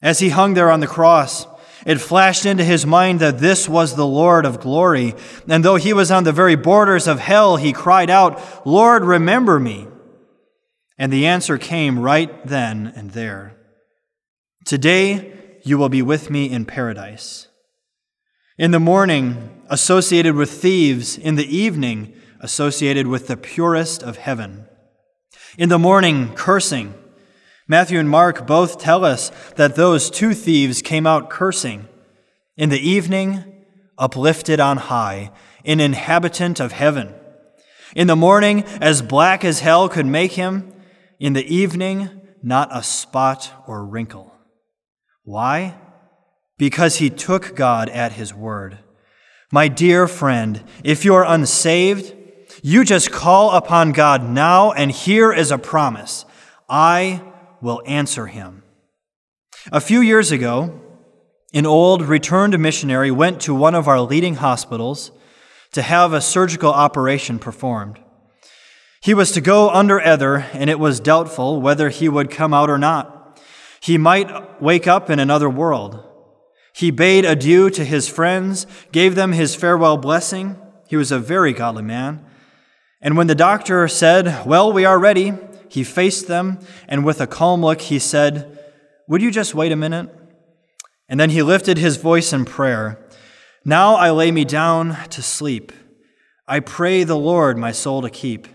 As 0.02 0.18
he 0.18 0.28
hung 0.28 0.54
there 0.54 0.70
on 0.70 0.80
the 0.80 0.86
cross, 0.86 1.46
it 1.86 2.00
flashed 2.00 2.46
into 2.46 2.64
his 2.64 2.86
mind 2.86 3.20
that 3.20 3.38
this 3.38 3.68
was 3.68 3.94
the 3.94 4.06
Lord 4.06 4.46
of 4.46 4.60
glory. 4.60 5.14
And 5.48 5.64
though 5.64 5.76
he 5.76 5.92
was 5.92 6.10
on 6.10 6.24
the 6.24 6.32
very 6.32 6.56
borders 6.56 7.06
of 7.06 7.20
hell, 7.20 7.56
he 7.56 7.72
cried 7.72 8.10
out, 8.10 8.66
Lord, 8.66 9.04
remember 9.04 9.60
me. 9.60 9.88
And 10.98 11.12
the 11.12 11.26
answer 11.26 11.58
came 11.58 11.98
right 11.98 12.46
then 12.46 12.92
and 12.96 13.10
there. 13.10 13.56
Today 14.64 15.58
you 15.62 15.76
will 15.76 15.88
be 15.88 16.02
with 16.02 16.30
me 16.30 16.50
in 16.50 16.64
paradise. 16.64 17.48
In 18.56 18.70
the 18.70 18.80
morning, 18.80 19.62
associated 19.68 20.36
with 20.36 20.50
thieves, 20.50 21.18
in 21.18 21.34
the 21.34 21.56
evening, 21.56 22.14
associated 22.40 23.06
with 23.06 23.26
the 23.26 23.36
purest 23.36 24.02
of 24.02 24.18
heaven. 24.18 24.66
In 25.56 25.68
the 25.68 25.78
morning, 25.78 26.34
cursing 26.34 26.94
Matthew 27.68 28.00
and 28.00 28.10
Mark 28.10 28.44
both 28.44 28.78
tell 28.78 29.04
us 29.04 29.30
that 29.54 29.76
those 29.76 30.10
two 30.10 30.34
thieves 30.34 30.82
came 30.82 31.06
out 31.06 31.30
cursing. 31.30 31.88
In 32.56 32.70
the 32.70 32.80
evening, 32.80 33.64
uplifted 33.96 34.58
on 34.58 34.76
high, 34.76 35.30
an 35.64 35.78
inhabitant 35.78 36.58
of 36.58 36.72
heaven. 36.72 37.14
In 37.94 38.08
the 38.08 38.16
morning, 38.16 38.64
as 38.80 39.00
black 39.00 39.44
as 39.44 39.60
hell 39.60 39.88
could 39.88 40.06
make 40.06 40.32
him. 40.32 40.72
In 41.20 41.32
the 41.32 41.46
evening, 41.46 42.10
not 42.42 42.68
a 42.76 42.82
spot 42.82 43.52
or 43.68 43.86
wrinkle. 43.86 44.34
Why? 45.22 45.76
Because 46.58 46.96
he 46.96 47.10
took 47.10 47.54
God 47.54 47.88
at 47.88 48.12
his 48.12 48.34
word. 48.34 48.78
My 49.52 49.68
dear 49.68 50.08
friend, 50.08 50.64
if 50.82 51.04
you're 51.04 51.24
unsaved, 51.24 52.14
you 52.62 52.84
just 52.84 53.10
call 53.10 53.52
upon 53.52 53.92
God 53.92 54.28
now, 54.28 54.72
and 54.72 54.90
here 54.90 55.32
is 55.32 55.50
a 55.50 55.58
promise 55.58 56.24
I 56.68 57.22
will 57.60 57.82
answer 57.86 58.26
him. 58.26 58.62
A 59.72 59.80
few 59.80 60.00
years 60.00 60.30
ago, 60.30 60.80
an 61.52 61.66
old 61.66 62.02
returned 62.02 62.58
missionary 62.58 63.10
went 63.10 63.40
to 63.42 63.54
one 63.54 63.74
of 63.74 63.88
our 63.88 64.00
leading 64.00 64.36
hospitals 64.36 65.10
to 65.72 65.82
have 65.82 66.12
a 66.12 66.20
surgical 66.20 66.72
operation 66.72 67.38
performed. 67.38 67.98
He 69.00 69.14
was 69.14 69.32
to 69.32 69.40
go 69.40 69.70
under 69.70 70.00
ether, 70.00 70.46
and 70.52 70.70
it 70.70 70.78
was 70.78 71.00
doubtful 71.00 71.60
whether 71.60 71.88
he 71.88 72.08
would 72.08 72.30
come 72.30 72.54
out 72.54 72.70
or 72.70 72.78
not. 72.78 73.40
He 73.80 73.98
might 73.98 74.62
wake 74.62 74.86
up 74.86 75.10
in 75.10 75.18
another 75.18 75.50
world. 75.50 76.02
He 76.74 76.90
bade 76.90 77.24
adieu 77.24 77.70
to 77.70 77.84
his 77.84 78.08
friends, 78.08 78.66
gave 78.92 79.14
them 79.14 79.32
his 79.32 79.54
farewell 79.54 79.96
blessing. 79.96 80.56
He 80.88 80.96
was 80.96 81.12
a 81.12 81.18
very 81.18 81.52
godly 81.52 81.82
man. 81.82 82.24
And 83.04 83.16
when 83.16 83.28
the 83.28 83.34
doctor 83.36 83.86
said, 83.86 84.44
Well, 84.46 84.72
we 84.72 84.84
are 84.84 84.98
ready, 84.98 85.34
he 85.68 85.84
faced 85.84 86.26
them, 86.26 86.58
and 86.88 87.04
with 87.04 87.20
a 87.20 87.26
calm 87.28 87.60
look, 87.60 87.82
he 87.82 88.00
said, 88.00 88.58
Would 89.06 89.22
you 89.22 89.30
just 89.30 89.54
wait 89.54 89.70
a 89.70 89.76
minute? 89.76 90.08
And 91.08 91.20
then 91.20 91.30
he 91.30 91.42
lifted 91.42 91.78
his 91.78 91.98
voice 91.98 92.32
in 92.32 92.46
prayer. 92.46 92.98
Now 93.62 93.94
I 93.94 94.10
lay 94.10 94.32
me 94.32 94.44
down 94.44 94.96
to 95.10 95.22
sleep. 95.22 95.70
I 96.48 96.60
pray 96.60 97.04
the 97.04 97.16
Lord 97.16 97.58
my 97.58 97.70
soul 97.70 98.02
to 98.02 98.10
keep. 98.10 98.48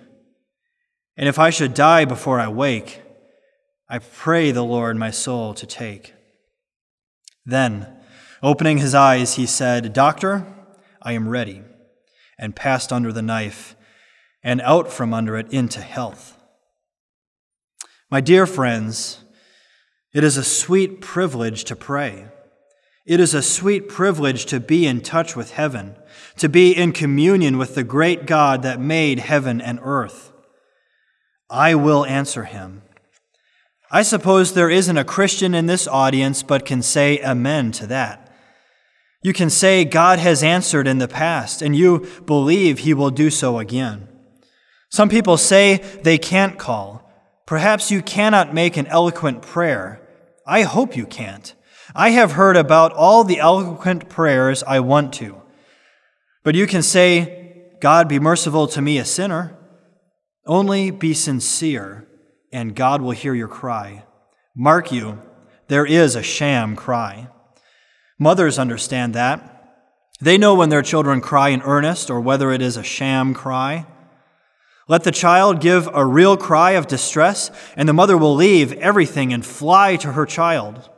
And 1.16 1.30
if 1.30 1.40
I 1.40 1.52
should 1.52 1.74
die 1.74 2.04
before 2.06 2.40
I 2.40 2.48
wake, 2.48 3.02
I 3.88 4.00
pray 4.00 4.52
the 4.52 4.66
Lord 4.66 4.98
my 4.98 5.12
soul 5.12 5.54
to 5.54 5.66
take. 5.66 6.14
Then, 7.46 7.88
Opening 8.42 8.78
his 8.78 8.96
eyes, 8.96 9.34
he 9.34 9.46
said, 9.46 9.92
Doctor, 9.92 10.48
I 11.02 11.12
am 11.12 11.28
ready, 11.28 11.62
and 12.38 12.56
passed 12.56 12.94
under 12.94 13.12
the 13.12 13.22
knife 13.22 13.76
and 14.44 14.62
out 14.62 14.92
from 14.92 15.14
under 15.14 15.38
it 15.38 15.52
into 15.52 15.82
health. 15.82 16.38
My 18.10 18.22
dear 18.22 18.46
friends, 18.46 19.24
it 20.14 20.24
is 20.24 20.38
a 20.38 20.44
sweet 20.44 21.02
privilege 21.02 21.64
to 21.66 21.76
pray. 21.76 22.28
It 23.06 23.20
is 23.20 23.34
a 23.34 23.42
sweet 23.42 23.88
privilege 23.88 24.46
to 24.48 24.60
be 24.60 24.86
in 24.86 25.02
touch 25.02 25.36
with 25.36 25.52
heaven, 25.52 25.96
to 26.38 26.50
be 26.50 26.76
in 26.76 26.92
communion 26.92 27.58
with 27.58 27.76
the 27.76 27.84
great 27.84 28.26
God 28.26 28.62
that 28.64 28.80
made 28.80 29.20
heaven 29.20 29.62
and 29.62 29.80
earth. 29.82 30.32
I 31.50 31.76
will 31.76 32.06
answer 32.06 32.44
him. 32.44 32.84
I 33.92 34.04
suppose 34.04 34.54
there 34.54 34.70
isn't 34.70 34.98
a 34.98 35.04
Christian 35.04 35.56
in 35.56 35.66
this 35.66 35.88
audience 35.88 36.44
but 36.44 36.66
can 36.66 36.82
say 36.82 37.20
amen 37.24 37.72
to 37.74 37.88
that. 37.88 38.32
You 39.24 39.34
can 39.34 39.50
say 39.50 39.86
God 39.86 40.20
has 40.20 40.44
answered 40.44 40.88
in 40.88 41.00
the 41.00 41.08
past, 41.08 41.62
and 41.62 41.76
you 41.76 42.08
believe 42.26 42.80
he 42.80 42.94
will 42.94 43.10
do 43.10 43.30
so 43.30 43.60
again. 43.60 44.09
Some 44.90 45.10
people 45.10 45.38
say 45.38 45.78
they 46.04 46.18
can't 46.18 46.58
call. 46.58 47.10
Perhaps 47.46 47.92
you 47.92 48.02
cannot 48.02 48.54
make 48.54 48.78
an 48.78 48.88
eloquent 48.88 49.42
prayer. 49.42 50.08
I 50.46 50.64
hope 50.64 50.96
you 50.96 51.06
can't. 51.06 51.54
I 51.96 52.10
have 52.12 52.34
heard 52.34 52.58
about 52.58 52.94
all 52.94 53.24
the 53.24 53.40
eloquent 53.40 54.10
prayers 54.10 54.64
I 54.64 54.80
want 54.80 55.14
to. 55.16 55.42
But 56.44 56.56
you 56.56 56.68
can 56.68 56.84
say, 56.84 57.70
God 57.82 58.08
be 58.08 58.20
merciful 58.20 58.68
to 58.68 58.82
me, 58.82 58.98
a 58.98 59.06
sinner. 59.06 59.58
Only 60.46 60.92
be 60.92 61.14
sincere, 61.14 62.08
and 62.52 62.76
God 62.76 63.02
will 63.02 63.12
hear 63.12 63.34
your 63.34 63.48
cry. 63.48 64.06
Mark 64.56 64.92
you, 64.92 65.22
there 65.68 65.86
is 65.86 66.16
a 66.16 66.24
sham 66.24 66.76
cry. 66.76 67.30
Mothers 68.18 68.60
understand 68.60 69.14
that. 69.16 69.56
They 70.20 70.38
know 70.38 70.54
when 70.56 70.70
their 70.70 70.82
children 70.82 71.22
cry 71.22 71.50
in 71.50 71.62
earnest 71.62 72.10
or 72.10 72.20
whether 72.20 72.52
it 72.52 72.62
is 72.62 72.76
a 72.76 72.84
sham 72.84 73.34
cry. 73.34 73.86
Let 74.90 75.04
the 75.04 75.12
child 75.12 75.62
give 75.62 75.88
a 75.94 76.04
real 76.04 76.36
cry 76.36 76.72
of 76.72 76.88
distress, 76.88 77.52
and 77.78 77.88
the 77.88 77.94
mother 77.94 78.18
will 78.18 78.34
leave 78.34 78.74
everything 78.74 79.32
and 79.32 79.46
fly 79.46 79.96
to 79.98 80.14
her 80.14 80.26
child. 80.26 80.90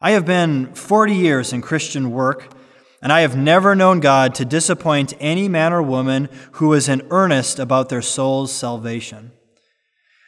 I 0.00 0.10
have 0.10 0.26
been 0.26 0.74
40 0.74 1.14
years 1.14 1.52
in 1.52 1.62
Christian 1.62 2.10
work, 2.10 2.52
and 3.00 3.12
I 3.12 3.20
have 3.20 3.36
never 3.36 3.76
known 3.76 4.00
God 4.00 4.34
to 4.34 4.44
disappoint 4.44 5.14
any 5.20 5.48
man 5.48 5.72
or 5.72 5.80
woman 5.80 6.28
who 6.54 6.72
is 6.72 6.88
in 6.88 7.06
earnest 7.10 7.60
about 7.60 7.88
their 7.88 8.02
soul's 8.02 8.52
salvation. 8.52 9.30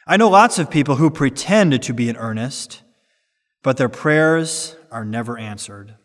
I 0.07 0.15
know 0.15 0.29
lots 0.29 0.57
of 0.57 0.71
people 0.71 0.95
who 0.95 1.09
pretend 1.09 1.83
to 1.83 1.93
be 1.93 2.07
in 2.07 2.15
earnest, 2.15 2.83
but 3.63 3.75
their 3.75 3.89
prayers 3.89 4.77
are 4.91 5.03
never 5.03 5.37
answered. 5.37 5.95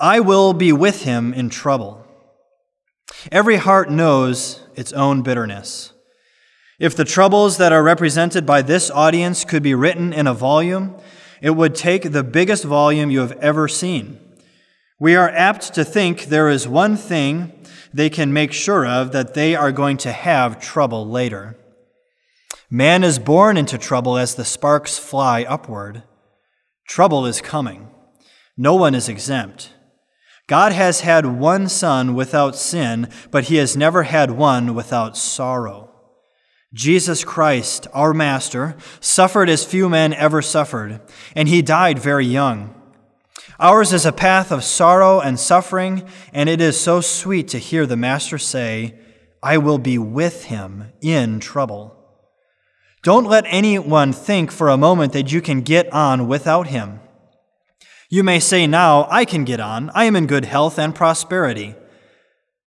I 0.00 0.18
will 0.18 0.52
be 0.52 0.72
with 0.72 1.04
him 1.04 1.32
in 1.32 1.48
trouble. 1.48 2.04
Every 3.30 3.56
heart 3.56 3.90
knows 3.90 4.60
its 4.74 4.92
own 4.92 5.22
bitterness. 5.22 5.92
If 6.78 6.96
the 6.96 7.04
troubles 7.04 7.58
that 7.58 7.72
are 7.72 7.82
represented 7.82 8.46
by 8.46 8.62
this 8.62 8.90
audience 8.90 9.44
could 9.44 9.62
be 9.62 9.74
written 9.74 10.12
in 10.12 10.26
a 10.26 10.32
volume, 10.32 10.96
it 11.42 11.50
would 11.50 11.74
take 11.74 12.12
the 12.12 12.24
biggest 12.24 12.64
volume 12.64 13.10
you 13.10 13.20
have 13.20 13.32
ever 13.32 13.68
seen. 13.68 14.18
We 14.98 15.14
are 15.14 15.28
apt 15.30 15.74
to 15.74 15.84
think 15.84 16.24
there 16.24 16.48
is 16.48 16.66
one 16.66 16.96
thing 16.96 17.52
they 17.92 18.08
can 18.08 18.32
make 18.32 18.52
sure 18.52 18.86
of 18.86 19.12
that 19.12 19.34
they 19.34 19.54
are 19.54 19.72
going 19.72 19.96
to 19.98 20.12
have 20.12 20.60
trouble 20.60 21.06
later. 21.06 21.56
Man 22.70 23.02
is 23.02 23.18
born 23.18 23.56
into 23.56 23.76
trouble 23.76 24.16
as 24.16 24.34
the 24.34 24.44
sparks 24.44 24.98
fly 24.98 25.42
upward. 25.42 26.04
Trouble 26.86 27.26
is 27.26 27.40
coming. 27.40 27.88
No 28.56 28.74
one 28.74 28.94
is 28.94 29.08
exempt. 29.08 29.72
God 30.50 30.72
has 30.72 31.02
had 31.02 31.26
one 31.38 31.68
son 31.68 32.16
without 32.16 32.56
sin, 32.56 33.08
but 33.30 33.44
he 33.44 33.54
has 33.54 33.76
never 33.76 34.02
had 34.02 34.32
one 34.32 34.74
without 34.74 35.16
sorrow. 35.16 35.92
Jesus 36.74 37.22
Christ, 37.22 37.86
our 37.92 38.12
Master, 38.12 38.76
suffered 38.98 39.48
as 39.48 39.64
few 39.64 39.88
men 39.88 40.12
ever 40.12 40.42
suffered, 40.42 41.02
and 41.36 41.48
he 41.48 41.62
died 41.62 42.00
very 42.00 42.26
young. 42.26 42.74
Ours 43.60 43.92
is 43.92 44.04
a 44.04 44.10
path 44.10 44.50
of 44.50 44.64
sorrow 44.64 45.20
and 45.20 45.38
suffering, 45.38 46.02
and 46.32 46.48
it 46.48 46.60
is 46.60 46.80
so 46.80 47.00
sweet 47.00 47.46
to 47.46 47.58
hear 47.58 47.86
the 47.86 47.96
Master 47.96 48.36
say, 48.36 48.98
I 49.40 49.56
will 49.56 49.78
be 49.78 49.98
with 49.98 50.46
him 50.46 50.86
in 51.00 51.38
trouble. 51.38 51.96
Don't 53.04 53.24
let 53.24 53.44
anyone 53.46 54.12
think 54.12 54.50
for 54.50 54.68
a 54.68 54.76
moment 54.76 55.12
that 55.12 55.30
you 55.30 55.40
can 55.40 55.60
get 55.60 55.92
on 55.92 56.26
without 56.26 56.66
him. 56.66 56.98
You 58.12 58.24
may 58.24 58.40
say 58.40 58.66
now, 58.66 59.06
I 59.08 59.24
can 59.24 59.44
get 59.44 59.60
on. 59.60 59.88
I 59.94 60.04
am 60.06 60.16
in 60.16 60.26
good 60.26 60.44
health 60.44 60.80
and 60.80 60.92
prosperity. 60.92 61.76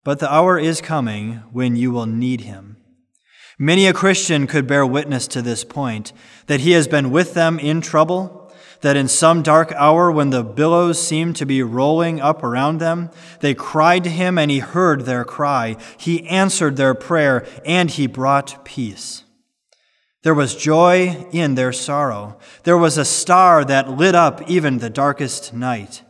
But 0.03 0.19
the 0.19 0.31
hour 0.31 0.59
is 0.59 0.81
coming 0.81 1.35
when 1.53 1.77
you 1.77 1.89
will 1.91 2.05
need 2.05 2.41
him. 2.41 2.75
Many 3.57 3.87
a 3.87 3.93
Christian 3.93 4.45
could 4.45 4.67
bear 4.67 4.85
witness 4.85 5.27
to 5.29 5.41
this 5.41 5.63
point 5.63 6.11
that 6.47 6.59
he 6.59 6.71
has 6.71 6.85
been 6.85 7.11
with 7.11 7.33
them 7.33 7.59
in 7.59 7.79
trouble, 7.79 8.51
that 8.81 8.97
in 8.97 9.07
some 9.07 9.41
dark 9.41 9.71
hour 9.77 10.11
when 10.11 10.31
the 10.31 10.43
billows 10.43 11.01
seemed 11.01 11.37
to 11.37 11.45
be 11.45 11.63
rolling 11.63 12.19
up 12.19 12.43
around 12.43 12.79
them, 12.79 13.09
they 13.39 13.53
cried 13.53 14.03
to 14.03 14.09
him 14.09 14.37
and 14.37 14.51
he 14.51 14.59
heard 14.59 15.05
their 15.05 15.23
cry. 15.23 15.77
He 15.97 16.27
answered 16.27 16.75
their 16.75 16.93
prayer 16.93 17.47
and 17.63 17.89
he 17.89 18.05
brought 18.05 18.65
peace. 18.65 19.23
There 20.23 20.35
was 20.35 20.55
joy 20.55 21.27
in 21.31 21.55
their 21.55 21.73
sorrow. 21.73 22.37
There 22.63 22.77
was 22.77 22.97
a 22.97 23.05
star 23.05 23.65
that 23.65 23.89
lit 23.89 24.13
up 24.13 24.47
even 24.47 24.77
the 24.77 24.89
darkest 24.89 25.53
night. 25.53 26.03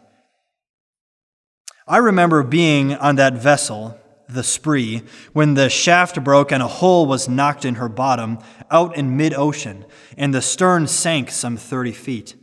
I 1.87 1.97
remember 1.97 2.43
being 2.43 2.93
on 2.95 3.15
that 3.15 3.33
vessel, 3.33 3.97
the 4.27 4.43
Spree, 4.43 5.03
when 5.31 5.53
the 5.53 5.69
shaft 5.69 6.21
broke 6.23 6.51
and 6.51 6.61
a 6.61 6.67
hole 6.67 7.05
was 7.05 7.29
knocked 7.29 7.63
in 7.63 7.75
her 7.75 7.89
bottom 7.89 8.39
out 8.69 8.97
in 8.97 9.15
mid 9.15 9.33
ocean, 9.33 9.85
and 10.17 10.33
the 10.33 10.41
stern 10.41 10.87
sank 10.87 11.31
some 11.31 11.55
30 11.55 11.91
feet. 11.93 12.35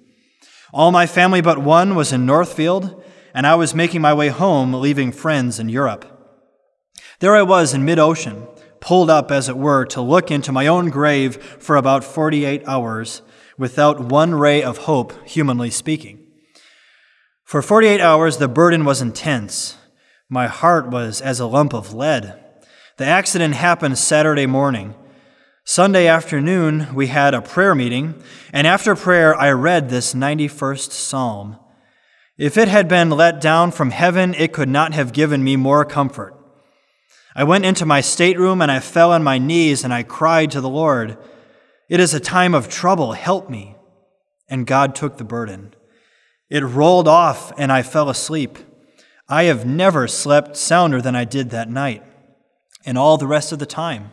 All 0.72 0.90
my 0.90 1.07
family 1.07 1.40
but 1.40 1.59
one 1.59 1.94
was 1.94 2.12
in 2.12 2.26
Northfield, 2.26 3.02
and 3.35 3.46
I 3.46 3.54
was 3.54 3.74
making 3.74 4.00
my 4.00 4.14
way 4.14 4.28
home, 4.28 4.72
leaving 4.72 5.12
friends 5.12 5.59
in 5.59 5.68
Europe. 5.68 6.07
There 7.20 7.37
I 7.37 7.42
was 7.42 7.74
in 7.74 7.85
mid 7.85 7.98
ocean 7.98 8.46
pulled 8.81 9.11
up, 9.11 9.31
as 9.31 9.49
it 9.49 9.57
were, 9.57 9.85
to 9.87 10.01
look 10.01 10.31
into 10.31 10.53
my 10.53 10.67
own 10.67 10.91
grave 10.91 11.37
for 11.59 11.77
about 11.77 12.05
48 12.05 12.67
hours 12.67 13.23
without 13.57 14.01
one 14.01 14.35
ray 14.35 14.62
of 14.62 14.79
hope, 14.79 15.12
humanly 15.27 15.71
speaking. 15.71 16.27
For 17.45 17.62
48 17.62 18.01
hours, 18.01 18.37
the 18.37 18.49
burden 18.49 18.85
was 18.85 19.01
intense. 19.01 19.77
My 20.29 20.47
heart 20.47 20.88
was 20.88 21.21
as 21.21 21.41
a 21.41 21.47
lump 21.47 21.73
of 21.73 21.95
lead. 21.95 22.38
The 22.99 23.07
accident 23.07 23.55
happened 23.55 23.97
Saturday 23.99 24.47
morning. 24.47 24.95
Sunday 25.64 26.07
afternoon, 26.07 26.95
we 26.95 27.09
had 27.09 27.35
a 27.35 27.43
prayer 27.43 27.75
meeting, 27.75 28.23
and 28.53 28.67
after 28.67 28.95
prayer, 28.95 29.35
I 29.35 29.51
read 29.51 29.88
this 29.88 30.14
91st 30.14 30.93
Psalm. 30.93 31.59
If 32.38 32.57
it 32.57 32.69
had 32.69 32.88
been 32.88 33.11
let 33.11 33.41
down 33.41 33.73
from 33.73 33.91
heaven, 33.91 34.35
it 34.35 34.53
could 34.53 34.69
not 34.69 34.95
have 34.95 35.12
given 35.12 35.43
me 35.43 35.57
more 35.57 35.85
comfort. 35.85 36.38
I 37.38 37.44
went 37.44 37.64
into 37.64 37.87
my 37.87 38.01
stateroom 38.01 38.61
and 38.61 38.68
I 38.68 38.81
fell 38.81 39.12
on 39.12 39.22
my 39.22 39.38
knees 39.38 39.85
and 39.85 39.94
I 39.94 40.03
cried 40.03 40.51
to 40.51 40.61
the 40.61 40.68
Lord, 40.68 41.16
It 41.88 42.01
is 42.01 42.12
a 42.12 42.18
time 42.18 42.53
of 42.53 42.68
trouble, 42.68 43.12
help 43.12 43.48
me. 43.48 43.77
And 44.48 44.66
God 44.66 44.96
took 44.96 45.18
the 45.18 45.24
burden. 45.24 45.72
It 46.51 46.64
rolled 46.64 47.07
off 47.07 47.53
and 47.57 47.70
I 47.70 47.83
fell 47.83 48.11
asleep. 48.11 48.59
I 49.29 49.44
have 49.44 49.64
never 49.64 50.09
slept 50.09 50.57
sounder 50.57 51.01
than 51.01 51.14
I 51.14 51.24
did 51.24 51.51
that 51.51 51.70
night, 51.70 52.03
and 52.85 52.98
all 52.98 53.16
the 53.16 53.29
rest 53.29 53.53
of 53.53 53.61
the 53.61 53.66
time. 53.66 54.11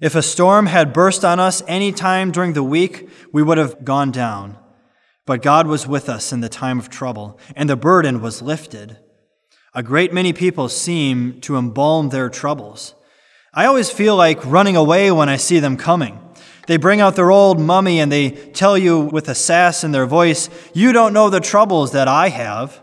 If 0.00 0.14
a 0.14 0.22
storm 0.22 0.66
had 0.66 0.92
burst 0.92 1.24
on 1.24 1.40
us 1.40 1.60
any 1.66 1.90
time 1.90 2.30
during 2.30 2.52
the 2.52 2.62
week, 2.62 3.08
we 3.32 3.42
would 3.42 3.58
have 3.58 3.84
gone 3.84 4.12
down. 4.12 4.58
But 5.26 5.42
God 5.42 5.66
was 5.66 5.88
with 5.88 6.08
us 6.08 6.32
in 6.32 6.38
the 6.38 6.48
time 6.48 6.78
of 6.78 6.88
trouble, 6.88 7.40
and 7.56 7.68
the 7.68 7.74
burden 7.74 8.20
was 8.20 8.42
lifted. 8.42 8.98
A 9.74 9.82
great 9.82 10.12
many 10.12 10.34
people 10.34 10.68
seem 10.68 11.40
to 11.40 11.56
embalm 11.56 12.10
their 12.10 12.28
troubles. 12.28 12.94
I 13.54 13.64
always 13.64 13.90
feel 13.90 14.16
like 14.16 14.44
running 14.44 14.76
away 14.76 15.10
when 15.10 15.30
I 15.30 15.36
see 15.36 15.60
them 15.60 15.78
coming. 15.78 16.18
They 16.66 16.76
bring 16.76 17.00
out 17.00 17.16
their 17.16 17.30
old 17.30 17.58
mummy 17.58 17.98
and 17.98 18.12
they 18.12 18.30
tell 18.30 18.76
you 18.76 19.00
with 19.00 19.30
a 19.30 19.34
sass 19.34 19.82
in 19.82 19.92
their 19.92 20.04
voice, 20.04 20.50
You 20.74 20.92
don't 20.92 21.14
know 21.14 21.30
the 21.30 21.40
troubles 21.40 21.92
that 21.92 22.06
I 22.06 22.28
have. 22.28 22.82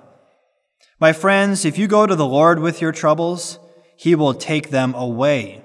My 1.00 1.14
friends, 1.14 1.64
if 1.64 1.78
you 1.78 1.88
go 1.88 2.08
to 2.08 2.16
the 2.16 2.26
Lord 2.26 2.58
with 2.60 2.82
your 2.82 2.92
troubles, 2.92 3.60
he 3.96 4.16
will 4.16 4.34
take 4.34 4.70
them 4.70 4.96
away. 4.96 5.64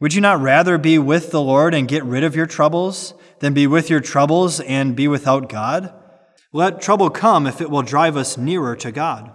Would 0.00 0.14
you 0.14 0.22
not 0.22 0.40
rather 0.40 0.78
be 0.78 0.98
with 0.98 1.32
the 1.32 1.42
Lord 1.42 1.74
and 1.74 1.86
get 1.86 2.02
rid 2.02 2.24
of 2.24 2.34
your 2.34 2.46
troubles 2.46 3.12
than 3.40 3.52
be 3.52 3.66
with 3.66 3.90
your 3.90 4.00
troubles 4.00 4.58
and 4.60 4.96
be 4.96 5.06
without 5.06 5.50
God? 5.50 5.92
Let 6.50 6.80
trouble 6.80 7.10
come 7.10 7.46
if 7.46 7.60
it 7.60 7.70
will 7.70 7.82
drive 7.82 8.16
us 8.16 8.38
nearer 8.38 8.74
to 8.76 8.90
God. 8.90 9.34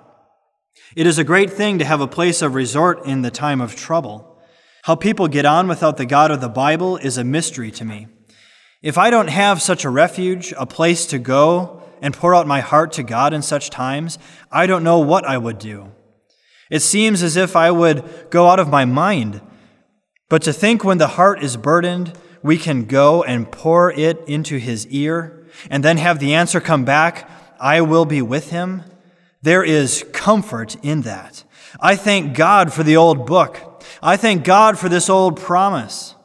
It 0.95 1.05
is 1.05 1.19
a 1.19 1.23
great 1.23 1.51
thing 1.51 1.77
to 1.77 1.85
have 1.85 2.01
a 2.01 2.07
place 2.07 2.41
of 2.41 2.55
resort 2.55 3.05
in 3.05 3.21
the 3.21 3.29
time 3.29 3.61
of 3.61 3.75
trouble. 3.75 4.41
How 4.83 4.95
people 4.95 5.27
get 5.27 5.45
on 5.45 5.67
without 5.67 5.97
the 5.97 6.05
God 6.05 6.31
of 6.31 6.41
the 6.41 6.49
Bible 6.49 6.97
is 6.97 7.17
a 7.17 7.23
mystery 7.23 7.69
to 7.71 7.85
me. 7.85 8.07
If 8.81 8.97
I 8.97 9.11
don't 9.11 9.27
have 9.27 9.61
such 9.61 9.85
a 9.85 9.89
refuge, 9.89 10.51
a 10.57 10.65
place 10.65 11.05
to 11.07 11.19
go 11.19 11.83
and 12.01 12.13
pour 12.13 12.33
out 12.33 12.47
my 12.47 12.61
heart 12.61 12.91
to 12.93 13.03
God 13.03 13.33
in 13.33 13.43
such 13.43 13.69
times, 13.69 14.17
I 14.51 14.65
don't 14.65 14.83
know 14.83 14.97
what 14.97 15.25
I 15.25 15.37
would 15.37 15.59
do. 15.59 15.91
It 16.71 16.79
seems 16.79 17.21
as 17.21 17.37
if 17.37 17.55
I 17.55 17.69
would 17.69 18.29
go 18.31 18.47
out 18.47 18.59
of 18.59 18.69
my 18.69 18.85
mind. 18.85 19.41
But 20.27 20.41
to 20.43 20.53
think 20.53 20.83
when 20.83 20.97
the 20.97 21.07
heart 21.07 21.43
is 21.43 21.55
burdened, 21.55 22.17
we 22.41 22.57
can 22.57 22.85
go 22.85 23.21
and 23.23 23.51
pour 23.51 23.91
it 23.91 24.23
into 24.27 24.57
his 24.57 24.87
ear, 24.87 25.45
and 25.69 25.83
then 25.83 25.97
have 25.97 26.19
the 26.19 26.33
answer 26.33 26.59
come 26.59 26.85
back, 26.85 27.29
I 27.59 27.81
will 27.81 28.05
be 28.05 28.21
with 28.21 28.49
him, 28.49 28.83
there 29.41 29.63
is 29.63 30.05
comfort 30.11 30.75
in 30.83 31.01
that. 31.01 31.43
I 31.79 31.95
thank 31.95 32.35
God 32.35 32.73
for 32.73 32.83
the 32.83 32.97
old 32.97 33.25
book. 33.25 33.83
I 34.01 34.17
thank 34.17 34.43
God 34.43 34.77
for 34.77 34.89
this 34.89 35.09
old 35.09 35.39
promise. 35.39 36.15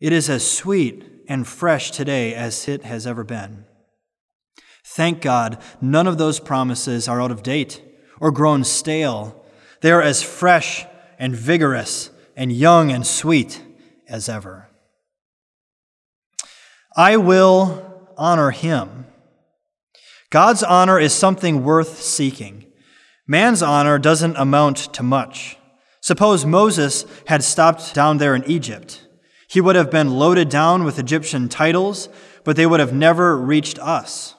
It 0.00 0.12
is 0.12 0.28
as 0.28 0.48
sweet 0.48 1.04
and 1.28 1.46
fresh 1.46 1.90
today 1.90 2.34
as 2.34 2.68
it 2.68 2.84
has 2.84 3.06
ever 3.06 3.24
been. 3.24 3.64
Thank 4.84 5.20
God 5.20 5.62
none 5.80 6.06
of 6.06 6.18
those 6.18 6.40
promises 6.40 7.06
are 7.06 7.22
out 7.22 7.30
of 7.30 7.42
date 7.42 7.82
or 8.18 8.32
grown 8.32 8.64
stale. 8.64 9.44
They 9.82 9.92
are 9.92 10.02
as 10.02 10.22
fresh 10.22 10.84
and 11.18 11.34
vigorous 11.34 12.10
and 12.36 12.50
young 12.50 12.90
and 12.90 13.06
sweet 13.06 13.62
as 14.08 14.28
ever. 14.28 14.68
I 16.96 17.16
will 17.16 18.12
honor 18.16 18.50
him. 18.50 19.06
God's 20.30 20.62
honor 20.62 20.98
is 20.98 21.12
something 21.12 21.64
worth 21.64 22.00
seeking. 22.00 22.66
Man's 23.26 23.62
honor 23.62 23.98
doesn't 23.98 24.36
amount 24.36 24.76
to 24.94 25.02
much. 25.02 25.58
Suppose 26.00 26.46
Moses 26.46 27.04
had 27.26 27.42
stopped 27.42 27.94
down 27.94 28.18
there 28.18 28.36
in 28.36 28.48
Egypt. 28.48 29.06
He 29.48 29.60
would 29.60 29.74
have 29.74 29.90
been 29.90 30.14
loaded 30.14 30.48
down 30.48 30.84
with 30.84 31.00
Egyptian 31.00 31.48
titles, 31.48 32.08
but 32.44 32.54
they 32.54 32.64
would 32.64 32.78
have 32.78 32.92
never 32.92 33.36
reached 33.36 33.80
us. 33.80 34.36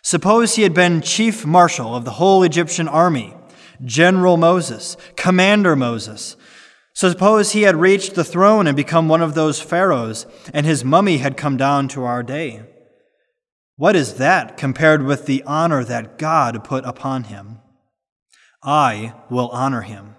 Suppose 0.00 0.54
he 0.54 0.62
had 0.62 0.74
been 0.74 1.00
chief 1.00 1.44
marshal 1.44 1.96
of 1.96 2.04
the 2.04 2.12
whole 2.12 2.44
Egyptian 2.44 2.86
army, 2.86 3.34
General 3.84 4.36
Moses, 4.36 4.96
Commander 5.16 5.74
Moses. 5.74 6.36
Suppose 6.94 7.50
he 7.50 7.62
had 7.62 7.76
reached 7.76 8.14
the 8.14 8.24
throne 8.24 8.68
and 8.68 8.76
become 8.76 9.08
one 9.08 9.22
of 9.22 9.34
those 9.34 9.60
pharaohs, 9.60 10.24
and 10.54 10.64
his 10.66 10.84
mummy 10.84 11.18
had 11.18 11.36
come 11.36 11.56
down 11.56 11.88
to 11.88 12.04
our 12.04 12.22
day. 12.22 12.62
What 13.82 13.96
is 13.96 14.14
that 14.14 14.56
compared 14.56 15.02
with 15.02 15.26
the 15.26 15.42
honor 15.42 15.82
that 15.82 16.16
God 16.16 16.62
put 16.62 16.84
upon 16.84 17.24
him? 17.24 17.58
I 18.62 19.14
will 19.28 19.48
honor 19.48 19.80
him. 19.80 20.14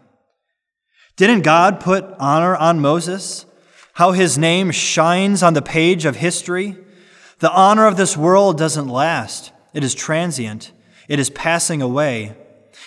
Didn't 1.16 1.44
God 1.44 1.80
put 1.80 2.04
honor 2.20 2.58
on 2.58 2.82
Moses? 2.82 3.46
How 3.94 4.12
his 4.12 4.38
name 4.38 4.72
shines 4.72 5.42
on 5.42 5.54
the 5.54 5.62
page 5.62 6.04
of 6.04 6.18
history? 6.18 6.76
The 7.40 7.54
honor 7.54 7.88
of 7.88 7.96
this 7.96 8.18
world 8.18 8.58
doesn't 8.58 8.90
last. 8.90 9.54
It 9.74 9.82
is 9.82 9.96
transient. 9.96 10.74
It 11.08 11.18
is 11.18 11.30
passing 11.30 11.82
away. 11.82 12.36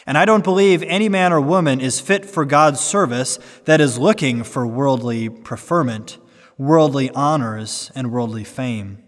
And 0.07 0.19
I 0.19 0.27
don't 0.27 0.45
believe 0.45 0.83
any 0.83 1.09
man 1.09 1.33
or 1.33 1.41
woman 1.41 1.81
is 1.81 2.01
fit 2.01 2.27
for 2.27 2.45
God's 2.45 2.81
service 2.81 3.39
that 3.65 3.81
is 3.81 3.97
looking 3.97 4.45
for 4.45 4.67
worldly 4.67 5.31
preferment, 5.31 6.19
worldly 6.59 7.09
honors, 7.13 7.91
and 7.95 8.13
worldly 8.13 8.45
fame. 8.45 9.03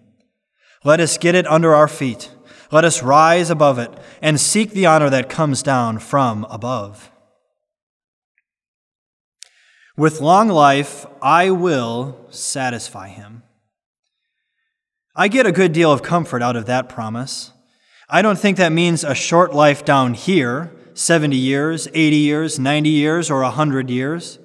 Let 0.85 1.01
us 1.01 1.18
get 1.18 1.35
it 1.35 1.47
under 1.47 1.74
our 1.74 1.89
feet. 1.89 2.31
Let 2.70 2.85
us 2.85 3.03
rise 3.03 3.51
above 3.51 3.79
it 3.79 3.91
and 4.20 4.41
seek 4.41 4.70
the 4.70 4.87
honor 4.87 5.11
that 5.11 5.29
comes 5.29 5.62
down 5.62 5.99
from 5.99 6.47
above. 6.51 7.11
With 9.97 10.20
long 10.20 10.49
life, 10.49 11.07
I 11.20 11.51
will 11.51 12.26
satisfy 12.31 13.09
him. 13.09 13.43
I 15.16 15.26
get 15.26 15.47
a 15.47 15.53
good 15.53 15.72
deal 15.72 15.91
of 15.91 16.03
comfort 16.03 16.43
out 16.43 16.55
of 16.55 16.66
that 16.66 16.89
promise. 16.89 17.53
I 18.09 18.22
don't 18.22 18.39
think 18.39 18.57
that 18.59 18.70
means 18.70 19.03
a 19.03 19.14
short 19.14 19.53
life 19.53 19.85
down 19.85 20.14
here 20.14 20.72
70 20.95 21.37
years, 21.37 21.89
80 21.95 22.16
years, 22.16 22.59
90 22.59 22.91
years, 22.91 23.31
or 23.31 23.43
100 23.43 23.91
years. 23.91 24.39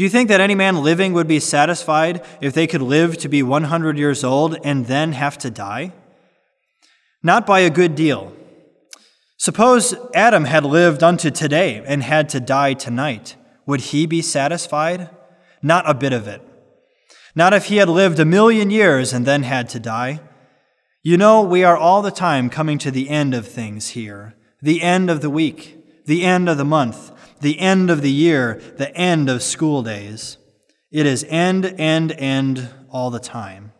Do 0.00 0.04
you 0.04 0.08
think 0.08 0.30
that 0.30 0.40
any 0.40 0.54
man 0.54 0.82
living 0.82 1.12
would 1.12 1.28
be 1.28 1.40
satisfied 1.40 2.24
if 2.40 2.54
they 2.54 2.66
could 2.66 2.80
live 2.80 3.18
to 3.18 3.28
be 3.28 3.42
100 3.42 3.98
years 3.98 4.24
old 4.24 4.56
and 4.64 4.86
then 4.86 5.12
have 5.12 5.36
to 5.36 5.50
die? 5.50 5.92
Not 7.22 7.46
by 7.46 7.60
a 7.60 7.68
good 7.68 7.96
deal. 7.96 8.32
Suppose 9.36 9.94
Adam 10.14 10.46
had 10.46 10.64
lived 10.64 11.02
unto 11.02 11.30
today 11.30 11.84
and 11.86 12.02
had 12.02 12.30
to 12.30 12.40
die 12.40 12.72
tonight. 12.72 13.36
Would 13.66 13.92
he 13.92 14.06
be 14.06 14.22
satisfied? 14.22 15.10
Not 15.60 15.86
a 15.86 15.92
bit 15.92 16.14
of 16.14 16.26
it. 16.26 16.40
Not 17.34 17.52
if 17.52 17.66
he 17.66 17.76
had 17.76 17.90
lived 17.90 18.18
a 18.18 18.24
million 18.24 18.70
years 18.70 19.12
and 19.12 19.26
then 19.26 19.42
had 19.42 19.68
to 19.68 19.78
die. 19.78 20.20
You 21.02 21.18
know, 21.18 21.42
we 21.42 21.62
are 21.62 21.76
all 21.76 22.00
the 22.00 22.10
time 22.10 22.48
coming 22.48 22.78
to 22.78 22.90
the 22.90 23.10
end 23.10 23.34
of 23.34 23.46
things 23.46 23.88
here 23.88 24.34
the 24.62 24.80
end 24.80 25.10
of 25.10 25.20
the 25.20 25.28
week, 25.28 26.06
the 26.06 26.24
end 26.24 26.48
of 26.48 26.56
the 26.56 26.64
month, 26.64 27.12
the 27.40 27.58
end 27.58 27.90
of 27.90 28.02
the 28.02 28.10
year, 28.10 28.60
the 28.76 28.94
end 28.96 29.28
of 29.28 29.42
school 29.42 29.82
days. 29.82 30.36
It 30.90 31.06
is 31.06 31.24
end, 31.28 31.64
end, 31.78 32.12
end 32.12 32.68
all 32.90 33.10
the 33.10 33.20
time. 33.20 33.72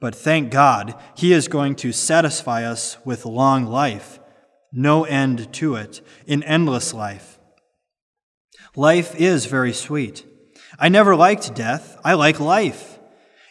But 0.00 0.14
thank 0.14 0.50
God, 0.50 0.94
He 1.16 1.32
is 1.32 1.48
going 1.48 1.74
to 1.76 1.92
satisfy 1.92 2.64
us 2.64 2.98
with 3.04 3.26
long 3.26 3.66
life, 3.66 4.20
no 4.72 5.04
end 5.04 5.52
to 5.54 5.74
it, 5.76 6.00
in 6.26 6.42
endless 6.42 6.92
life. 6.92 7.38
Life 8.74 9.14
is 9.16 9.46
very 9.46 9.72
sweet. 9.72 10.24
I 10.78 10.88
never 10.88 11.16
liked 11.16 11.54
death, 11.54 11.98
I 12.04 12.14
like 12.14 12.38
life. 12.38 12.98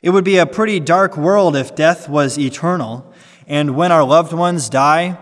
It 0.04 0.12
would 0.12 0.24
be 0.24 0.38
a 0.38 0.46
pretty 0.46 0.80
dark 0.80 1.18
world 1.18 1.56
if 1.56 1.76
death 1.76 2.08
was 2.08 2.38
eternal, 2.38 3.12
and 3.48 3.76
when 3.76 3.92
our 3.92 4.04
loved 4.04 4.34
ones 4.34 4.70
die, 4.70 5.18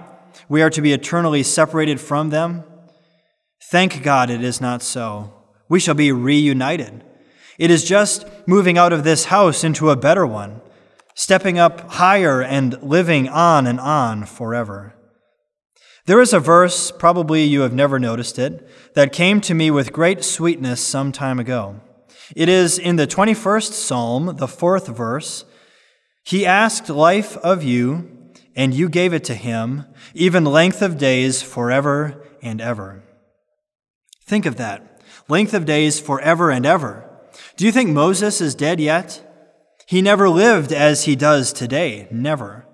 we 0.50 0.62
are 0.62 0.70
to 0.72 0.82
be 0.82 0.92
eternally 0.92 1.42
separated 1.42 2.02
from 2.02 2.30
them. 2.30 2.66
Thank 3.70 4.04
God 4.04 4.30
it 4.30 4.44
is 4.44 4.62
not 4.62 4.82
so. 4.82 5.34
We 5.70 5.80
shall 5.80 5.96
be 5.96 6.12
reunited. 6.12 7.04
It 7.58 7.72
is 7.72 7.84
just 7.84 8.26
moving 8.48 8.78
out 8.78 8.94
of 8.94 9.04
this 9.04 9.26
house 9.26 9.64
into 9.64 9.90
a 9.90 9.96
better 9.96 10.26
one, 10.26 10.62
stepping 11.16 11.60
up 11.60 11.92
higher 11.92 12.42
and 12.42 12.82
living 12.82 13.30
on 13.30 13.68
and 13.68 13.80
on 13.80 14.26
forever. 14.26 14.96
There 16.06 16.20
is 16.20 16.34
a 16.34 16.40
verse, 16.40 16.92
probably 16.92 17.44
you 17.44 17.62
have 17.62 17.74
never 17.74 18.00
noticed 18.00 18.38
it, 18.38 18.68
that 18.94 19.14
came 19.14 19.40
to 19.42 19.54
me 19.54 19.72
with 19.72 19.94
great 19.94 20.24
sweetness 20.24 20.82
some 20.82 21.12
time 21.12 21.40
ago. 21.40 21.80
It 22.36 22.50
is 22.50 22.78
in 22.78 22.98
the 22.98 23.08
21st 23.08 23.72
Psalm, 23.72 24.36
the 24.38 24.48
fourth 24.48 24.88
verse. 24.88 25.46
He 26.24 26.46
asked 26.46 26.90
life 26.90 27.38
of 27.38 27.64
you, 27.64 28.10
and 28.56 28.74
you 28.74 28.90
gave 28.90 29.14
it 29.14 29.24
to 29.26 29.36
him, 29.36 29.86
even 30.14 30.44
length 30.44 30.82
of 30.82 30.98
days 30.98 31.42
forever 31.42 32.22
and 32.42 32.60
ever. 32.60 33.03
Think 34.26 34.46
of 34.46 34.56
that. 34.58 35.02
Length 35.28 35.54
of 35.54 35.66
days 35.66 36.00
forever 36.00 36.52
and 36.52 36.66
ever. 36.66 37.10
Do 37.58 37.66
you 37.66 37.72
think 37.72 37.90
Moses 37.90 38.42
is 38.42 38.56
dead 38.56 38.80
yet? 38.80 39.30
He 39.86 40.02
never 40.02 40.30
lived 40.30 40.72
as 40.72 41.04
he 41.04 41.16
does 41.16 41.54
today, 41.54 42.08
never. 42.12 42.66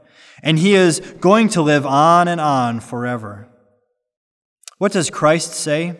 And 0.41 0.59
he 0.59 0.73
is 0.73 0.99
going 1.19 1.49
to 1.49 1.61
live 1.61 1.85
on 1.85 2.27
and 2.27 2.39
on 2.39 2.79
forever. 2.79 3.47
What 4.77 4.93
does 4.93 5.09
Christ 5.09 5.53
say? 5.53 5.99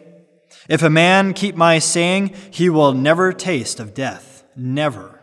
If 0.70 0.84
a 0.84 0.90
man 0.90 1.34
keep 1.34 1.56
my 1.56 1.80
saying, 1.80 2.34
he 2.52 2.70
will 2.70 2.94
never 2.94 3.34
taste 3.34 3.80
of 3.80 3.94
death. 3.94 4.44
Never. 4.56 5.20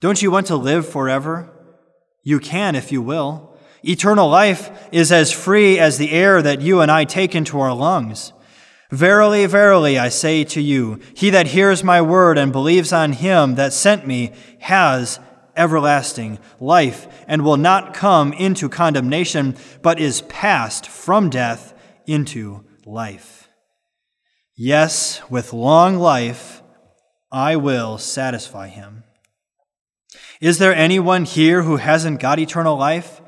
Don't 0.00 0.22
you 0.22 0.30
want 0.30 0.46
to 0.48 0.56
live 0.56 0.88
forever? 0.88 1.52
You 2.22 2.38
can 2.38 2.74
if 2.74 2.92
you 2.92 3.02
will. 3.02 3.56
Eternal 3.82 4.28
life 4.28 4.88
is 4.92 5.10
as 5.10 5.32
free 5.32 5.78
as 5.78 5.96
the 5.96 6.10
air 6.10 6.42
that 6.42 6.60
you 6.60 6.80
and 6.80 6.90
I 6.90 7.04
take 7.04 7.34
into 7.34 7.58
our 7.60 7.74
lungs. 7.74 8.32
Verily, 8.90 9.46
verily, 9.46 9.98
I 9.98 10.08
say 10.08 10.44
to 10.44 10.60
you, 10.60 11.00
he 11.14 11.30
that 11.30 11.48
hears 11.48 11.82
my 11.82 12.00
word 12.00 12.38
and 12.38 12.52
believes 12.52 12.92
on 12.92 13.12
him 13.12 13.56
that 13.56 13.72
sent 13.72 14.06
me 14.06 14.32
has 14.60 15.18
everlasting 15.56 16.38
life 16.60 17.08
and 17.26 17.42
will 17.42 17.56
not 17.56 17.94
come 17.94 18.32
into 18.32 18.68
condemnation, 18.68 19.56
but 19.82 19.98
is 19.98 20.20
passed 20.22 20.86
from 20.88 21.30
death 21.30 21.74
into 22.06 22.64
life. 22.84 23.48
Yes, 24.54 25.20
with 25.28 25.52
long 25.52 25.96
life, 25.96 26.62
I 27.32 27.56
will 27.56 27.98
satisfy 27.98 28.68
him. 28.68 29.02
Is 30.40 30.58
there 30.58 30.74
anyone 30.74 31.24
here 31.24 31.62
who 31.62 31.76
hasn't 31.76 32.20
got 32.20 32.38
eternal 32.38 32.76
life? 32.76 33.20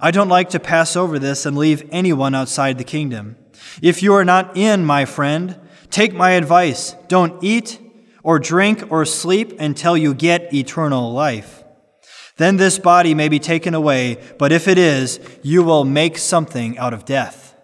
I 0.00 0.10
don't 0.10 0.28
like 0.28 0.50
to 0.50 0.60
pass 0.60 0.96
over 0.96 1.18
this 1.18 1.46
and 1.46 1.56
leave 1.56 1.88
anyone 1.90 2.34
outside 2.34 2.78
the 2.78 2.84
kingdom. 2.84 3.36
If 3.82 4.02
you 4.02 4.14
are 4.14 4.24
not 4.24 4.56
in, 4.56 4.84
my 4.84 5.04
friend, 5.04 5.58
take 5.90 6.14
my 6.14 6.30
advice. 6.30 6.94
Don't 7.08 7.42
eat 7.42 7.80
or 8.22 8.38
drink 8.38 8.90
or 8.90 9.04
sleep 9.04 9.58
until 9.60 9.96
you 9.96 10.14
get 10.14 10.52
eternal 10.52 11.12
life. 11.12 11.64
Then 12.36 12.56
this 12.56 12.78
body 12.78 13.14
may 13.14 13.28
be 13.28 13.40
taken 13.40 13.74
away, 13.74 14.18
but 14.38 14.52
if 14.52 14.68
it 14.68 14.78
is, 14.78 15.18
you 15.42 15.62
will 15.62 15.84
make 15.84 16.16
something 16.18 16.78
out 16.78 16.94
of 16.94 17.04
death. 17.04 17.56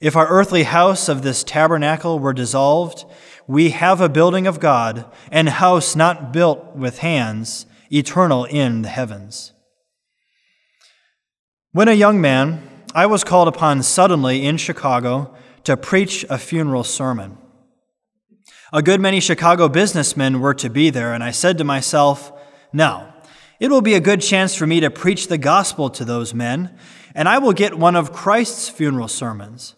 If 0.00 0.16
our 0.16 0.26
earthly 0.28 0.62
house 0.62 1.08
of 1.08 1.22
this 1.22 1.44
tabernacle 1.44 2.18
were 2.18 2.32
dissolved, 2.32 3.04
we 3.46 3.70
have 3.70 4.00
a 4.00 4.08
building 4.08 4.46
of 4.46 4.60
God, 4.60 5.04
an 5.30 5.48
house 5.48 5.94
not 5.94 6.32
built 6.32 6.74
with 6.74 7.00
hands, 7.00 7.66
eternal 7.92 8.46
in 8.46 8.82
the 8.82 8.88
heavens. 8.88 9.52
When 11.72 11.88
a 11.88 11.92
young 11.92 12.20
man, 12.20 12.69
I 12.94 13.06
was 13.06 13.22
called 13.22 13.46
upon 13.46 13.82
suddenly 13.82 14.44
in 14.44 14.56
Chicago 14.56 15.34
to 15.64 15.76
preach 15.76 16.24
a 16.28 16.38
funeral 16.38 16.82
sermon. 16.82 17.38
A 18.72 18.82
good 18.82 19.00
many 19.00 19.20
Chicago 19.20 19.68
businessmen 19.68 20.40
were 20.40 20.54
to 20.54 20.68
be 20.68 20.90
there, 20.90 21.12
and 21.12 21.22
I 21.22 21.30
said 21.30 21.58
to 21.58 21.64
myself, 21.64 22.32
Now, 22.72 23.14
it 23.60 23.70
will 23.70 23.80
be 23.80 23.94
a 23.94 24.00
good 24.00 24.20
chance 24.20 24.54
for 24.54 24.66
me 24.66 24.80
to 24.80 24.90
preach 24.90 25.28
the 25.28 25.38
gospel 25.38 25.90
to 25.90 26.04
those 26.04 26.34
men, 26.34 26.76
and 27.14 27.28
I 27.28 27.38
will 27.38 27.52
get 27.52 27.78
one 27.78 27.94
of 27.94 28.12
Christ's 28.12 28.68
funeral 28.68 29.08
sermons. 29.08 29.74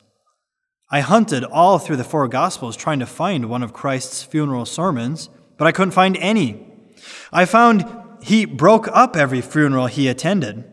I 0.91 1.01
hunted 1.01 1.45
all 1.45 1.79
through 1.79 1.97
the 1.97 2.05
four 2.05 2.29
gospels 2.29 2.77
trying 2.77 3.01
to 3.01 3.07
find 3.07 3.49
one 3.49 3.63
of 3.63 3.73
Christ's 3.73 4.23
funeral 4.23 4.67
sermons, 4.67 5.29
but 5.59 5.67
I 5.67 5.73
couldn't 5.73 5.93
find 5.93 6.17
any. 6.19 6.67
I 7.33 7.45
found 7.45 7.87
he 8.23 8.45
broke 8.45 8.89
up 8.89 9.17
every 9.17 9.41
funeral 9.41 9.87
he 9.87 10.09
attended. 10.09 10.65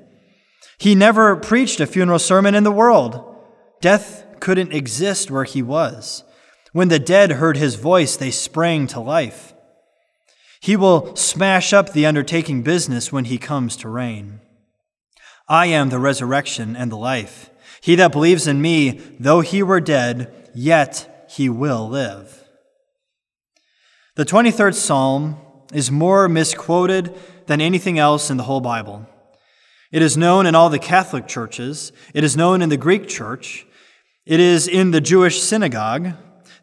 He 0.80 0.96
never 0.96 1.36
preached 1.36 1.82
a 1.82 1.86
funeral 1.86 2.20
sermon 2.20 2.56
in 2.56 2.64
the 2.64 2.72
world. 2.72 3.36
Death 3.82 4.26
couldn't 4.40 4.74
exist 4.74 5.30
where 5.30 5.44
he 5.44 5.62
was. 5.62 6.24
When 6.72 6.88
the 6.88 7.00
dead 7.00 7.34
heard 7.34 7.58
his 7.58 7.76
voice, 7.76 8.16
they 8.16 8.32
sprang 8.32 8.88
to 8.88 9.00
life. 9.02 9.54
He 10.62 10.78
will 10.78 11.16
smash 11.16 11.74
up 11.74 11.92
the 11.92 12.06
undertaking 12.06 12.64
business 12.64 13.12
when 13.12 13.26
he 13.26 13.38
comes 13.38 13.76
to 13.78 13.90
reign. 13.90 14.40
I 15.50 15.66
am 15.66 15.90
the 15.90 16.00
resurrection 16.00 16.76
and 16.76 16.92
the 16.92 16.98
life. 16.98 17.50
He 17.82 17.96
that 17.96 18.12
believes 18.12 18.48
in 18.48 18.62
me, 18.62 19.02
though 19.20 19.42
he 19.42 19.64
were 19.64 19.80
dead, 19.82 20.50
yet 20.54 21.28
he 21.30 21.50
will 21.50 21.90
live. 21.90 22.46
The 24.16 24.26
23rd 24.26 24.76
Psalm 24.76 25.38
is 25.74 25.92
more 25.92 26.30
misquoted 26.30 27.18
than 27.48 27.62
anything 27.62 27.98
else 27.98 28.30
in 28.30 28.38
the 28.38 28.44
whole 28.44 28.62
Bible. 28.62 29.08
It 29.92 30.04
is 30.04 30.16
known 30.16 30.46
in 30.46 30.54
all 30.54 30.70
the 30.70 30.78
Catholic 30.80 31.28
churches, 31.28 31.92
it 32.14 32.24
is 32.24 32.38
known 32.38 32.62
in 32.62 32.70
the 32.70 32.78
Greek 32.78 33.08
church, 33.08 33.66
it 34.26 34.40
is 34.40 34.68
in 34.68 34.92
the 34.92 35.02
Jewish 35.02 35.42
synagogue. 35.42 36.14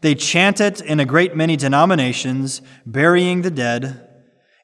They 0.00 0.14
chant 0.14 0.60
it 0.60 0.80
in 0.80 1.00
a 1.00 1.04
great 1.04 1.34
many 1.34 1.56
denominations, 1.56 2.62
burying 2.84 3.42
the 3.42 3.50
dead, 3.50 4.08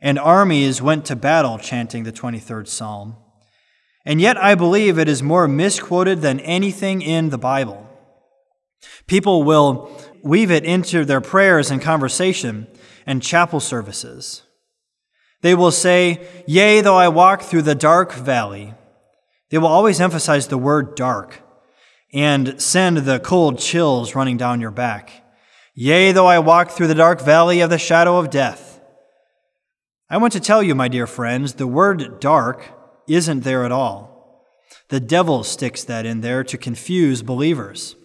and 0.01 0.19
armies 0.19 0.81
went 0.81 1.05
to 1.07 1.17
battle 1.17 1.59
chanting 1.59 2.05
the 2.05 2.13
23rd 2.13 2.69
Psalm. 2.69 3.17
And 4.05 4.21
yet, 4.21 4.37
I 4.37 4.55
believe 4.55 4.99
it 4.99 5.09
is 5.09 5.23
more 5.23 5.49
misquoted 5.49 6.21
than 6.21 6.39
anything 6.41 7.03
in 7.03 7.31
the 7.31 7.39
Bible. 7.39 7.89
People 9.07 9.43
will 9.43 9.91
weave 10.23 10.51
it 10.51 10.65
into 10.65 11.05
their 11.05 11.21
prayers 11.21 11.71
and 11.71 11.81
conversation 11.81 12.67
and 13.07 13.23
chapel 13.23 13.59
services. 13.59 14.43
They 15.43 15.55
will 15.55 15.73
say, 15.73 16.27
Yea, 16.47 16.81
though 16.81 16.97
I 16.97 17.09
walk 17.09 17.43
through 17.43 17.63
the 17.63 17.75
dark 17.75 18.13
valley. 18.13 18.75
They 19.51 19.59
will 19.59 19.69
always 19.69 20.01
emphasize 20.01 20.49
the 20.49 20.57
word 20.57 20.95
dark 20.95 21.43
and 22.15 22.61
send 22.61 22.99
the 22.99 23.21
cold 23.21 23.59
chills 23.59 24.15
running 24.15 24.37
down 24.37 24.61
your 24.61 24.71
back. 24.71 25.25
Yea, 25.75 26.13
though 26.13 26.27
I 26.27 26.39
walk 26.39 26.71
through 26.71 26.87
the 26.87 26.95
dark 26.95 27.21
valley 27.21 27.61
of 27.61 27.71
the 27.71 27.79
shadow 27.79 28.19
of 28.19 28.31
death. 28.31 28.81
I 30.09 30.19
want 30.19 30.33
to 30.35 30.41
tell 30.41 30.63
you, 30.63 30.75
my 30.75 30.89
dear 30.89 31.07
friends, 31.07 31.55
the 31.55 31.67
word 31.67 32.21
dark 32.21 32.69
isn't 33.09 33.41
there 33.41 33.65
at 33.65 33.73
all. 33.73 34.47
The 34.91 35.01
devil 35.01 35.43
sticks 35.43 35.85
that 35.85 36.07
in 36.07 36.21
there 36.21 36.45
to 36.45 36.59
confuse 36.59 37.23
believers. 37.23 37.97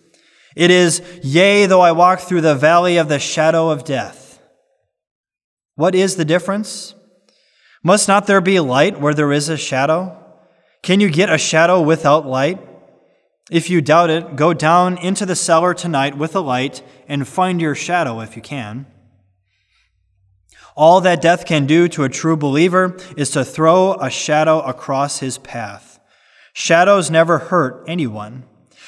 It 0.56 0.72
is, 0.72 1.02
Yea, 1.22 1.66
though 1.66 1.82
I 1.82 1.92
walk 1.92 2.22
through 2.22 2.42
the 2.42 2.56
valley 2.56 2.98
of 2.98 3.10
the 3.10 3.20
shadow 3.20 3.70
of 3.70 3.84
death. 3.84 4.42
What 5.76 5.94
is 5.94 6.16
the 6.16 6.26
difference? 6.26 6.96
Must 7.84 8.08
not 8.08 8.28
there 8.28 8.42
be 8.42 8.60
light 8.60 9.00
where 9.00 9.14
there 9.14 9.32
is 9.32 9.50
a 9.50 9.58
shadow? 9.58 10.18
Can 10.82 11.00
you 11.00 11.10
get 11.10 11.32
a 11.32 11.38
shadow 11.38 11.82
without 11.82 12.26
light? 12.26 12.60
If 13.50 13.70
you 13.70 13.82
doubt 13.82 14.10
it, 14.10 14.36
go 14.36 14.54
down 14.54 14.98
into 14.98 15.26
the 15.26 15.36
cellar 15.36 15.74
tonight 15.74 16.18
with 16.18 16.36
a 16.36 16.42
light 16.42 16.82
and 17.08 17.28
find 17.28 17.62
your 17.62 17.76
shadow 17.76 18.20
if 18.20 18.36
you 18.36 18.42
can. 18.42 18.86
All 20.76 21.02
that 21.02 21.22
death 21.22 21.46
can 21.46 21.66
do 21.66 21.88
to 21.90 22.04
a 22.04 22.10
true 22.10 22.38
believer 22.38 22.98
is 23.16 23.32
to 23.32 23.46
throw 23.46 23.94
a 23.94 24.10
shadow 24.10 24.60
across 24.62 25.20
his 25.20 25.38
path. 25.38 26.00
Shadows 26.54 27.10
never 27.10 27.38
hurt 27.40 27.84
anyone. 27.88 28.44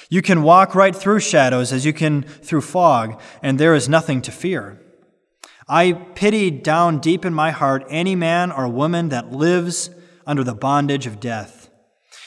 You 0.10 0.22
can 0.22 0.44
walk 0.44 0.76
right 0.76 0.96
through 0.96 1.20
shadows 1.22 1.72
as 1.72 1.86
you 1.86 1.94
can 1.94 2.24
through 2.24 2.62
fog, 2.62 3.20
and 3.42 3.60
there 3.60 3.76
is 3.76 3.88
nothing 3.88 4.22
to 4.24 4.32
fear. 4.32 4.80
I 5.70 5.93
pity 5.93 6.49
down 6.49 6.97
deep 6.97 7.24
in 7.24 7.34
my 7.34 7.51
heart 7.51 7.86
any 7.89 8.15
man 8.15 8.51
or 8.51 8.67
woman 8.67 9.09
that 9.09 9.32
lives 9.32 9.91
under 10.26 10.43
the 10.43 10.55
bondage 10.55 11.05
of 11.05 11.20
death. 11.20 11.70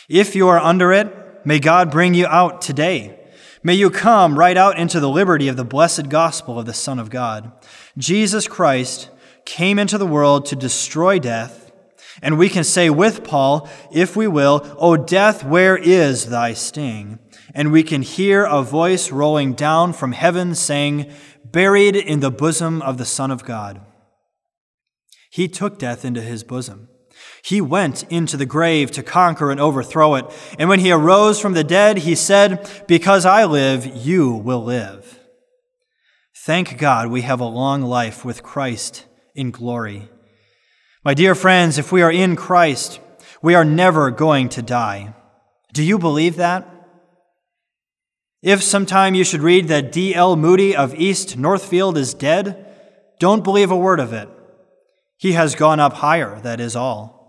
If 0.09 0.36
you 0.36 0.47
are 0.47 0.61
under 0.61 0.93
it, 0.93 1.45
may 1.45 1.59
God 1.59 1.90
bring 1.90 2.14
you 2.14 2.26
out 2.26 2.62
today. 2.62 3.18
May 3.64 3.74
you 3.74 3.90
come 3.90 4.38
right 4.38 4.57
out 4.57 4.78
into 4.78 5.01
the 5.01 5.09
liberty 5.09 5.49
of 5.49 5.57
the 5.57 5.64
blessed 5.64 6.09
gospel 6.09 6.59
of 6.59 6.66
the 6.66 6.72
Son 6.72 7.01
of 7.01 7.11
God. 7.11 7.51
Jesus 7.99 8.47
Christ 8.47 9.11
came 9.45 9.78
into 9.78 9.99
the 9.99 10.07
world 10.07 10.47
to 10.47 10.57
destroy 10.57 11.18
death, 11.18 11.72
and 12.20 12.38
we 12.38 12.49
can 12.49 12.62
say 12.62 12.90
with 12.90 13.24
Paul, 13.24 13.68
if 13.93 14.14
we 14.14 14.28
will, 14.28 14.76
O 14.78 14.97
death, 14.97 15.45
where 15.45 15.76
is 15.76 16.26
thy 16.26 16.55
sting? 16.55 17.18
And 17.55 17.72
we 17.72 17.82
can 17.82 18.03
hear 18.03 18.45
a 18.45 18.62
voice 18.62 19.11
rolling 19.11 19.55
down 19.55 19.93
from 19.93 20.12
heaven 20.12 20.55
saying, 20.55 21.12
buried 21.53 21.97
in 21.97 22.21
the 22.21 22.31
bosom 22.31 22.83
of 22.83 22.99
the 22.99 23.05
Son 23.05 23.31
of 23.31 23.45
God. 23.45 23.81
He 25.31 25.49
took 25.49 25.79
death 25.79 26.05
into 26.05 26.21
his 26.21 26.45
bosom. 26.45 26.89
He 27.45 27.61
went 27.61 28.05
into 28.05 28.37
the 28.37 28.47
grave 28.47 28.91
to 28.93 29.03
conquer 29.03 29.51
and 29.51 29.61
overthrow 29.61 30.15
it. 30.15 30.27
And 30.59 30.69
when 30.69 30.81
he 30.81 30.91
arose 30.91 31.41
from 31.41 31.55
the 31.55 31.65
dead, 31.65 31.99
he 31.99 32.15
said, 32.15 32.69
Because 32.87 33.25
I 33.27 33.45
live, 33.45 33.87
you 33.87 34.31
will 34.31 34.63
live. 34.63 35.21
Thank 36.45 36.79
God 36.79 37.09
we 37.09 37.23
have 37.23 37.41
a 37.41 37.45
long 37.45 37.83
life 37.83 38.25
with 38.25 38.43
Christ 38.43 39.07
in 39.35 39.51
glory. 39.51 40.09
My 41.05 41.15
dear 41.15 41.35
friends, 41.35 41.79
if 41.79 41.93
we 41.93 42.03
are 42.03 42.13
in 42.13 42.37
Christ, 42.37 43.01
we 43.41 43.55
are 43.55 43.65
never 43.65 44.11
going 44.11 44.49
to 44.51 44.63
die. 44.63 45.15
Do 45.73 45.83
you 45.83 45.99
believe 45.99 46.37
that? 46.37 46.72
If 48.43 48.61
sometime 48.61 49.14
you 49.14 49.22
should 49.22 49.40
read 49.40 49.68
that 49.68 49.93
D.L. 49.93 50.34
Moody 50.34 50.74
of 50.74 50.97
East 50.97 51.36
Northfield 51.36 51.97
is 51.97 52.12
dead, 52.12 52.66
don't 53.20 53.45
believe 53.45 53.70
a 53.70 53.76
word 53.76 54.01
of 54.01 54.12
it. 54.12 54.28
He 55.16 55.32
has 55.32 55.55
gone 55.55 55.78
up 55.78 55.93
higher, 55.93 56.40
that 56.40 56.59
is 56.59 56.74
all. 56.74 57.22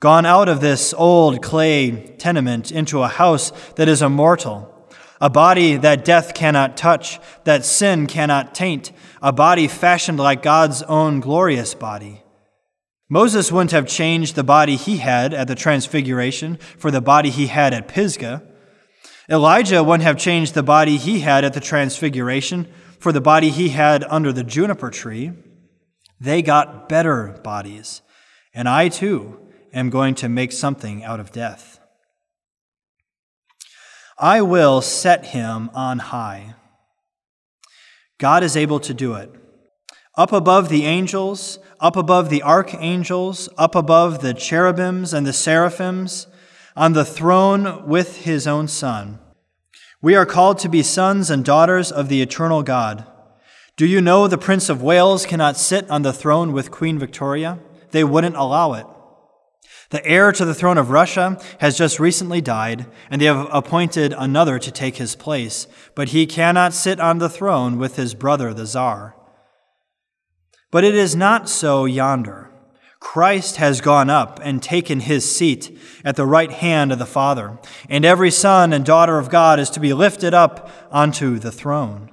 Gone 0.00 0.26
out 0.26 0.48
of 0.48 0.60
this 0.60 0.92
old 0.92 1.40
clay 1.42 2.16
tenement 2.18 2.72
into 2.72 3.02
a 3.02 3.08
house 3.08 3.52
that 3.76 3.88
is 3.88 4.02
immortal, 4.02 4.74
a 5.20 5.30
body 5.30 5.76
that 5.76 6.04
death 6.04 6.34
cannot 6.34 6.76
touch, 6.76 7.20
that 7.44 7.64
sin 7.64 8.08
cannot 8.08 8.52
taint, 8.52 8.90
a 9.22 9.32
body 9.32 9.68
fashioned 9.68 10.18
like 10.18 10.42
God's 10.42 10.82
own 10.82 11.20
glorious 11.20 11.72
body. 11.72 12.24
Moses 13.08 13.52
wouldn't 13.52 13.70
have 13.70 13.86
changed 13.86 14.34
the 14.34 14.42
body 14.42 14.74
he 14.74 14.96
had 14.96 15.32
at 15.32 15.46
the 15.46 15.54
Transfiguration 15.54 16.56
for 16.76 16.90
the 16.90 17.00
body 17.00 17.30
he 17.30 17.46
had 17.46 17.72
at 17.72 17.86
Pisgah. 17.86 18.42
Elijah 19.28 19.82
wouldn't 19.82 20.04
have 20.04 20.16
changed 20.16 20.54
the 20.54 20.62
body 20.62 20.96
he 20.96 21.20
had 21.20 21.44
at 21.44 21.52
the 21.52 21.60
Transfiguration 21.60 22.66
for 23.00 23.12
the 23.12 23.20
body 23.20 23.50
he 23.50 23.70
had 23.70 24.04
under 24.04 24.32
the 24.32 24.44
juniper 24.44 24.90
tree. 24.90 25.32
They 26.20 26.42
got 26.42 26.88
better 26.88 27.38
bodies, 27.42 28.02
and 28.54 28.68
I 28.68 28.88
too 28.88 29.40
am 29.74 29.90
going 29.90 30.14
to 30.16 30.28
make 30.28 30.52
something 30.52 31.04
out 31.04 31.20
of 31.20 31.32
death. 31.32 31.80
I 34.18 34.40
will 34.40 34.80
set 34.80 35.26
him 35.26 35.70
on 35.74 35.98
high. 35.98 36.54
God 38.18 38.42
is 38.42 38.56
able 38.56 38.80
to 38.80 38.94
do 38.94 39.14
it. 39.14 39.30
Up 40.16 40.32
above 40.32 40.70
the 40.70 40.86
angels, 40.86 41.58
up 41.80 41.96
above 41.96 42.30
the 42.30 42.42
archangels, 42.42 43.50
up 43.58 43.74
above 43.74 44.22
the 44.22 44.32
cherubims 44.32 45.12
and 45.12 45.26
the 45.26 45.34
seraphims, 45.34 46.26
on 46.76 46.92
the 46.92 47.04
throne 47.04 47.86
with 47.86 48.18
his 48.18 48.46
own 48.46 48.68
Son. 48.68 49.18
We 50.02 50.14
are 50.14 50.26
called 50.26 50.58
to 50.58 50.68
be 50.68 50.82
sons 50.82 51.30
and 51.30 51.44
daughters 51.44 51.90
of 51.90 52.08
the 52.08 52.20
eternal 52.20 52.62
God. 52.62 53.06
Do 53.76 53.86
you 53.86 54.00
know 54.00 54.28
the 54.28 54.38
Prince 54.38 54.68
of 54.68 54.82
Wales 54.82 55.24
cannot 55.24 55.56
sit 55.56 55.88
on 55.90 56.02
the 56.02 56.12
throne 56.12 56.52
with 56.52 56.70
Queen 56.70 56.98
Victoria? 56.98 57.58
They 57.92 58.04
wouldn't 58.04 58.36
allow 58.36 58.74
it. 58.74 58.86
The 59.90 60.04
heir 60.04 60.32
to 60.32 60.44
the 60.44 60.54
throne 60.54 60.78
of 60.78 60.90
Russia 60.90 61.40
has 61.60 61.78
just 61.78 62.00
recently 62.00 62.40
died, 62.40 62.86
and 63.10 63.20
they 63.20 63.26
have 63.26 63.48
appointed 63.52 64.14
another 64.16 64.58
to 64.58 64.70
take 64.70 64.96
his 64.96 65.14
place, 65.14 65.66
but 65.94 66.08
he 66.08 66.26
cannot 66.26 66.74
sit 66.74 67.00
on 67.00 67.18
the 67.18 67.28
throne 67.28 67.78
with 67.78 67.96
his 67.96 68.14
brother, 68.14 68.52
the 68.52 68.66
Tsar. 68.66 69.14
But 70.70 70.84
it 70.84 70.94
is 70.94 71.14
not 71.14 71.48
so 71.48 71.84
yonder. 71.84 72.50
Christ 73.00 73.56
has 73.56 73.80
gone 73.80 74.10
up 74.10 74.40
and 74.42 74.62
taken 74.62 75.00
his 75.00 75.30
seat 75.30 75.78
at 76.04 76.16
the 76.16 76.26
right 76.26 76.50
hand 76.50 76.92
of 76.92 76.98
the 76.98 77.06
Father, 77.06 77.58
and 77.88 78.04
every 78.04 78.30
son 78.30 78.72
and 78.72 78.84
daughter 78.84 79.18
of 79.18 79.30
God 79.30 79.60
is 79.60 79.70
to 79.70 79.80
be 79.80 79.92
lifted 79.92 80.34
up 80.34 80.70
onto 80.90 81.38
the 81.38 81.52
throne. 81.52 82.10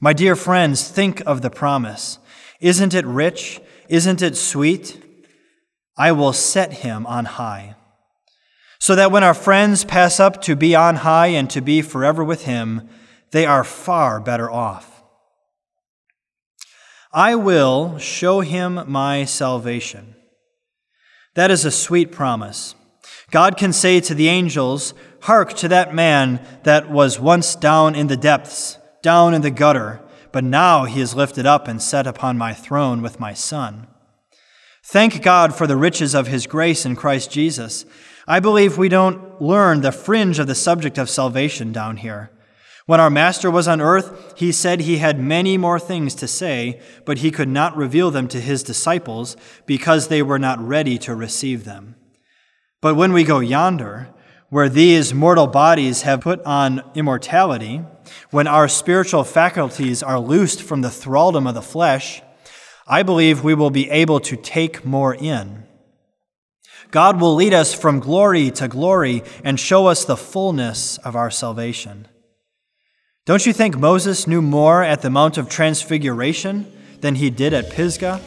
My 0.00 0.12
dear 0.12 0.36
friends, 0.36 0.88
think 0.88 1.22
of 1.26 1.42
the 1.42 1.50
promise. 1.50 2.18
Isn't 2.60 2.94
it 2.94 3.06
rich? 3.06 3.60
Isn't 3.88 4.22
it 4.22 4.36
sweet? 4.36 5.02
I 5.96 6.12
will 6.12 6.32
set 6.32 6.74
him 6.74 7.06
on 7.06 7.24
high. 7.24 7.76
so 8.78 8.94
that 8.94 9.10
when 9.10 9.24
our 9.24 9.34
friends 9.34 9.84
pass 9.84 10.20
up 10.20 10.42
to 10.42 10.54
be 10.54 10.74
on 10.74 10.96
high 10.96 11.28
and 11.28 11.48
to 11.50 11.60
be 11.60 11.80
forever 11.82 12.22
with 12.22 12.44
Him, 12.44 12.88
they 13.30 13.46
are 13.46 13.64
far 13.64 14.20
better 14.20 14.50
off. 14.50 14.95
I 17.12 17.34
will 17.34 17.98
show 17.98 18.40
him 18.40 18.82
my 18.86 19.24
salvation. 19.24 20.14
That 21.34 21.50
is 21.50 21.64
a 21.64 21.70
sweet 21.70 22.12
promise. 22.12 22.74
God 23.30 23.56
can 23.56 23.72
say 23.72 24.00
to 24.00 24.14
the 24.14 24.28
angels, 24.28 24.94
Hark 25.22 25.54
to 25.54 25.68
that 25.68 25.94
man 25.94 26.44
that 26.62 26.90
was 26.90 27.18
once 27.18 27.56
down 27.56 27.94
in 27.94 28.06
the 28.06 28.16
depths, 28.16 28.78
down 29.02 29.34
in 29.34 29.42
the 29.42 29.50
gutter, 29.50 30.00
but 30.32 30.44
now 30.44 30.84
he 30.84 31.00
is 31.00 31.14
lifted 31.14 31.46
up 31.46 31.66
and 31.66 31.80
set 31.82 32.06
upon 32.06 32.38
my 32.38 32.54
throne 32.54 33.02
with 33.02 33.18
my 33.18 33.34
Son. 33.34 33.86
Thank 34.84 35.22
God 35.22 35.54
for 35.54 35.66
the 35.66 35.76
riches 35.76 36.14
of 36.14 36.28
his 36.28 36.46
grace 36.46 36.86
in 36.86 36.94
Christ 36.94 37.30
Jesus. 37.30 37.84
I 38.28 38.38
believe 38.38 38.78
we 38.78 38.88
don't 38.88 39.40
learn 39.42 39.80
the 39.80 39.92
fringe 39.92 40.38
of 40.38 40.46
the 40.46 40.54
subject 40.54 40.96
of 40.98 41.10
salvation 41.10 41.72
down 41.72 41.96
here. 41.96 42.30
When 42.86 43.00
our 43.00 43.10
Master 43.10 43.50
was 43.50 43.66
on 43.66 43.80
earth, 43.80 44.34
he 44.36 44.52
said 44.52 44.80
he 44.80 44.98
had 44.98 45.18
many 45.18 45.58
more 45.58 45.80
things 45.80 46.14
to 46.16 46.28
say, 46.28 46.80
but 47.04 47.18
he 47.18 47.32
could 47.32 47.48
not 47.48 47.76
reveal 47.76 48.12
them 48.12 48.28
to 48.28 48.40
his 48.40 48.62
disciples 48.62 49.36
because 49.66 50.06
they 50.06 50.22
were 50.22 50.38
not 50.38 50.60
ready 50.60 50.96
to 50.98 51.14
receive 51.14 51.64
them. 51.64 51.96
But 52.80 52.94
when 52.94 53.12
we 53.12 53.24
go 53.24 53.40
yonder, 53.40 54.14
where 54.50 54.68
these 54.68 55.12
mortal 55.12 55.48
bodies 55.48 56.02
have 56.02 56.20
put 56.20 56.40
on 56.44 56.80
immortality, 56.94 57.82
when 58.30 58.46
our 58.46 58.68
spiritual 58.68 59.24
faculties 59.24 60.04
are 60.04 60.20
loosed 60.20 60.62
from 60.62 60.82
the 60.82 60.90
thraldom 60.90 61.48
of 61.48 61.56
the 61.56 61.62
flesh, 61.62 62.22
I 62.86 63.02
believe 63.02 63.42
we 63.42 63.54
will 63.54 63.70
be 63.70 63.90
able 63.90 64.20
to 64.20 64.36
take 64.36 64.84
more 64.84 65.12
in. 65.12 65.64
God 66.92 67.20
will 67.20 67.34
lead 67.34 67.52
us 67.52 67.74
from 67.74 67.98
glory 67.98 68.52
to 68.52 68.68
glory 68.68 69.24
and 69.42 69.58
show 69.58 69.88
us 69.88 70.04
the 70.04 70.16
fullness 70.16 70.98
of 70.98 71.16
our 71.16 71.32
salvation. 71.32 72.06
Don't 73.26 73.44
you 73.44 73.52
think 73.52 73.76
Moses 73.76 74.28
knew 74.28 74.40
more 74.40 74.84
at 74.84 75.02
the 75.02 75.10
Mount 75.10 75.36
of 75.36 75.48
Transfiguration 75.48 76.64
than 77.00 77.16
he 77.16 77.28
did 77.28 77.52
at 77.52 77.70
Pisgah? 77.70 78.20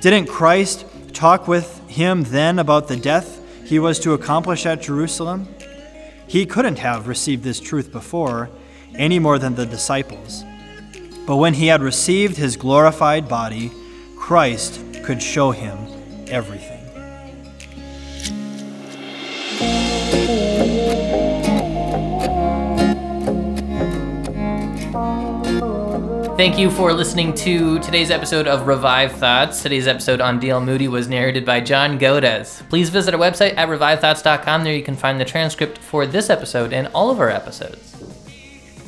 Didn't 0.00 0.28
Christ 0.28 0.86
talk 1.12 1.48
with 1.48 1.80
him 1.88 2.22
then 2.22 2.60
about 2.60 2.86
the 2.86 2.96
death 2.96 3.40
he 3.64 3.80
was 3.80 3.98
to 3.98 4.12
accomplish 4.12 4.64
at 4.64 4.80
Jerusalem? 4.80 5.48
He 6.28 6.46
couldn't 6.46 6.78
have 6.78 7.08
received 7.08 7.42
this 7.42 7.58
truth 7.58 7.90
before, 7.90 8.48
any 8.94 9.18
more 9.18 9.40
than 9.40 9.56
the 9.56 9.66
disciples. 9.66 10.44
But 11.26 11.38
when 11.38 11.54
he 11.54 11.66
had 11.66 11.82
received 11.82 12.36
his 12.36 12.56
glorified 12.56 13.28
body, 13.28 13.72
Christ 14.16 14.80
could 15.02 15.20
show 15.20 15.50
him 15.50 15.76
everything. 16.28 16.75
Thank 26.36 26.58
you 26.58 26.70
for 26.70 26.92
listening 26.92 27.32
to 27.36 27.78
today's 27.78 28.10
episode 28.10 28.46
of 28.46 28.66
Revived 28.66 29.16
Thoughts. 29.16 29.62
Today's 29.62 29.86
episode 29.86 30.20
on 30.20 30.38
D.L. 30.38 30.60
Moody 30.60 30.86
was 30.86 31.08
narrated 31.08 31.46
by 31.46 31.60
John 31.60 31.98
Gohdes. 31.98 32.68
Please 32.68 32.90
visit 32.90 33.14
our 33.14 33.20
website 33.20 33.56
at 33.56 33.70
revivedthoughts.com. 33.70 34.62
There 34.62 34.74
you 34.74 34.82
can 34.82 34.96
find 34.96 35.18
the 35.18 35.24
transcript 35.24 35.78
for 35.78 36.06
this 36.06 36.28
episode 36.28 36.74
and 36.74 36.88
all 36.88 37.10
of 37.10 37.20
our 37.20 37.30
episodes. 37.30 37.94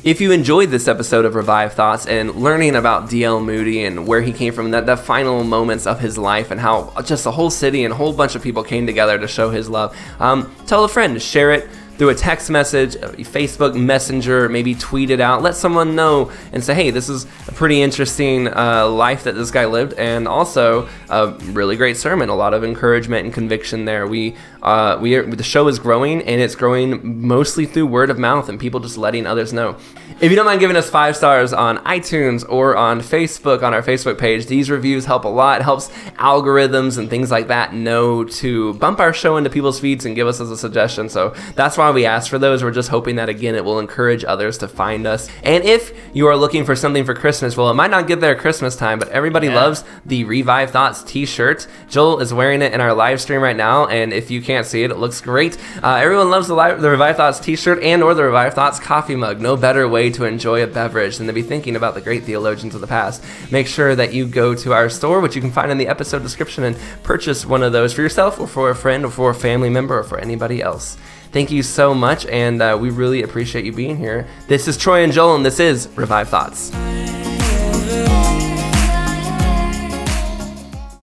If 0.03 0.21
you 0.21 0.31
enjoyed 0.31 0.69
this 0.69 0.87
episode 0.87 1.25
of 1.25 1.33
Revived 1.33 1.73
Thoughts 1.73 2.05
and 2.05 2.35
learning 2.35 2.75
about 2.75 3.09
D.L. 3.09 3.39
Moody 3.41 3.83
and 3.83 4.05
where 4.05 4.21
he 4.21 4.31
came 4.31 4.53
from, 4.53 4.69
that 4.69 4.85
the 4.85 4.95
final 4.95 5.43
moments 5.43 5.87
of 5.87 5.99
his 5.99 6.19
life 6.19 6.51
and 6.51 6.61
how 6.61 6.93
just 7.01 7.25
a 7.25 7.31
whole 7.31 7.49
city 7.49 7.83
and 7.83 7.91
a 7.91 7.97
whole 7.97 8.13
bunch 8.13 8.35
of 8.35 8.43
people 8.43 8.63
came 8.63 8.85
together 8.85 9.17
to 9.17 9.27
show 9.27 9.49
his 9.49 9.67
love, 9.67 9.97
um, 10.19 10.55
tell 10.67 10.83
a 10.83 10.87
friend, 10.87 11.19
share 11.19 11.51
it 11.51 11.67
through 11.99 12.09
a 12.09 12.15
text 12.15 12.49
message, 12.49 12.95
Facebook 12.95 13.75
Messenger, 13.75 14.47
maybe 14.47 14.73
tweet 14.73 15.09
it 15.09 15.19
out. 15.19 15.41
Let 15.41 15.53
someone 15.53 15.95
know 15.97 16.31
and 16.53 16.63
say, 16.63 16.73
hey, 16.73 16.91
this 16.91 17.09
is 17.09 17.25
a 17.47 17.51
pretty 17.51 17.81
interesting 17.81 18.47
uh, 18.47 18.87
life 18.87 19.25
that 19.25 19.35
this 19.35 19.51
guy 19.51 19.65
lived, 19.65 19.93
and 19.93 20.25
also 20.25 20.87
a 21.09 21.31
really 21.51 21.75
great 21.75 21.97
sermon. 21.97 22.29
A 22.29 22.35
lot 22.35 22.53
of 22.53 22.63
encouragement 22.63 23.25
and 23.25 23.33
conviction 23.33 23.83
there. 23.83 24.07
We 24.07 24.37
uh, 24.61 24.97
we 25.01 25.15
are, 25.15 25.23
the 25.23 25.43
show 25.43 25.67
is 25.67 25.77
growing, 25.77 26.21
and 26.21 26.41
it's 26.41 26.55
growing 26.55 27.27
mostly 27.27 27.65
through 27.65 27.87
word 27.87 28.09
of 28.09 28.17
mouth 28.17 28.49
and 28.49 28.59
people 28.59 28.79
just 28.79 28.97
letting 28.97 29.25
others 29.25 29.53
know. 29.53 29.77
If 30.21 30.31
you 30.31 30.35
don't 30.35 30.45
mind 30.45 30.59
giving 30.59 30.75
us 30.75 30.89
five 30.89 31.15
stars 31.15 31.53
on 31.53 31.77
iTunes 31.79 32.45
or 32.49 32.75
on 32.75 32.99
Facebook 32.99 33.63
on 33.63 33.73
our 33.73 33.81
Facebook 33.81 34.17
page, 34.17 34.47
these 34.47 34.69
reviews 34.69 35.05
help 35.05 35.25
a 35.25 35.29
lot. 35.29 35.61
It 35.61 35.63
helps 35.63 35.89
algorithms 36.17 36.97
and 36.97 37.09
things 37.09 37.31
like 37.31 37.47
that 37.47 37.73
know 37.73 38.23
to 38.23 38.73
bump 38.75 38.99
our 38.99 39.13
show 39.13 39.37
into 39.37 39.49
people's 39.49 39.79
feeds 39.79 40.05
and 40.05 40.15
give 40.15 40.27
us 40.27 40.41
as 40.41 40.51
a 40.51 40.57
suggestion. 40.57 41.09
So 41.09 41.33
that's 41.55 41.77
why 41.77 41.88
we 41.93 42.05
ask 42.05 42.29
for 42.29 42.39
those. 42.39 42.63
We're 42.63 42.71
just 42.71 42.89
hoping 42.89 43.15
that 43.17 43.29
again 43.29 43.55
it 43.55 43.65
will 43.65 43.79
encourage 43.79 44.23
others 44.23 44.57
to 44.59 44.67
find 44.67 45.05
us. 45.07 45.29
And 45.43 45.63
if 45.63 45.93
you 46.13 46.27
are 46.27 46.35
looking 46.35 46.65
for 46.65 46.75
something 46.75 47.05
for 47.05 47.13
Christmas, 47.13 47.55
well, 47.55 47.69
it 47.69 47.75
might 47.75 47.91
not 47.91 48.07
get 48.07 48.19
there 48.19 48.35
at 48.35 48.39
Christmas 48.39 48.75
time, 48.75 48.99
but 48.99 49.09
everybody 49.09 49.47
yeah. 49.47 49.55
loves 49.55 49.83
the 50.05 50.23
Revived 50.23 50.71
Thoughts 50.71 51.03
T-shirt. 51.03 51.67
Joel 51.89 52.19
is 52.19 52.33
wearing 52.33 52.61
it 52.61 52.73
in 52.73 52.81
our 52.81 52.93
live 52.93 53.21
stream 53.21 53.41
right 53.41 53.55
now, 53.55 53.87
and 53.87 54.13
if 54.13 54.31
you 54.31 54.41
can't 54.41 54.65
see 54.65 54.83
it, 54.83 54.91
it 54.91 54.97
looks 54.97 55.21
great. 55.21 55.57
Uh, 55.83 55.95
everyone 55.95 56.29
loves 56.29 56.47
the, 56.47 56.55
the 56.55 56.89
Revived 56.89 57.17
Thoughts 57.17 57.39
T-shirt 57.39 57.81
and 57.83 58.03
or 58.03 58.13
the 58.13 58.23
Revived 58.23 58.55
Thoughts 58.55 58.79
coffee 58.79 59.15
mug. 59.15 59.41
No 59.41 59.55
better 59.55 59.87
way 59.87 60.09
to 60.11 60.25
enjoy 60.25 60.63
a 60.63 60.67
beverage 60.67 61.17
than 61.17 61.27
to 61.27 61.33
be 61.33 61.41
thinking 61.41 61.75
about 61.75 61.93
the 61.93 62.01
great 62.01 62.23
theologians 62.23 62.75
of 62.75 62.81
the 62.81 62.87
past. 62.87 63.23
Make 63.51 63.67
sure 63.67 63.95
that 63.95 64.13
you 64.13 64.27
go 64.27 64.55
to 64.55 64.73
our 64.73 64.89
store, 64.89 65.19
which 65.19 65.35
you 65.35 65.41
can 65.41 65.51
find 65.51 65.71
in 65.71 65.77
the 65.77 65.87
episode 65.87 66.23
description, 66.23 66.63
and 66.63 66.77
purchase 67.03 67.45
one 67.45 67.63
of 67.63 67.71
those 67.71 67.93
for 67.93 68.01
yourself 68.01 68.39
or 68.39 68.47
for 68.47 68.69
a 68.69 68.75
friend 68.75 69.05
or 69.05 69.11
for 69.11 69.31
a 69.31 69.35
family 69.35 69.69
member 69.69 69.99
or 69.99 70.03
for 70.03 70.19
anybody 70.19 70.61
else. 70.61 70.97
Thank 71.31 71.51
you 71.51 71.61
so 71.61 71.93
much, 71.93 72.25
and 72.25 72.61
uh, 72.61 72.77
we 72.79 72.89
really 72.89 73.21
appreciate 73.21 73.63
you 73.63 73.71
being 73.71 73.97
here. 73.97 74.27
This 74.47 74.67
is 74.67 74.77
Troy 74.77 75.03
and 75.03 75.13
Joel, 75.13 75.35
and 75.35 75.45
this 75.45 75.59
is 75.59 75.87
Revived 75.95 76.31
Thoughts. 76.31 76.71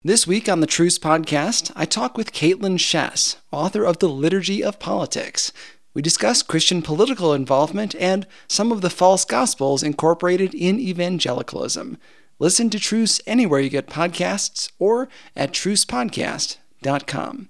This 0.04 0.26
week 0.26 0.50
on 0.50 0.62
the 0.62 0.68
Truce 0.68 0.98
podcast, 0.98 1.72
I 1.76 1.86
talk 1.86 2.18
with 2.18 2.34
Kaitlyn 2.34 2.80
Schiess, 2.80 3.36
author 3.52 3.84
of 3.84 4.00
The 4.00 4.10
Liturgy 4.10 4.64
of 4.64 4.80
Politics. 4.80 5.54
We 5.94 6.02
discuss 6.02 6.42
Christian 6.42 6.82
political 6.82 7.34
involvement 7.34 7.94
and 7.96 8.26
some 8.48 8.72
of 8.72 8.82
the 8.82 8.90
false 8.90 9.26
gospels 9.26 9.84
incorporated 9.84 10.56
in 10.56 10.80
evangelicalism. 10.80 12.00
Listen 12.40 12.72
to 12.72 12.80
Truce 12.80 13.22
anywhere 13.28 13.60
you 13.60 13.70
get 13.70 13.86
podcasts 13.86 14.72
or 14.80 15.08
at 15.36 15.52
trucepodcast.com. 15.52 17.50